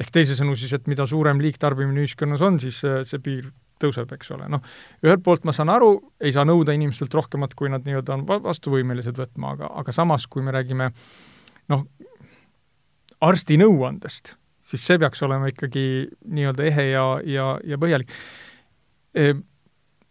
ehk 0.00 0.10
teisisõnu 0.12 0.56
siis, 0.58 0.74
et 0.76 0.90
mida 0.90 1.06
suurem 1.06 1.40
liigtarbimine 1.42 2.02
ühiskonnas 2.04 2.44
on, 2.44 2.58
siis 2.62 2.82
see 2.82 3.22
piir 3.22 3.48
tõuseb, 3.82 4.12
eks 4.16 4.30
ole, 4.36 4.48
noh, 4.52 4.62
ühelt 5.04 5.22
poolt 5.24 5.44
ma 5.44 5.52
saan 5.56 5.70
aru, 5.72 5.90
ei 6.20 6.32
saa 6.32 6.46
nõuda 6.48 6.74
inimestelt 6.76 7.14
rohkemat, 7.14 7.54
kui 7.58 7.70
nad 7.72 7.84
nii-öelda 7.86 8.16
on 8.16 8.24
vastuvõimelised 8.46 9.18
võtma, 9.20 9.52
aga, 9.56 9.70
aga 9.82 9.94
samas, 9.94 10.26
kui 10.30 10.44
me 10.44 10.54
räägime 10.56 10.90
noh, 11.72 11.84
arsti 13.26 13.58
nõuandest, 13.60 14.34
siis 14.64 14.86
see 14.86 15.00
peaks 15.02 15.22
olema 15.26 15.50
ikkagi 15.52 15.84
nii-öelda 16.24 16.70
ehe 16.70 16.88
ja, 16.92 17.04
ja, 17.24 17.52
ja 17.64 17.82
põhjalik 17.82 18.16
e,. 19.14 19.36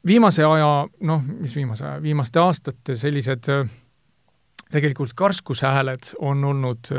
Viimase 0.05 0.43
aja, 0.45 0.85
noh, 1.09 1.21
mis 1.25 1.55
viimase 1.57 1.81
aja, 1.81 1.97
viimaste 1.97 2.37
aastate 2.37 2.93
sellised 2.93 3.47
tegelikult 4.71 5.13
karskushääled 5.15 6.15
on 6.19 6.43
olnud 6.43 6.89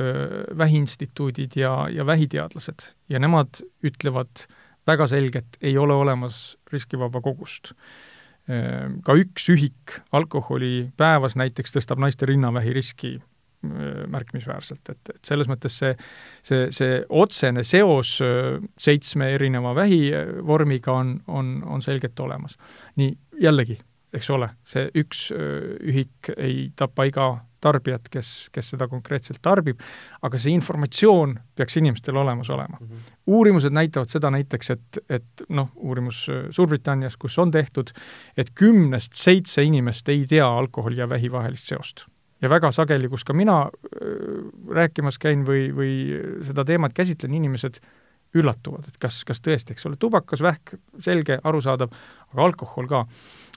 vähiinstituudid 0.59 1.57
ja, 1.57 1.89
ja 1.91 2.07
vähiteadlased 2.07 2.93
ja 3.09 3.19
nemad 3.19 3.63
ütlevad 3.85 4.47
väga 4.87 5.07
selgelt 5.07 5.59
ei 5.61 5.79
ole 5.79 5.95
olemas 5.95 6.57
riskivaba 6.73 7.21
kogust. 7.21 7.73
Ka 9.03 9.17
üks 9.19 9.49
ühik 9.51 9.97
alkoholi 10.15 10.91
päevas 10.97 11.35
näiteks 11.35 11.75
tõstab 11.75 11.99
naiste 11.99 12.29
rinnavähi 12.31 12.75
riski 12.77 13.17
märkimisväärselt, 14.13 14.93
et, 14.93 15.11
et 15.11 15.25
selles 15.27 15.49
mõttes 15.51 15.75
see, 15.81 15.97
see, 16.45 16.69
see 16.71 17.01
otsene 17.09 17.65
seos 17.67 18.13
seitsme 18.79 19.33
erineva 19.35 19.73
vähivormiga 19.75 20.95
on, 20.95 21.17
on, 21.27 21.57
on 21.67 21.83
selgelt 21.83 22.21
olemas. 22.21 22.55
nii, 23.01 23.17
jällegi, 23.43 23.81
eks 24.15 24.31
ole, 24.31 24.49
see 24.65 24.87
üks 24.95 25.29
ühik 25.35 26.31
ei 26.37 26.71
tapa 26.77 27.05
iga 27.09 27.31
tarbijat, 27.67 28.09
kes, 28.13 28.31
kes 28.55 28.73
seda 28.75 28.89
konkreetselt 28.91 29.41
tarbib, 29.45 29.81
aga 30.27 30.41
see 30.41 30.55
informatsioon 30.57 31.37
peaks 31.57 31.79
inimestel 31.81 32.19
olemas 32.21 32.51
olema 32.55 32.79
mm. 32.81 32.87
-hmm. 32.87 33.15
uurimused 33.27 33.75
näitavad 33.75 34.13
seda 34.13 34.31
näiteks, 34.31 34.71
et, 34.71 35.01
et 35.09 35.47
noh, 35.49 35.71
uurimus 35.77 36.27
Suurbritannias, 36.51 37.17
kus 37.17 37.39
on 37.39 37.51
tehtud, 37.51 37.91
et 38.37 38.51
kümnest 38.55 39.15
seitse 39.15 39.63
inimest 39.63 40.09
ei 40.09 40.27
tea 40.27 40.47
alkoholi 40.47 41.01
ja 41.01 41.09
vähi 41.09 41.33
vahelist 41.33 41.73
seost. 41.73 42.07
ja 42.43 42.51
väga 42.51 42.73
sageli, 42.73 43.09
kus 43.09 43.25
ka 43.25 43.33
mina 43.33 43.63
äh, 43.63 43.71
rääkimas 44.71 45.19
käin 45.19 45.47
või, 45.47 45.71
või 45.75 45.93
seda 46.45 46.65
teemat 46.65 46.93
käsitlen, 46.93 47.35
inimesed 47.35 47.81
üllatuvad, 48.37 48.89
et 48.89 48.99
kas, 49.01 49.23
kas 49.25 49.41
tõesti, 49.41 49.75
eks 49.75 49.87
ole, 49.89 49.97
tubakas, 50.01 50.43
vähk, 50.45 50.77
selge, 51.03 51.39
arusaadav, 51.45 51.93
aga 52.33 52.45
alkohol 52.45 52.89
ka. 52.91 53.05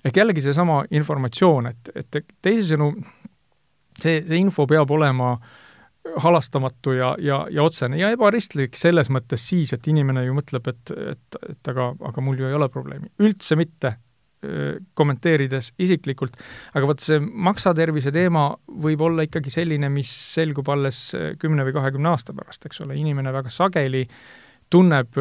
Ehk 0.05 0.19
jällegi 0.21 0.43
seesama 0.45 0.83
informatsioon, 0.95 1.71
et, 1.71 1.91
et 1.95 2.21
teisisõnu, 2.41 2.91
see, 3.99 4.21
see 4.25 4.39
info 4.39 4.67
peab 4.69 4.91
olema 4.95 5.33
halastamatu 6.23 6.93
ja, 6.95 7.13
ja, 7.21 7.43
ja 7.51 7.63
otsene 7.67 7.99
ja 7.99 8.09
ebaristlik 8.15 8.77
selles 8.79 9.11
mõttes 9.13 9.43
siis, 9.51 9.73
et 9.75 9.87
inimene 9.91 10.23
ju 10.25 10.35
mõtleb, 10.37 10.69
et, 10.71 10.93
et, 11.13 11.41
et 11.51 11.71
aga, 11.73 11.91
aga 12.09 12.23
mul 12.23 12.39
ju 12.39 12.47
ei 12.47 12.55
ole 12.57 12.69
probleemi. 12.71 13.11
üldse 13.19 13.59
mitte 13.59 13.97
kommenteerides 14.95 15.73
isiklikult, 15.83 16.37
aga 16.71 16.87
vot 16.87 17.01
see 17.03 17.19
maksatervise 17.19 18.11
teema 18.15 18.45
võib 18.85 19.01
olla 19.03 19.25
ikkagi 19.27 19.51
selline, 19.51 19.89
mis 19.91 20.11
selgub 20.35 20.69
alles 20.71 21.09
kümne 21.41 21.65
või 21.67 21.75
kahekümne 21.75 22.13
aasta 22.13 22.35
pärast, 22.37 22.63
eks 22.69 22.85
ole, 22.85 22.95
inimene 22.99 23.33
väga 23.35 23.51
sageli 23.51 24.05
tunneb 24.71 25.17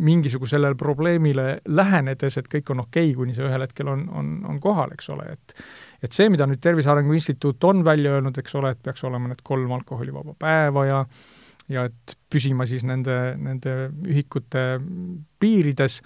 mingisugusele 0.00 0.72
probleemile 0.80 1.60
lähenedes, 1.68 2.38
et 2.40 2.48
kõik 2.50 2.72
on 2.72 2.84
okei 2.86 3.10
okay,, 3.10 3.16
kuni 3.18 3.36
see 3.36 3.46
ühel 3.46 3.64
hetkel 3.66 3.90
on, 3.92 4.06
on, 4.16 4.32
on 4.48 4.60
kohal, 4.62 4.94
eks 4.96 5.10
ole, 5.14 5.28
et 5.36 5.54
et 6.00 6.16
see, 6.16 6.30
mida 6.32 6.46
nüüd 6.48 6.62
Tervise 6.64 6.88
Arengu 6.88 7.12
Instituut 7.12 7.64
on 7.68 7.84
välja 7.84 8.14
öelnud, 8.16 8.38
eks 8.40 8.54
ole, 8.56 8.72
et 8.72 8.80
peaks 8.82 9.04
olema 9.04 9.28
need 9.28 9.42
kolm 9.44 9.72
alkoholivaba 9.76 10.32
päeva 10.40 10.86
ja 10.88 11.04
ja 11.70 11.86
et 11.86 12.16
püsima 12.32 12.66
siis 12.66 12.82
nende, 12.88 13.16
nende 13.38 13.74
ühikute 14.08 14.64
piirides, 15.42 16.00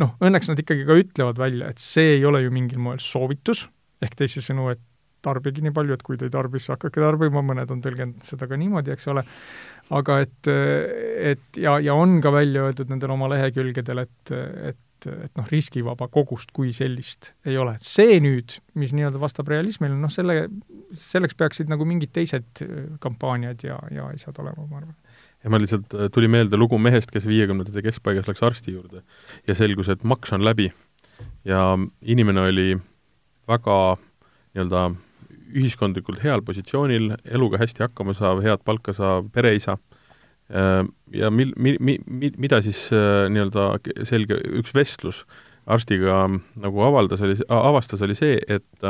noh, 0.00 0.14
õnneks 0.24 0.48
nad 0.50 0.60
ikkagi 0.62 0.86
ka 0.88 0.96
ütlevad 0.96 1.40
välja, 1.40 1.70
et 1.72 1.82
see 1.82 2.16
ei 2.16 2.24
ole 2.24 2.44
ju 2.46 2.52
mingil 2.54 2.80
moel 2.82 3.02
soovitus, 3.02 3.66
ehk 4.02 4.16
teisisõnu, 4.16 4.70
et 4.72 4.80
tarbige 5.26 5.62
nii 5.64 5.74
palju, 5.74 5.96
et 5.96 6.04
kui 6.06 6.18
te 6.18 6.28
ei 6.28 6.32
tarbi, 6.32 6.60
siis 6.60 6.74
hakake 6.76 7.02
tarbima, 7.02 7.42
mõned 7.44 7.70
on 7.72 7.82
tõlgendanud 7.84 8.24
seda 8.26 8.48
ka 8.48 8.58
niimoodi, 8.60 8.94
eks 8.94 9.08
ole, 9.12 9.24
aga 9.94 10.18
et, 10.24 10.48
et 10.50 11.60
ja, 11.62 11.76
ja 11.82 11.94
on 11.94 12.18
ka 12.24 12.32
välja 12.34 12.66
öeldud 12.66 12.90
nendel 12.90 13.14
oma 13.14 13.30
lehekülgedel, 13.34 14.04
et, 14.06 14.34
et 14.72 14.82
et 15.06 15.36
noh, 15.36 15.44
riskivaba 15.52 16.08
kogust 16.10 16.50
kui 16.56 16.70
sellist 16.74 17.34
ei 17.46 17.58
ole. 17.60 17.74
see 17.84 18.16
nüüd, 18.24 18.56
mis 18.80 18.94
nii-öelda 18.96 19.20
vastab 19.20 19.50
realismile, 19.52 19.94
noh 20.00 20.10
selle, 20.10 20.46
selleks 20.96 21.36
peaksid 21.38 21.70
nagu 21.70 21.84
mingid 21.86 22.14
teised 22.16 22.62
kampaaniad 23.04 23.62
ja, 23.62 23.76
ja 23.92 24.08
asjad 24.08 24.40
olema, 24.42 24.64
ma 24.70 24.80
arvan 24.80 24.96
ja 25.44 25.52
mul 25.52 25.62
lihtsalt 25.62 25.94
äh, 25.94 26.08
tuli 26.12 26.28
meelde 26.32 26.58
lugu 26.58 26.78
mehest, 26.82 27.12
kes 27.14 27.26
viiekümnendate 27.28 27.84
keskpaigas 27.86 28.26
läks 28.26 28.42
arsti 28.46 28.74
juurde 28.74 29.04
ja 29.46 29.54
selgus, 29.54 29.92
et 29.92 30.02
maks 30.02 30.32
on 30.34 30.44
läbi. 30.44 30.72
ja 31.44 31.78
inimene 32.02 32.48
oli 32.48 32.68
väga 33.48 33.78
nii-öelda 33.96 34.90
ühiskondlikult 35.56 36.22
heal 36.24 36.44
positsioonil, 36.46 37.14
eluga 37.24 37.60
hästi 37.62 37.86
hakkama 37.86 38.14
saav, 38.16 38.42
head 38.44 38.64
palka 38.66 38.94
saav 38.96 39.30
pereisa, 39.34 39.78
äh, 40.50 40.82
ja 41.16 41.32
mil-, 41.32 41.54
mi-, 41.56 41.78
mi-, 41.80 42.00
mi-, 42.06 42.34
mida 42.46 42.62
siis 42.64 42.86
äh, 42.94 43.26
nii-öelda 43.32 43.68
selge, 44.08 44.40
üks 44.60 44.74
vestlus 44.76 45.24
arstiga 45.66 46.24
nagu 46.30 46.82
avaldas, 46.86 47.22
oli, 47.26 47.34
avastas, 47.50 48.02
oli 48.06 48.14
see, 48.14 48.38
et 48.38 48.86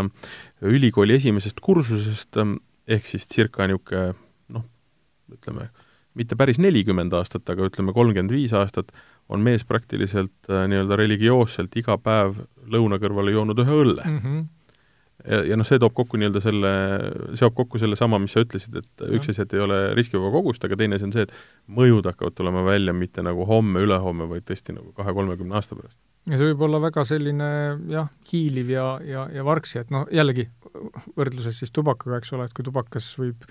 ülikooli 0.61 1.17
esimesest 1.17 1.63
kursusest 1.65 2.37
ehk 2.37 3.09
siis 3.09 3.25
circa 3.31 3.67
niisugune 3.67 4.13
noh, 4.53 4.65
ütleme, 5.33 5.71
mitte 6.17 6.37
päris 6.39 6.61
nelikümmend 6.63 7.15
aastat, 7.17 7.49
aga 7.53 7.69
ütleme, 7.71 7.95
kolmkümmend 7.97 8.33
viis 8.33 8.55
aastat, 8.57 8.93
on 9.33 9.43
mees 9.43 9.65
praktiliselt 9.67 10.51
äh, 10.51 10.67
nii-öelda 10.71 10.99
religioosselt 11.01 11.75
iga 11.81 11.97
päev 11.99 12.45
lõuna 12.71 13.01
kõrvale 13.03 13.35
joonud 13.35 13.59
ühe 13.65 13.81
õlle 13.83 14.05
mm. 14.07 14.21
-hmm. 14.23 14.45
Ja, 15.27 15.43
ja 15.51 15.59
noh, 15.59 15.67
see 15.69 15.79
toob 15.83 15.95
kokku 15.97 16.19
nii-öelda 16.21 16.43
selle, 16.43 16.73
seob 17.39 17.55
kokku 17.57 17.81
sellesama, 17.83 18.19
mis 18.23 18.35
sa 18.37 18.43
ütlesid, 18.45 18.79
et 18.81 19.05
ja. 19.05 19.11
üks 19.19 19.31
asi, 19.33 19.45
et 19.45 19.55
ei 19.57 19.63
ole 19.65 19.79
riskivaba 19.99 20.33
kogust, 20.35 20.65
aga 20.67 20.79
teine 20.81 20.99
asi 20.99 21.09
on 21.09 21.15
see, 21.15 21.27
et 21.27 21.35
mõjud 21.79 22.09
hakkavad 22.11 22.37
tulema 22.39 22.65
välja 22.67 22.95
mitte 22.97 23.25
nagu 23.27 23.47
homme-ülehomme, 23.49 24.29
vaid 24.33 24.47
tõesti 24.49 24.77
nagu 24.77 24.93
kahe-kolmekümne 24.97 25.59
aasta 25.59 25.79
pärast. 25.79 25.99
ja 26.31 26.37
see 26.37 26.51
võib 26.53 26.67
olla 26.69 26.83
väga 26.89 27.07
selline 27.09 27.49
jah, 27.93 28.13
hiiliv 28.31 28.71
ja, 28.75 28.87
ja, 29.07 29.27
ja 29.35 29.47
vargsi, 29.47 29.81
et 29.83 29.95
noh, 29.95 30.07
jällegi 30.13 30.49
võrdluses 31.17 31.63
siis 31.63 31.75
tubakaga, 31.75 32.21
eks 32.21 32.37
ole, 32.37 32.47
et 32.49 32.57
kui 32.57 32.67
tubakas 32.67 33.15
võib 33.21 33.49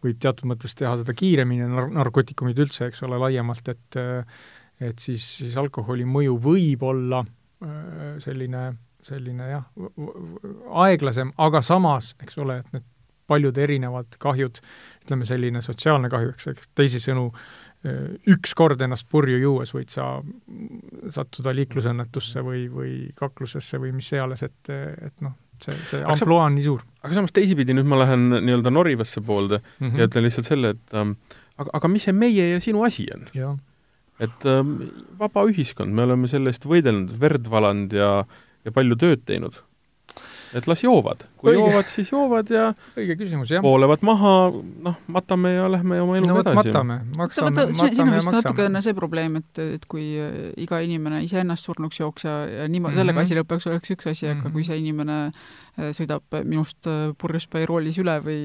võib 0.00 0.16
teatud 0.16 0.48
mõttes 0.48 0.72
teha 0.78 0.94
seda 0.96 1.12
kiiremini, 1.12 1.66
nar-, 1.68 1.90
narkootikumid 1.92 2.56
üldse, 2.62 2.86
eks 2.88 3.02
ole, 3.04 3.18
laiemalt, 3.20 3.68
et 3.68 3.98
et 4.80 5.02
siis, 5.02 5.24
siis 5.42 5.56
alkoholi 5.60 6.06
mõju 6.08 6.38
võib 6.40 6.84
olla 6.88 7.20
äh, 7.20 8.14
selline, 8.22 8.70
selline 9.06 9.50
jah, 9.50 9.66
aeglasem, 10.84 11.32
aga 11.38 11.62
samas, 11.64 12.14
eks 12.22 12.38
ole, 12.42 12.60
et 12.60 12.72
need 12.76 12.86
paljud 13.30 13.58
erinevad 13.62 14.18
kahjud, 14.20 14.60
ütleme 15.04 15.28
selline 15.28 15.62
sotsiaalne 15.62 16.10
kahju, 16.12 16.32
eks, 16.34 16.48
eks 16.50 16.70
teisisõnu, 16.78 17.28
äh, 17.86 18.00
üks 18.34 18.56
kord 18.58 18.82
ennast 18.82 19.06
purju 19.10 19.38
juues 19.38 19.74
võid 19.76 19.92
sa 19.92 20.08
sattuda 21.14 21.54
liiklusõnnetusse 21.56 22.42
või, 22.46 22.64
või 22.72 22.94
kaklusesse 23.18 23.80
või 23.82 23.94
mis 23.96 24.10
iganes, 24.12 24.42
et, 24.48 24.72
et 24.72 25.24
noh, 25.24 25.36
see, 25.62 25.78
see 25.88 26.02
ampluaa 26.04 26.48
on 26.48 26.58
nii 26.58 26.66
suur. 26.66 26.84
aga 27.04 27.16
samas 27.20 27.34
teisipidi 27.36 27.76
nüüd 27.76 27.88
ma 27.90 28.02
lähen 28.02 28.28
nii-öelda 28.40 28.72
Norivasse 28.74 29.22
poolde 29.24 29.60
mm 29.62 29.86
-hmm. 29.86 29.98
ja 29.98 30.10
ütlen 30.10 30.26
lihtsalt 30.26 30.50
selle, 30.50 30.74
et 30.76 30.94
ähm, 30.94 31.16
aga, 31.56 31.70
aga 31.78 31.88
mis 31.88 32.06
see 32.08 32.16
meie 32.16 32.50
ja 32.50 32.60
sinu 32.60 32.84
asi 32.86 33.06
on? 33.14 33.26
et 34.20 34.46
ähm, 34.46 34.76
vaba 35.18 35.46
ühiskond, 35.48 35.92
me 35.96 36.04
oleme 36.08 36.28
selle 36.28 36.52
eest 36.52 36.66
võidelnud, 36.68 37.14
verd 37.20 37.48
valanud 37.50 37.92
ja, 37.96 38.10
ja 38.64 38.72
palju 38.74 38.96
tööd 39.00 39.24
teinud 39.28 39.60
et 40.56 40.66
las 40.66 40.82
joovad. 40.82 41.22
kui 41.40 41.52
õige. 41.52 41.60
joovad, 41.60 41.88
siis 41.92 42.10
joovad 42.10 42.50
ja 42.52 42.64
õige 42.98 43.16
küsimus, 43.20 43.52
jah. 43.54 43.62
voolevad 43.64 44.02
maha, 44.06 44.32
noh, 44.86 44.98
matame 45.12 45.52
ja 45.54 45.68
lähme 45.70 46.00
oma 46.02 46.18
eluga 46.18 46.34
no, 46.34 46.42
edasi. 46.42 46.58
matame, 46.58 46.98
maksame, 47.18 47.52
matame 47.52 47.76
siin 47.78 48.02
on 48.04 48.16
vist 48.16 48.34
natukene 48.34 48.82
see 48.84 48.96
probleem, 48.98 49.38
et, 49.40 49.62
et 49.78 49.86
kui 49.90 50.06
äh, 50.20 50.50
iga 50.60 50.82
inimene 50.84 51.22
iseennast 51.26 51.68
surnuks 51.68 52.02
jooks 52.02 52.26
ja, 52.26 52.36
ja 52.48 52.68
niimoodi 52.68 52.94
mm 52.94 52.98
-hmm. 52.98 53.00
sellega 53.02 53.26
asi 53.26 53.38
lõpeks, 53.38 53.70
oleks 53.70 53.94
üks 53.96 54.10
asi, 54.10 54.26
aga 54.26 54.40
mm 54.40 54.46
-hmm. 54.46 54.52
kui 54.52 54.66
see 54.66 54.78
inimene 54.82 55.18
äh, 55.26 55.92
sõidab 55.96 56.40
minust 56.44 56.90
äh, 56.90 57.14
purjuspäi 57.18 57.66
roolis 57.70 57.98
üle 58.02 58.18
või 58.24 58.40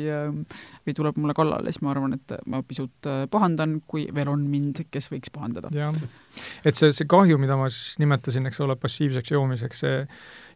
või 0.86 0.94
tuleb 0.94 1.18
mulle 1.18 1.34
kallale, 1.34 1.72
siis 1.72 1.82
ma 1.82 1.92
arvan, 1.92 2.14
et 2.14 2.38
ma 2.46 2.62
pisut 2.64 3.10
pahandan, 3.32 3.82
kui 3.88 4.08
veel 4.14 4.30
on 4.30 4.46
mind, 4.50 4.86
kes 4.92 5.10
võiks 5.12 5.34
pahandada. 5.34 5.70
jah, 5.74 5.94
et 6.64 6.76
see, 6.76 6.94
see 6.94 7.08
kahju, 7.08 7.38
mida 7.38 7.58
ma 7.58 7.70
siis 7.70 7.98
nimetasin, 8.00 8.46
eks 8.46 8.60
ole, 8.60 8.76
passiivseks 8.76 9.32
joomiseks, 9.32 9.80
see 9.80 10.08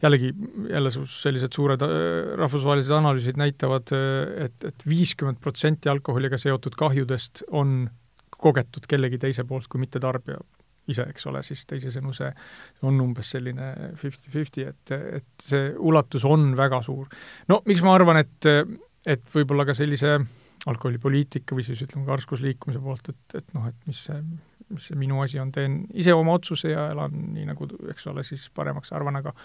jällegi, 0.04 0.34
jälle 0.70 0.92
sellised 0.94 1.56
suured 1.56 1.84
äh, 1.86 1.90
rahvusvahelised 2.40 2.96
analüüsid 2.96 3.40
näitavad 3.40 3.92
et, 3.96 4.46
et, 4.46 4.70
et 4.72 4.88
viiskümmend 4.88 5.42
protsenti 5.44 5.92
alkoholiga 5.92 6.40
seotud 6.40 6.78
kahjudest 6.80 7.44
on 7.52 7.90
kogetud 8.40 8.88
kellegi 8.88 9.20
teise 9.20 9.44
poolt 9.44 9.68
kui 9.68 9.82
mitte 9.82 10.00
tarbija 10.00 10.40
ise, 10.90 11.06
eks 11.12 11.28
ole, 11.30 11.42
siis 11.46 11.66
teisisõnu 11.70 12.14
see 12.18 12.30
on 12.88 13.00
umbes 13.04 13.30
selline 13.36 13.94
fifty-fifty, 14.00 14.66
et, 14.72 14.94
et 15.20 15.46
see 15.46 15.72
ulatus 15.78 16.26
on 16.26 16.54
väga 16.58 16.82
suur. 16.86 17.10
no 17.52 17.62
miks 17.70 17.84
ma 17.86 17.94
arvan, 17.98 18.22
et, 18.24 18.50
et 19.06 19.26
võib-olla 19.36 19.68
ka 19.70 19.76
sellise 19.78 20.18
alkoholipoliitika 20.70 21.56
või 21.56 21.66
siis 21.68 21.84
ütleme, 21.86 22.08
karskusliikumise 22.10 22.82
poolt, 22.84 23.12
et, 23.14 23.38
et 23.42 23.54
noh, 23.56 23.68
et 23.70 23.88
mis 23.88 24.00
see, 24.10 24.18
mis 24.74 24.90
see 24.90 24.98
minu 25.00 25.22
asi 25.24 25.40
on, 25.40 25.54
teen 25.56 25.84
ise 25.94 26.16
oma 26.16 26.36
otsuse 26.40 26.74
ja 26.74 26.90
elan 26.94 27.14
nii, 27.36 27.46
nagu 27.52 27.70
eks 27.94 28.10
ole, 28.12 28.26
siis 28.28 28.50
paremaks 28.56 28.92
arvan, 28.96 29.22
aga 29.22 29.36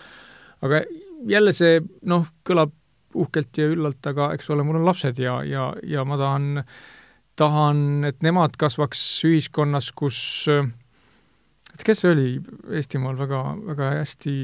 aga 0.63 0.83
jälle 1.29 1.53
see 1.57 1.81
noh, 2.07 2.29
kõlab 2.47 2.73
uhkelt 3.15 3.59
ja 3.59 3.67
üllalt, 3.71 4.03
aga 4.11 4.33
eks 4.35 4.51
ole, 4.51 4.65
mul 4.67 4.81
on 4.81 4.89
lapsed 4.89 5.19
ja, 5.23 5.39
ja, 5.47 5.69
ja 5.87 6.05
ma 6.07 6.19
tahan, 6.21 6.65
tahan, 7.39 7.83
et 8.09 8.25
nemad 8.27 8.57
kasvaks 8.61 9.03
ühiskonnas, 9.29 9.91
kus 9.97 10.19
et 11.75 11.83
kes 11.87 12.05
see 12.05 12.15
oli, 12.15 12.31
Eestimaal 12.79 13.19
väga, 13.19 13.43
väga 13.71 13.91
hästi 14.01 14.35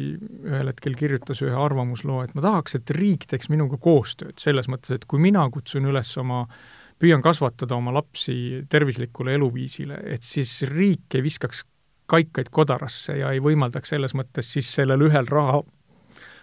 ühel 0.51 0.71
hetkel 0.73 0.97
kirjutas 0.99 1.43
ühe 1.47 1.55
arvamusloo, 1.55 2.25
et 2.27 2.35
ma 2.35 2.45
tahaks, 2.47 2.79
et 2.79 2.95
riik 2.97 3.27
teeks 3.31 3.51
minuga 3.53 3.79
koostööd, 3.83 4.39
selles 4.43 4.71
mõttes, 4.71 4.95
et 4.97 5.07
kui 5.11 5.23
mina 5.23 5.47
kutsun 5.53 5.87
üles 5.91 6.11
oma 6.21 6.45
püüan 7.01 7.23
kasvatada 7.25 7.79
oma 7.79 7.95
lapsi 7.97 8.65
tervislikule 8.71 9.35
eluviisile, 9.39 10.03
et 10.15 10.27
siis 10.27 10.61
riik 10.69 11.17
ei 11.17 11.25
viskaks 11.25 11.65
kaikaid 12.11 12.51
kodarasse 12.53 13.15
ja 13.21 13.31
ei 13.33 13.41
võimaldaks 13.43 13.95
selles 13.95 14.17
mõttes 14.19 14.51
siis 14.53 14.69
sellel 14.75 15.07
ühel 15.07 15.31
raha, 15.31 15.63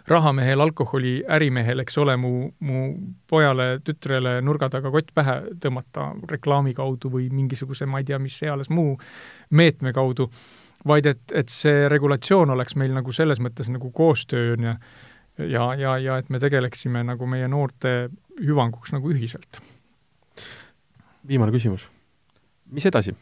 rahamehel, 0.08 0.62
alkoholiärimehel, 0.64 1.84
eks 1.84 1.98
ole, 1.98 2.16
mu, 2.18 2.32
mu 2.64 2.84
pojale, 3.28 3.80
tütrele 3.84 4.38
nurga 4.46 4.70
taga 4.72 4.92
kott 4.94 5.12
pähe 5.16 5.36
tõmmata 5.64 6.12
reklaami 6.32 6.74
kaudu 6.78 7.12
või 7.12 7.28
mingisuguse, 7.34 7.86
ma 7.90 8.00
ei 8.00 8.08
tea, 8.08 8.20
mis 8.22 8.38
eales 8.46 8.72
muu 8.72 8.96
meetme 9.60 9.92
kaudu, 9.96 10.30
vaid 10.88 11.10
et, 11.12 11.24
et 11.36 11.52
see 11.52 11.88
regulatsioon 11.92 12.56
oleks 12.56 12.78
meil 12.80 12.96
nagu 12.96 13.12
selles 13.16 13.42
mõttes 13.44 13.72
nagu 13.74 13.92
koostööna 13.92 14.78
ja, 15.38 15.68
ja, 15.76 15.98
ja 16.00 16.18
et 16.22 16.32
me 16.32 16.40
tegeleksime 16.40 17.04
nagu 17.08 17.28
meie 17.30 17.48
noorte 17.52 18.10
hüvanguks 18.40 18.96
nagu 18.96 19.12
ühiselt. 19.12 19.62
viimane 21.28 21.52
küsimus. 21.52 21.90
mis 22.72 22.86
edasi? 22.86 23.16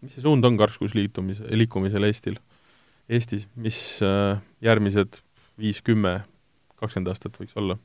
mis 0.00 0.14
see 0.16 0.24
suund 0.24 0.44
on 0.44 0.56
karskusliitumise, 0.56 1.44
liikumisel 1.52 2.08
Eestil, 2.08 2.38
Eestis, 3.10 3.48
mis 3.56 4.00
äh, 4.06 4.40
järgmised 4.64 5.20
viis, 5.60 5.82
kümme, 5.86 6.20
kakskümmend 6.80 7.12
aastat 7.12 7.38
võiks 7.40 7.56
olla? 7.60 7.78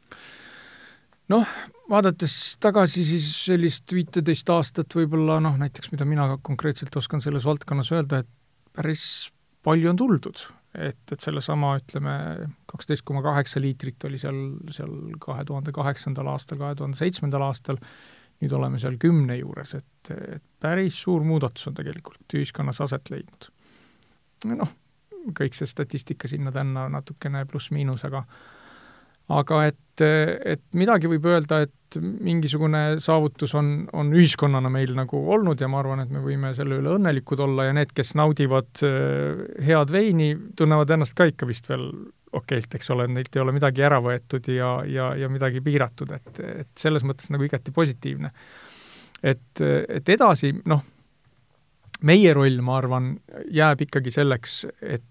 noh, 1.33 1.53
vaadates 1.89 2.35
tagasi 2.61 3.03
siis 3.05 3.27
sellist 3.47 3.93
viiteist 3.95 4.49
aastat 4.53 4.97
võib-olla 4.97 5.39
noh, 5.43 5.57
näiteks 5.61 5.91
mida 5.93 6.05
mina 6.07 6.27
konkreetselt 6.45 6.95
oskan 7.01 7.23
selles 7.23 7.45
valdkonnas 7.47 7.91
öelda, 7.95 8.21
et 8.21 8.75
päris 8.75 9.05
palju 9.65 9.89
on 9.89 9.99
tuldud. 9.99 10.45
et, 10.75 10.99
et 11.11 11.23
sellesama, 11.23 11.77
ütleme, 11.79 12.13
kaksteist 12.67 13.05
koma 13.07 13.21
kaheksa 13.23 13.61
liitrit 13.63 14.03
oli 14.09 14.19
seal, 14.19 14.39
seal 14.75 14.91
kahe 15.23 15.45
tuhande 15.47 15.71
kaheksandal 15.75 16.27
aastal, 16.33 16.59
kahe 16.59 16.75
tuhande 16.75 16.99
seitsmendal 16.99 17.45
aastal, 17.47 17.79
nüüd 18.43 18.55
oleme 18.57 18.81
seal 18.83 18.97
kümne 18.99 19.37
juures, 19.39 19.71
et, 19.79 20.11
et 20.11 20.43
päris 20.59 20.97
suur 21.05 21.23
muudatus 21.23 21.69
on 21.71 21.77
tegelikult 21.77 22.35
ühiskonnas 22.35 22.81
aset 22.83 23.13
leidnud. 23.13 23.47
noh, 24.51 24.73
kõik 25.33 25.57
see 25.57 25.69
statistika 25.69 26.29
sinna-tänna 26.29 26.89
natukene 26.93 27.45
pluss-miinus, 27.49 28.05
aga 28.07 28.25
aga 29.33 29.61
et, 29.71 30.01
et 30.05 30.61
midagi 30.77 31.09
võib 31.09 31.25
öelda, 31.29 31.63
et 31.65 31.97
mingisugune 31.97 32.99
saavutus 33.01 33.55
on, 33.57 33.71
on 33.95 34.11
ühiskonnana 34.13 34.69
meil 34.69 34.93
nagu 34.97 35.21
olnud 35.33 35.61
ja 35.61 35.69
ma 35.71 35.79
arvan, 35.81 36.03
et 36.03 36.11
me 36.13 36.21
võime 36.21 36.51
selle 36.57 36.77
üle 36.81 36.93
õnnelikud 36.97 37.41
olla 37.41 37.69
ja 37.69 37.75
need, 37.77 37.93
kes 37.95 38.13
naudivad 38.19 38.83
äh, 38.85 39.41
head 39.65 39.93
veini, 39.95 40.33
tunnevad 40.59 40.93
ennast 40.93 41.17
ka 41.17 41.29
ikka 41.31 41.49
vist 41.49 41.69
veel 41.71 41.87
okeilt, 42.35 42.77
eks 42.77 42.91
ole, 42.93 43.07
neilt 43.09 43.35
ei 43.35 43.41
ole 43.41 43.55
midagi 43.55 43.85
ära 43.87 44.01
võetud 44.03 44.49
ja, 44.51 44.75
ja, 44.91 45.13
ja 45.17 45.29
midagi 45.31 45.63
piiratud, 45.65 46.11
et, 46.17 46.41
et 46.65 46.73
selles 46.77 47.05
mõttes 47.07 47.31
nagu 47.33 47.47
igati 47.47 47.73
positiivne. 47.73 48.33
et, 49.23 49.63
et 49.63 50.13
edasi, 50.17 50.51
noh 50.69 50.83
meie 52.05 52.33
roll, 52.35 52.59
ma 52.65 52.79
arvan, 52.79 53.13
jääb 53.53 53.85
ikkagi 53.85 54.11
selleks, 54.13 54.65
et, 54.81 55.05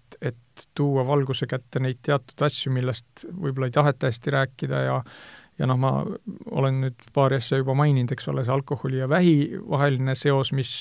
tuua 0.77 1.05
valguse 1.07 1.47
kätte 1.49 1.81
neid 1.83 2.01
teatud 2.05 2.45
asju, 2.47 2.73
millest 2.75 3.25
võib-olla 3.31 3.71
ei 3.71 3.75
taheta 3.75 4.11
hästi 4.11 4.37
rääkida 4.39 4.85
ja 4.89 5.01
ja 5.55 5.67
noh, 5.69 5.77
ma 5.79 5.91
olen 6.51 6.81
nüüd 6.83 7.05
paari 7.15 7.37
asja 7.39 7.61
juba 7.61 7.75
maininud, 7.79 8.11
eks 8.11 8.27
ole, 8.27 8.43
see 8.43 8.53
alkoholi 8.53 8.99
ja 8.99 9.07
vähi 9.07 9.55
vaheline 9.63 10.15
seos, 10.19 10.51
mis 10.55 10.71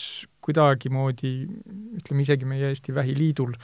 kuidagimoodi 0.45 1.31
ütleme, 2.01 2.25
isegi 2.25 2.49
meie 2.49 2.73
Eesti 2.73 2.95
Vähiliidul 2.95 3.55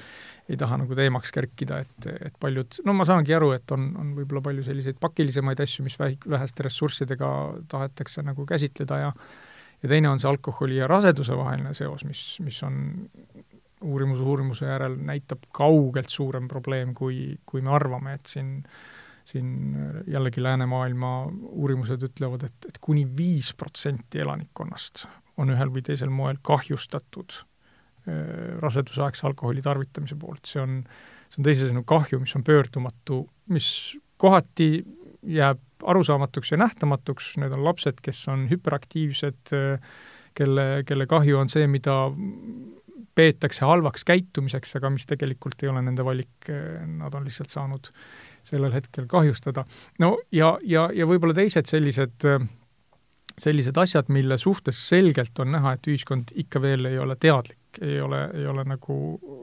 ei 0.51 0.59
taha 0.61 0.79
nagu 0.81 0.97
teemaks 0.97 1.35
kerkida, 1.35 1.81
et, 1.85 2.09
et 2.31 2.39
paljud, 2.41 2.81
no 2.87 2.95
ma 2.97 3.07
saangi 3.09 3.35
aru, 3.37 3.53
et 3.59 3.75
on, 3.75 3.91
on 4.01 4.15
võib-olla 4.17 4.45
palju 4.49 4.65
selliseid 4.67 4.99
pakilisemaid 5.03 5.61
asju, 5.67 5.85
mis 5.87 5.99
vähi, 6.01 6.19
väheste 6.31 6.67
ressurssidega 6.67 7.31
tahetakse 7.71 8.25
nagu 8.27 8.47
käsitleda 8.49 9.05
ja 9.05 9.15
ja 9.81 9.89
teine 9.89 10.11
on 10.11 10.19
see 10.21 10.29
alkoholi 10.29 10.77
ja 10.77 10.87
raseduse 10.91 11.37
vaheline 11.37 11.73
seos, 11.75 12.05
mis, 12.05 12.23
mis 12.45 12.59
on 12.67 12.75
uurimuse 13.81 14.23
uurimuse 14.23 14.67
järel 14.67 14.97
näitab 14.97 15.47
kaugelt 15.57 16.11
suurem 16.13 16.49
probleem, 16.49 16.95
kui, 16.95 17.39
kui 17.47 17.63
me 17.65 17.71
arvame, 17.73 18.15
et 18.19 18.27
siin 18.29 18.59
äh, 18.59 18.81
siin 19.31 19.77
jällegi 20.07 20.43
läänemaailma 20.43 21.11
uurimused 21.41 22.03
ütlevad, 22.03 22.45
et, 22.49 22.69
et 22.69 22.81
kuni 22.83 23.05
viis 23.17 23.53
protsenti 23.55 24.23
elanikkonnast 24.25 25.07
on 25.41 25.53
ühel 25.55 25.73
või 25.73 25.85
teisel 25.87 26.13
moel 26.13 26.41
kahjustatud 26.43 27.43
rasedusaegse 28.65 29.27
alkoholi 29.29 29.63
tarvitamise 29.63 30.17
poolt, 30.19 30.49
see 30.49 30.63
on, 30.63 30.79
see 31.31 31.43
on 31.43 31.47
teisisõnu 31.47 31.83
kahju, 31.87 32.19
mis 32.23 32.33
on 32.35 32.45
pöördumatu, 32.47 33.21
mis 33.55 33.69
kohati 34.21 34.71
jääb 35.37 35.61
arusaamatuks 35.87 36.55
ja 36.55 36.59
nähtamatuks, 36.65 37.35
need 37.41 37.53
on 37.55 37.63
lapsed, 37.65 38.01
kes 38.03 38.23
on 38.33 38.49
hüperaktiivsed, 38.51 39.53
kelle, 40.35 40.67
kelle 40.89 41.07
kahju 41.09 41.39
on 41.39 41.53
see, 41.53 41.69
mida 41.71 41.97
peetakse 43.15 43.65
halvaks 43.67 44.05
käitumiseks, 44.09 44.77
aga 44.79 44.91
mis 44.95 45.07
tegelikult 45.09 45.63
ei 45.63 45.71
ole 45.73 45.83
nende 45.83 46.05
valik, 46.07 46.51
nad 46.87 47.15
on 47.15 47.27
lihtsalt 47.27 47.51
saanud 47.53 47.91
sellel 48.47 48.73
hetkel 48.73 49.07
kahjustada. 49.11 49.65
no 49.99 50.17
ja, 50.33 50.55
ja, 50.63 50.89
ja 50.95 51.07
võib-olla 51.09 51.35
teised 51.37 51.69
sellised, 51.69 52.27
sellised 53.41 53.83
asjad, 53.83 54.09
mille 54.09 54.39
suhtes 54.39 54.81
selgelt 54.89 55.39
on 55.43 55.53
näha, 55.57 55.75
et 55.77 55.91
ühiskond 55.91 56.33
ikka 56.35 56.63
veel 56.63 56.89
ei 56.93 56.99
ole 56.99 57.17
teadlik, 57.21 57.83
ei 57.83 58.01
ole, 58.01 58.25
ei 58.35 58.47
ole 58.47 58.65
nagu 58.65 58.97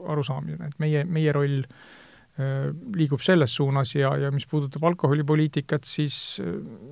arusaamine, 0.08 0.72
et 0.72 0.82
meie, 0.82 1.04
meie 1.04 1.32
roll 1.36 1.60
äh, 1.62 1.97
liigub 2.38 3.22
selles 3.24 3.50
suunas 3.56 3.90
ja, 3.96 4.12
ja 4.20 4.30
mis 4.30 4.46
puudutab 4.46 4.84
alkoholipoliitikat, 4.92 5.86
siis, 5.88 6.38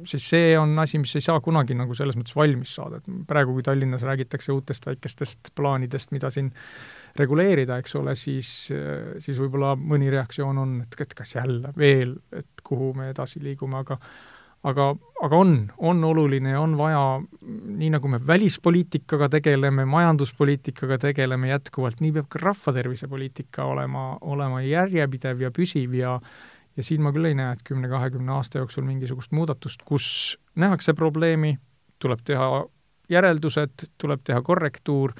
siis 0.08 0.28
see 0.32 0.56
on 0.58 0.72
asi, 0.82 0.98
mis 0.98 1.14
ei 1.14 1.22
saa 1.22 1.38
kunagi 1.44 1.76
nagu 1.78 1.94
selles 1.94 2.18
mõttes 2.18 2.34
valmis 2.34 2.72
saada, 2.74 2.98
et 2.98 3.26
praegu, 3.30 3.54
kui 3.54 3.66
Tallinnas 3.66 4.02
räägitakse 4.06 4.50
uutest 4.54 4.88
väikestest 4.90 5.52
plaanidest, 5.54 6.10
mida 6.16 6.32
siin 6.34 6.50
reguleerida, 7.16 7.78
eks 7.78 7.94
ole, 8.00 8.16
siis, 8.18 8.50
siis 9.22 9.38
võib-olla 9.38 9.76
mõni 9.78 10.10
reaktsioon 10.12 10.58
on, 10.64 10.74
et, 10.82 10.98
et 11.06 11.14
kas 11.14 11.36
jälle 11.38 11.70
veel, 11.78 12.16
et 12.34 12.66
kuhu 12.66 12.90
me 12.98 13.12
edasi 13.14 13.42
liigume, 13.44 13.84
aga 13.86 14.00
aga, 14.66 14.90
aga 15.22 15.38
on, 15.38 15.54
on 15.78 16.04
oluline 16.04 16.54
ja 16.56 16.60
on 16.60 16.74
vaja, 16.78 17.02
nii 17.80 17.90
nagu 17.94 18.10
me 18.10 18.20
välispoliitikaga 18.26 19.28
tegeleme, 19.36 19.84
majanduspoliitikaga 19.88 20.98
tegeleme 21.06 21.52
jätkuvalt, 21.52 22.02
nii 22.02 22.12
peab 22.18 22.28
ka 22.32 22.42
rahvatervisepoliitika 22.42 23.64
olema, 23.64 24.08
olema 24.20 24.62
järjepidev 24.66 25.46
ja 25.46 25.52
püsiv 25.54 25.96
ja 25.98 26.18
ja 26.76 26.84
siin 26.84 27.00
ma 27.00 27.08
küll 27.12 27.30
ei 27.30 27.34
näe, 27.36 27.54
et 27.56 27.62
kümne-kahekümne 27.64 28.34
aasta 28.34 28.60
jooksul 28.60 28.84
mingisugust 28.84 29.32
muudatust, 29.32 29.80
kus 29.88 30.36
nähakse 30.60 30.92
probleemi, 30.92 31.54
tuleb 32.02 32.20
teha 32.24 32.66
järeldused, 33.08 33.86
tuleb 33.96 34.20
teha 34.26 34.42
korrektuur 34.44 35.14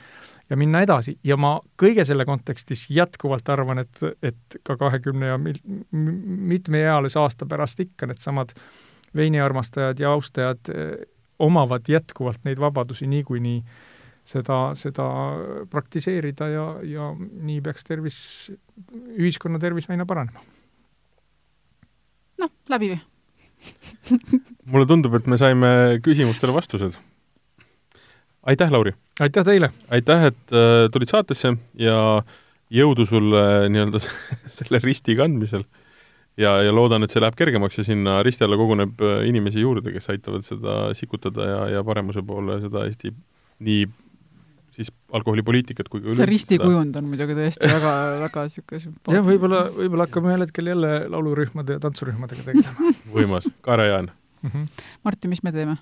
ja 0.51 0.57
minna 0.57 0.83
edasi. 0.85 1.17
Ja 1.25 1.39
ma 1.41 1.57
kõige 1.81 2.05
selle 2.05 2.27
kontekstis 2.29 2.87
jätkuvalt 2.93 3.49
arvan, 3.49 3.81
et, 3.87 4.03
et 4.23 4.59
ka 4.67 4.77
kahekümne 4.77 5.33
ja 5.33 5.39
mitmeealise 5.41 7.23
aasta 7.23 7.49
pärast 7.49 7.81
ikka 7.87 8.11
needsamad 8.11 8.53
veiniarmastajad 9.17 10.01
ja 10.01 10.15
austajad 10.15 10.73
eh, 10.73 10.95
omavad 11.39 11.89
jätkuvalt 11.89 12.45
neid 12.45 12.61
vabadusi 12.61 13.07
niikuinii 13.11 13.59
seda, 14.27 14.61
seda 14.79 15.09
praktiseerida 15.71 16.49
ja, 16.49 16.69
ja 16.83 17.11
nii 17.19 17.61
peaks 17.63 17.85
tervis, 17.87 18.21
ühiskonna 19.17 19.61
tervis 19.63 19.91
aina 19.91 20.07
paranema. 20.07 20.41
noh, 22.41 22.55
läbi 22.73 22.95
või 22.95 23.03
mulle 24.73 24.87
tundub, 24.89 25.15
et 25.17 25.29
me 25.31 25.39
saime 25.41 25.69
küsimustele 26.05 26.55
vastused 26.57 26.99
aitäh, 28.47 28.71
Lauri! 28.73 28.95
aitäh 29.21 29.45
teile! 29.45 29.71
aitäh, 29.91 30.25
et 30.31 30.55
äh, 30.55 30.87
tulid 30.93 31.11
saatesse 31.11 31.53
ja 31.81 31.99
jõudu 32.71 33.07
sulle 33.07 33.43
nii-öelda 33.73 34.01
selle 34.59 34.81
risti 34.83 35.17
kandmisel. 35.19 35.67
Ja, 36.41 36.57
ja 36.63 36.73
loodan, 36.75 37.07
et 37.07 37.15
see 37.15 37.23
läheb 37.23 37.37
kergemaks 37.39 37.79
ja 37.81 37.87
sinna 37.87 38.19
risti 38.27 38.47
alla 38.47 38.59
koguneb 38.61 39.01
äh, 39.03 39.21
inimesi 39.29 39.63
juurde, 39.65 39.93
kes 39.95 40.11
aitavad 40.15 40.47
seda 40.47 40.81
sikutada 40.99 41.49
ja, 41.51 41.63
ja 41.77 41.85
paremuse 41.87 42.25
poole 42.27 42.61
seda 42.65 42.85
Eesti 42.89 43.15
nii 43.67 43.87
siis 44.77 44.93
alkoholipoliitikat 45.17 45.89
kui 45.89 46.03
ka 46.05 46.17
see 46.19 46.29
ristikujund 46.29 46.99
on 47.01 47.09
muidugi 47.09 47.37
tõesti 47.39 47.71
väga, 47.71 47.95
väga 48.27 48.45
niisugune 48.49 48.83
sümpaatne. 48.83 49.17
jah, 49.17 49.25
võib-olla, 49.31 49.63
võib-olla 49.79 50.09
hakkame 50.09 50.33
ühel 50.33 50.45
hetkel 50.45 50.73
jälle 50.75 50.93
laulurühmade 51.15 51.79
ja 51.79 51.85
tantsurühmadega 51.87 52.45
tegelema 52.51 52.93
võimas, 53.17 53.49
Kaare 53.65 53.89
Jaan 53.89 54.13
mm. 54.13 54.53
-hmm. 54.53 54.87
Martin, 55.09 55.33
mis 55.33 55.43
me 55.47 55.57
teeme? 55.57 55.81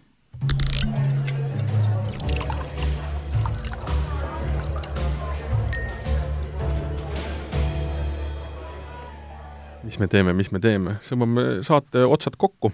Mis 9.85 9.99
me 10.01 10.09
teeme, 10.09 10.32
mis 10.37 10.51
me 10.53 10.61
teeme, 10.62 10.97
tõmbame 11.05 11.45
saate 11.66 12.05
otsad 12.09 12.39
kokku. 12.41 12.72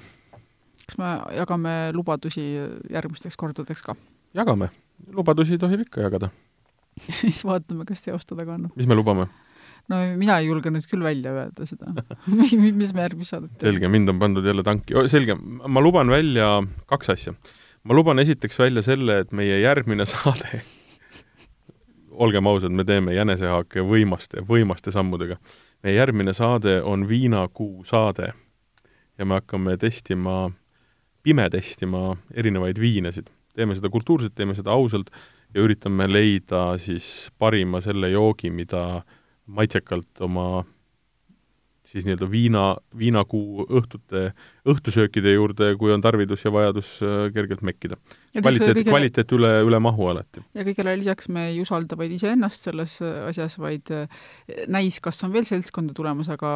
kas 0.86 0.98
me 0.98 1.10
jagame 1.36 1.74
lubadusi 1.94 2.44
järgmisteks 2.90 3.38
kordadeks 3.40 3.84
ka? 3.86 3.96
jagame, 4.36 4.70
lubadusi 5.14 5.58
tohib 5.58 5.86
ikka 5.86 6.06
jagada 6.06 6.30
siis 7.20 7.42
vaatame, 7.46 7.86
kas 7.88 8.04
teostada 8.06 8.46
kannab. 8.46 8.74
mis 8.76 8.88
me 8.90 8.98
lubame? 8.98 9.28
no 9.90 10.00
mina 10.20 10.38
ei 10.38 10.50
julge 10.50 10.72
nüüd 10.72 10.86
küll 10.90 11.04
välja 11.06 11.34
öelda 11.34 11.66
seda 11.68 11.94
mis, 12.40 12.54
mis 12.54 12.94
me 12.94 13.06
järgmist 13.06 13.34
saadet 13.34 13.56
teeme. 13.56 13.72
selge, 13.74 13.94
mind 13.96 14.14
on 14.14 14.20
pandud 14.22 14.46
jälle 14.46 14.66
tanki, 14.66 14.98
selge, 15.10 15.38
ma 15.38 15.82
luban 15.82 16.12
välja 16.12 16.60
kaks 16.90 17.16
asja. 17.16 17.34
ma 17.82 17.96
luban 17.96 18.22
esiteks 18.22 18.58
välja 18.60 18.86
selle, 18.86 19.22
et 19.24 19.34
meie 19.34 19.62
järgmine 19.64 20.06
saade 20.08 20.62
olgem 22.20 22.46
ausad, 22.50 22.74
me 22.76 22.84
teeme 22.84 23.14
jänesehaake 23.16 23.80
võimaste, 23.86 24.42
võimaste 24.44 24.92
sammudega 24.92 25.38
meie 25.82 25.96
järgmine 25.96 26.32
saade 26.36 26.80
on 26.82 27.08
viinakuu 27.08 27.84
saade 27.84 28.32
ja 29.18 29.26
me 29.26 29.36
hakkame 29.38 29.76
testima, 29.76 30.50
pimedestima 31.22 32.16
erinevaid 32.34 32.80
viinesid. 32.80 33.28
teeme 33.54 33.74
seda 33.74 33.90
kultuurselt, 33.90 34.34
teeme 34.34 34.54
seda 34.54 34.72
ausalt 34.72 35.10
ja 35.54 35.60
üritame 35.60 36.06
leida 36.08 36.78
siis 36.78 37.30
parima 37.38 37.80
selle 37.80 38.10
joogi, 38.10 38.50
mida 38.50 39.02
maitsekalt 39.46 40.20
oma 40.20 40.64
siis 41.90 42.06
nii-öelda 42.06 42.28
viina, 42.30 42.64
viinakuu 42.98 43.64
õhtute, 43.66 44.30
õhtusöökide 44.70 45.32
juurde, 45.34 45.72
kui 45.80 45.92
on 45.92 46.02
tarvidus 46.04 46.44
ja 46.44 46.52
vajadus 46.54 46.92
äh, 47.02 47.26
kergelt 47.34 47.64
mekkida. 47.66 47.98
kvaliteet, 48.36 48.76
kõigele... 48.76 48.92
kvaliteet 48.92 49.34
üle, 49.34 49.50
üle 49.66 49.80
mahu 49.82 50.06
alati. 50.12 50.44
ja 50.54 50.64
kõigele 50.66 50.94
lisaks 51.00 51.30
me 51.32 51.48
ei 51.50 51.60
usalda 51.62 51.98
vaid 51.98 52.14
iseennast 52.14 52.68
selles 52.68 52.96
äh, 53.02 53.26
asjas, 53.30 53.58
vaid 53.60 53.90
äh, 53.94 54.22
näis, 54.70 55.00
kas 55.02 55.22
on 55.26 55.34
veel 55.34 55.46
seltskonda 55.48 55.94
tulemas, 55.96 56.30
aga, 56.32 56.54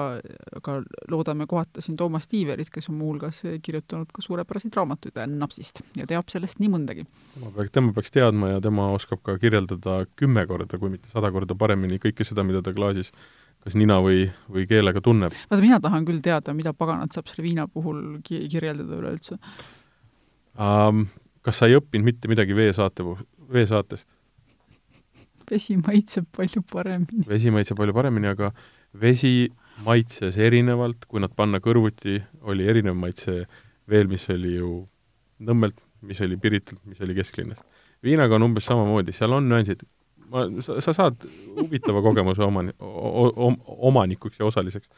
aga 0.60 0.78
loodame 1.10 1.48
kohata 1.50 1.82
siin 1.84 1.98
Toomas 2.00 2.30
Tiiverit, 2.30 2.70
kes 2.74 2.90
on 2.92 2.98
muuhulgas 3.00 3.42
kirjutanud 3.62 4.10
ka 4.14 4.22
suurepäraseid 4.24 4.76
raamatuid 4.78 5.22
napsist 5.34 5.82
ja 5.98 6.06
teab 6.10 6.30
sellest 6.32 6.62
nii 6.62 6.70
mõndagi. 6.76 7.08
tema 7.34 7.54
peaks, 7.56 7.74
tema 7.74 7.94
peaks 7.96 8.14
teadma 8.14 8.54
ja 8.54 8.60
tema 8.64 8.92
oskab 8.94 9.24
ka 9.26 9.38
kirjeldada 9.42 10.04
kümme 10.20 10.46
korda, 10.46 10.78
kui 10.78 10.92
mitte 10.94 11.10
sada 11.10 11.32
korda 11.34 11.56
paremini 11.58 11.98
kõike 12.02 12.26
seda, 12.26 12.46
mida 12.46 12.62
ta 12.62 12.74
klaasis 12.76 13.10
kas 13.64 13.76
nina 13.80 13.98
või, 14.04 14.26
või 14.52 14.66
keelega 14.68 15.00
tunneb. 15.04 15.36
vaata, 15.50 15.62
mina 15.62 15.80
tahan 15.80 16.06
küll 16.08 16.20
teada, 16.24 16.54
mida 16.56 16.74
paganat 16.76 17.16
saab 17.16 17.30
selle 17.30 17.46
viina 17.46 17.66
puhul 17.68 18.20
ki-, 18.26 18.46
kirjeldada 18.52 19.00
üleüldse 19.02 19.38
um,. 20.58 21.06
Kas 21.44 21.58
sa 21.60 21.66
ei 21.68 21.74
õppinud 21.76 22.06
mitte 22.06 22.28
midagi 22.30 22.54
veesaate, 22.56 23.04
veesaatest? 23.52 24.06
vesi 25.50 25.76
maitseb 25.76 26.24
palju 26.32 26.62
paremini. 26.72 27.26
vesi 27.28 27.52
maitseb 27.52 27.76
palju 27.76 27.94
paremini, 27.96 28.30
aga 28.30 28.50
vesi 29.00 29.50
maitses 29.84 30.38
erinevalt, 30.40 31.04
kui 31.10 31.22
nad 31.22 31.34
panna 31.36 31.60
kõrvuti, 31.60 32.20
oli 32.48 32.68
erinev 32.70 32.96
maitse 32.96 33.42
veel, 33.90 34.10
mis 34.10 34.28
oli 34.32 34.56
ju 34.56 34.72
Nõmmelt, 35.44 35.74
mis 36.06 36.20
oli 36.22 36.36
Piritalt, 36.40 36.78
mis 36.86 37.00
oli 37.02 37.16
kesklinnast. 37.16 37.64
viinaga 38.04 38.36
on 38.36 38.46
umbes 38.46 38.64
samamoodi, 38.70 39.12
seal 39.12 39.32
on 39.34 39.48
nüansid, 39.50 39.82
ma, 40.32 40.44
sa, 40.64 40.78
sa 40.84 40.94
saad 40.96 41.26
huvitava 41.58 42.02
kogemuse 42.04 42.44
omani-, 42.44 42.74
omanikuks 43.90 44.40
ja 44.40 44.48
osaliseks. 44.48 44.90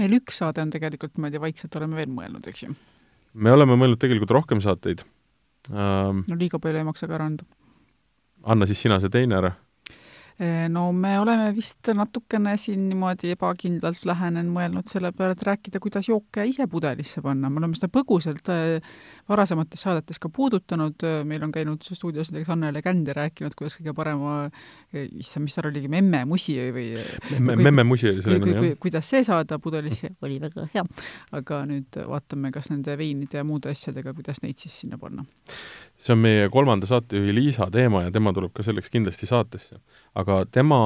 meil 0.00 0.16
üks 0.18 0.40
saade 0.42 0.62
on 0.62 0.72
tegelikult, 0.74 1.16
ma 1.18 1.28
ei 1.28 1.36
tea, 1.36 1.42
vaikselt 1.44 1.76
oleme 1.80 2.00
veel 2.00 2.12
mõelnud, 2.14 2.48
eks 2.50 2.66
ju? 2.66 2.74
me 3.34 3.52
oleme 3.54 3.76
mõelnud 3.80 4.00
tegelikult 4.00 4.34
rohkem 4.34 4.62
saateid 4.64 5.04
ähm,. 5.70 6.24
no 6.28 6.38
liiga 6.38 6.60
palju 6.62 6.82
ei 6.82 6.88
maksa 6.88 7.10
ka 7.10 7.18
ära 7.18 7.28
anda. 7.30 7.46
anna 8.42 8.68
siis 8.70 8.82
sina 8.86 9.00
see 9.02 9.12
teine 9.12 9.40
ära. 9.40 9.54
No 10.68 10.88
me 10.92 11.12
oleme 11.20 11.52
vist 11.54 11.86
natukene 11.94 12.56
siin 12.58 12.88
niimoodi 12.88 13.30
ebakindlalt 13.36 14.00
lähenen 14.08 14.48
mõelnud 14.50 14.88
selle 14.90 15.12
peale, 15.14 15.36
et 15.36 15.44
rääkida, 15.46 15.78
kuidas 15.82 16.08
jooke 16.08 16.42
ise 16.50 16.66
pudelisse 16.70 17.22
panna, 17.22 17.46
me 17.46 17.60
oleme 17.62 17.78
seda 17.78 17.86
põgusalt 17.94 18.50
eh, 18.50 18.88
varasemates 19.30 19.84
saadetes 19.86 20.18
ka 20.18 20.32
puudutanud, 20.34 21.06
meil 21.30 21.46
on 21.46 21.54
käinud 21.54 21.86
stuudios 21.86 22.32
näiteks 22.32 22.50
Annele 22.50 22.82
Känd 22.82 23.06
ja 23.06 23.14
rääkinud, 23.20 23.54
kuidas 23.54 23.78
kõige 23.78 23.94
parema, 23.94 24.34
eh, 24.90 25.06
issand, 25.22 25.46
mis 25.46 25.54
seal 25.54 25.70
oligi, 25.70 25.92
memmemusi 25.94 26.58
või 26.74 26.88
memme, 27.30 27.58
memmemusi 27.70 28.10
oli 28.10 28.26
selle 28.26 28.42
nimi, 28.42 28.72
jah. 28.72 28.82
kuidas 28.82 29.14
see 29.14 29.22
saada 29.30 29.60
pudelisse, 29.62 30.16
oli 30.26 30.42
väga 30.42 30.66
hea. 30.74 30.82
aga 31.38 31.62
nüüd 31.70 32.02
vaatame, 32.10 32.50
kas 32.50 32.74
nende 32.74 32.98
veinide 32.98 33.38
ja 33.38 33.46
muude 33.46 33.70
asjadega, 33.70 34.18
kuidas 34.18 34.42
neid 34.42 34.58
siis 34.58 34.82
sinna 34.82 34.98
panna 34.98 35.22
see 35.98 36.12
on 36.12 36.18
meie 36.18 36.48
kolmanda 36.50 36.86
saatejuhi 36.86 37.34
Liisa 37.34 37.68
teema 37.72 38.02
ja 38.02 38.10
tema 38.12 38.32
tuleb 38.34 38.52
ka 38.54 38.62
selleks 38.66 38.90
kindlasti 38.90 39.26
saatesse. 39.30 39.78
aga 40.14 40.23
tema 40.50 40.80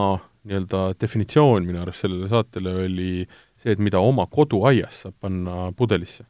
nii-öelda 0.49 0.95
definitsioon 1.01 1.67
minu 1.67 1.83
arust 1.83 2.05
sellele 2.05 2.29
saatele 2.31 2.75
oli 2.85 3.11
see, 3.59 3.75
et 3.75 3.83
mida 3.83 4.01
oma 4.01 4.27
koduaias 4.31 5.03
saab 5.05 5.17
panna 5.21 5.73
pudelisse. 5.77 6.25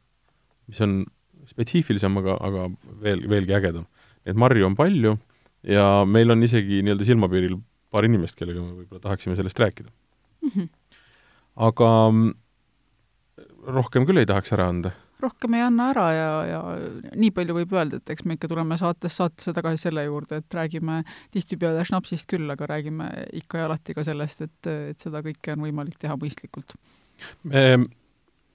mis 0.69 0.81
on 0.85 1.05
spetsiifilisem, 1.49 2.17
aga, 2.21 2.37
aga 2.45 2.67
veel, 3.03 3.25
veelgi 3.31 3.57
ägedam. 3.57 3.87
et 4.27 4.37
marju 4.37 4.67
on 4.67 4.77
palju 4.77 5.17
ja 5.63 6.05
meil 6.05 6.31
on 6.31 6.43
isegi 6.43 6.83
nii-öelda 6.83 7.07
silmapiiril 7.09 7.57
paar 7.91 8.05
inimest, 8.05 8.37
kellega 8.37 8.61
me 8.61 8.83
võib-olla 8.83 9.03
tahaksime 9.03 9.37
sellest 9.37 9.59
rääkida 9.59 9.91
mm. 9.91 10.51
-hmm. 10.55 10.69
aga 11.69 11.91
rohkem 13.79 14.07
küll 14.07 14.21
ei 14.21 14.29
tahaks 14.29 14.53
ära 14.57 14.69
anda 14.69 14.93
rohkem 15.23 15.57
ei 15.59 15.65
anna 15.67 15.89
ära 15.93 16.07
ja, 16.15 16.29
ja 16.49 16.61
nii 17.19 17.31
palju 17.35 17.57
võib 17.57 17.75
öelda, 17.77 18.01
et 18.01 18.13
eks 18.15 18.27
me 18.27 18.37
ikka 18.39 18.51
tuleme 18.51 18.79
saates 18.81 19.19
saatesse 19.19 19.55
tagasi 19.57 19.89
selle 19.89 20.05
juurde, 20.07 20.41
et 20.43 20.59
räägime 20.59 21.01
tihtipeale 21.35 21.85
šnapsist 21.89 22.29
küll, 22.31 22.49
aga 22.55 22.69
räägime 22.71 23.09
ikka 23.41 23.63
ja 23.63 23.69
alati 23.69 23.97
ka 23.97 24.07
sellest, 24.07 24.47
et, 24.47 24.71
et 24.93 25.03
seda 25.09 25.23
kõike 25.27 25.57
on 25.57 25.67
võimalik 25.67 25.99
teha 26.01 26.17
mõistlikult 26.21 26.77
ehm,. 27.51 27.89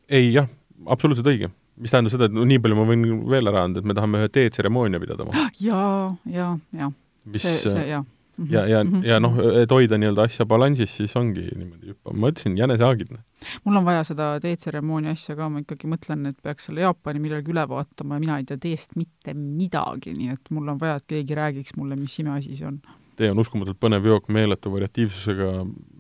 ei 0.09 0.31
jah, 0.33 0.49
absoluutselt 0.87 1.29
õige. 1.33 1.51
mis 1.77 1.93
tähendab 1.93 2.15
seda, 2.15 2.31
et 2.31 2.35
no 2.35 2.47
nii 2.47 2.61
palju 2.63 2.79
ma 2.79 2.87
võin 2.89 3.05
veel 3.35 3.53
ära 3.53 3.67
anda, 3.67 3.83
et 3.83 3.87
me 3.89 3.97
tahame 3.97 4.23
ühe 4.23 4.33
teetseremoonia 4.33 5.01
pidada. 5.03 5.29
jaa, 5.69 6.13
jaa, 6.29 6.57
jaa. 6.79 6.91
see, 7.37 7.57
see, 7.59 7.87
jaa 7.91 8.03
ja, 8.49 8.65
ja 8.67 8.83
mm, 8.83 8.89
-hmm. 8.89 9.05
ja 9.05 9.19
noh, 9.19 9.37
et 9.61 9.71
hoida 9.71 9.97
nii-öelda 9.97 10.25
asja 10.27 10.45
balansis, 10.45 10.95
siis 10.97 11.15
ongi 11.15 11.45
niimoodi 11.55 11.93
hüppa, 11.93 12.13
ma 12.13 12.31
ütlesin, 12.31 12.57
jänesehaagid. 12.57 13.11
Noh. 13.11 13.21
mul 13.63 13.75
on 13.75 13.85
vaja 13.85 14.03
seda 14.07 14.39
teetseremoonia 14.41 15.13
asja 15.13 15.35
ka, 15.35 15.49
ma 15.49 15.61
ikkagi 15.61 15.89
mõtlen, 15.91 16.25
et 16.29 16.37
peaks 16.43 16.69
selle 16.69 16.81
Jaapani 16.81 17.21
millalgi 17.23 17.53
üle 17.53 17.67
vaatama 17.69 18.17
ja 18.17 18.25
mina 18.25 18.37
ei 18.41 18.49
tea 18.49 18.57
teest 18.57 18.95
mitte 18.95 19.33
midagi, 19.37 20.15
nii 20.17 20.33
et 20.33 20.51
mul 20.51 20.73
on 20.73 20.81
vaja, 20.81 20.99
et 21.01 21.07
keegi 21.15 21.37
räägiks 21.37 21.77
mulle, 21.77 21.95
mis 21.99 22.19
imeasi 22.19 22.57
see 22.57 22.67
on. 22.67 22.81
tee 23.15 23.31
on 23.31 23.39
uskumatult 23.39 23.77
põnev 23.79 24.05
jook 24.09 24.29
meeletu 24.33 24.71
variatiivsusega, 24.73 25.49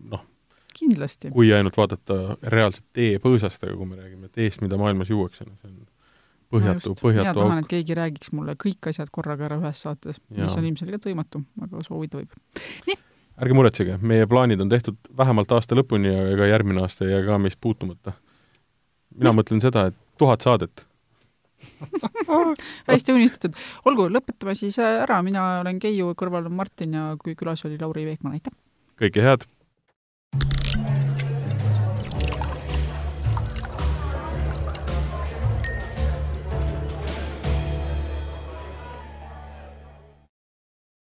noh, 0.09 0.27
kindlasti. 0.73 1.31
kui 1.31 1.53
ainult 1.53 1.77
vaadata 1.77 2.37
reaalselt 2.43 2.85
tee 2.93 3.17
põõsast, 3.21 3.63
aga 3.63 3.77
kui 3.77 3.85
me 3.85 4.01
räägime 4.01 4.29
teest, 4.33 4.61
mida 4.61 4.77
maailmas 4.77 5.13
juuakse, 5.13 5.45
no 5.45 5.53
see 5.61 5.69
on 5.69 5.83
põhjatu, 6.53 6.93
põhjatu 6.99 7.25
mina 7.25 7.33
tahan, 7.37 7.63
et 7.63 7.71
keegi 7.71 7.97
räägiks 7.97 8.31
mulle 8.35 8.55
kõik 8.59 8.91
asjad 8.91 9.11
korraga 9.13 9.47
ära 9.49 9.59
ühes 9.61 9.81
saates, 9.85 10.21
mis 10.33 10.55
on 10.59 10.69
ilmselgelt 10.69 11.09
võimatu, 11.09 11.43
aga 11.65 11.83
soovida 11.85 12.21
võib. 12.21 12.37
nii. 12.87 12.97
ärge 13.43 13.57
muretsege, 13.57 13.99
meie 14.01 14.29
plaanid 14.29 14.61
on 14.63 14.71
tehtud 14.71 14.97
vähemalt 15.17 15.51
aasta 15.55 15.77
lõpuni 15.79 16.13
ja 16.13 16.25
ega 16.35 16.49
järgmine 16.53 16.85
aasta 16.85 17.07
ei 17.07 17.15
jää 17.15 17.27
ka 17.27 17.41
meist 17.41 17.61
puutumata. 17.61 18.17
mina 19.15 19.33
ja. 19.33 19.37
mõtlen 19.41 19.63
seda, 19.63 19.87
et 19.91 19.99
tuhat 20.17 20.45
saadet 20.45 20.85
hästi 22.89 23.15
unistatud. 23.15 23.57
olgu, 23.85 24.09
lõpetame 24.11 24.55
siis 24.57 24.79
ära, 24.83 25.21
mina 25.25 25.61
olen 25.61 25.79
Keiu, 25.79 26.13
kõrval 26.19 26.49
on 26.51 26.57
Martin 26.59 26.99
ja 26.99 27.09
kui 27.21 27.37
külas 27.39 27.65
oli 27.67 27.79
Lauri 27.81 28.05
Veekmann, 28.09 28.39
aitäh! 28.39 28.55
kõike 28.99 29.25
head! 29.25 29.47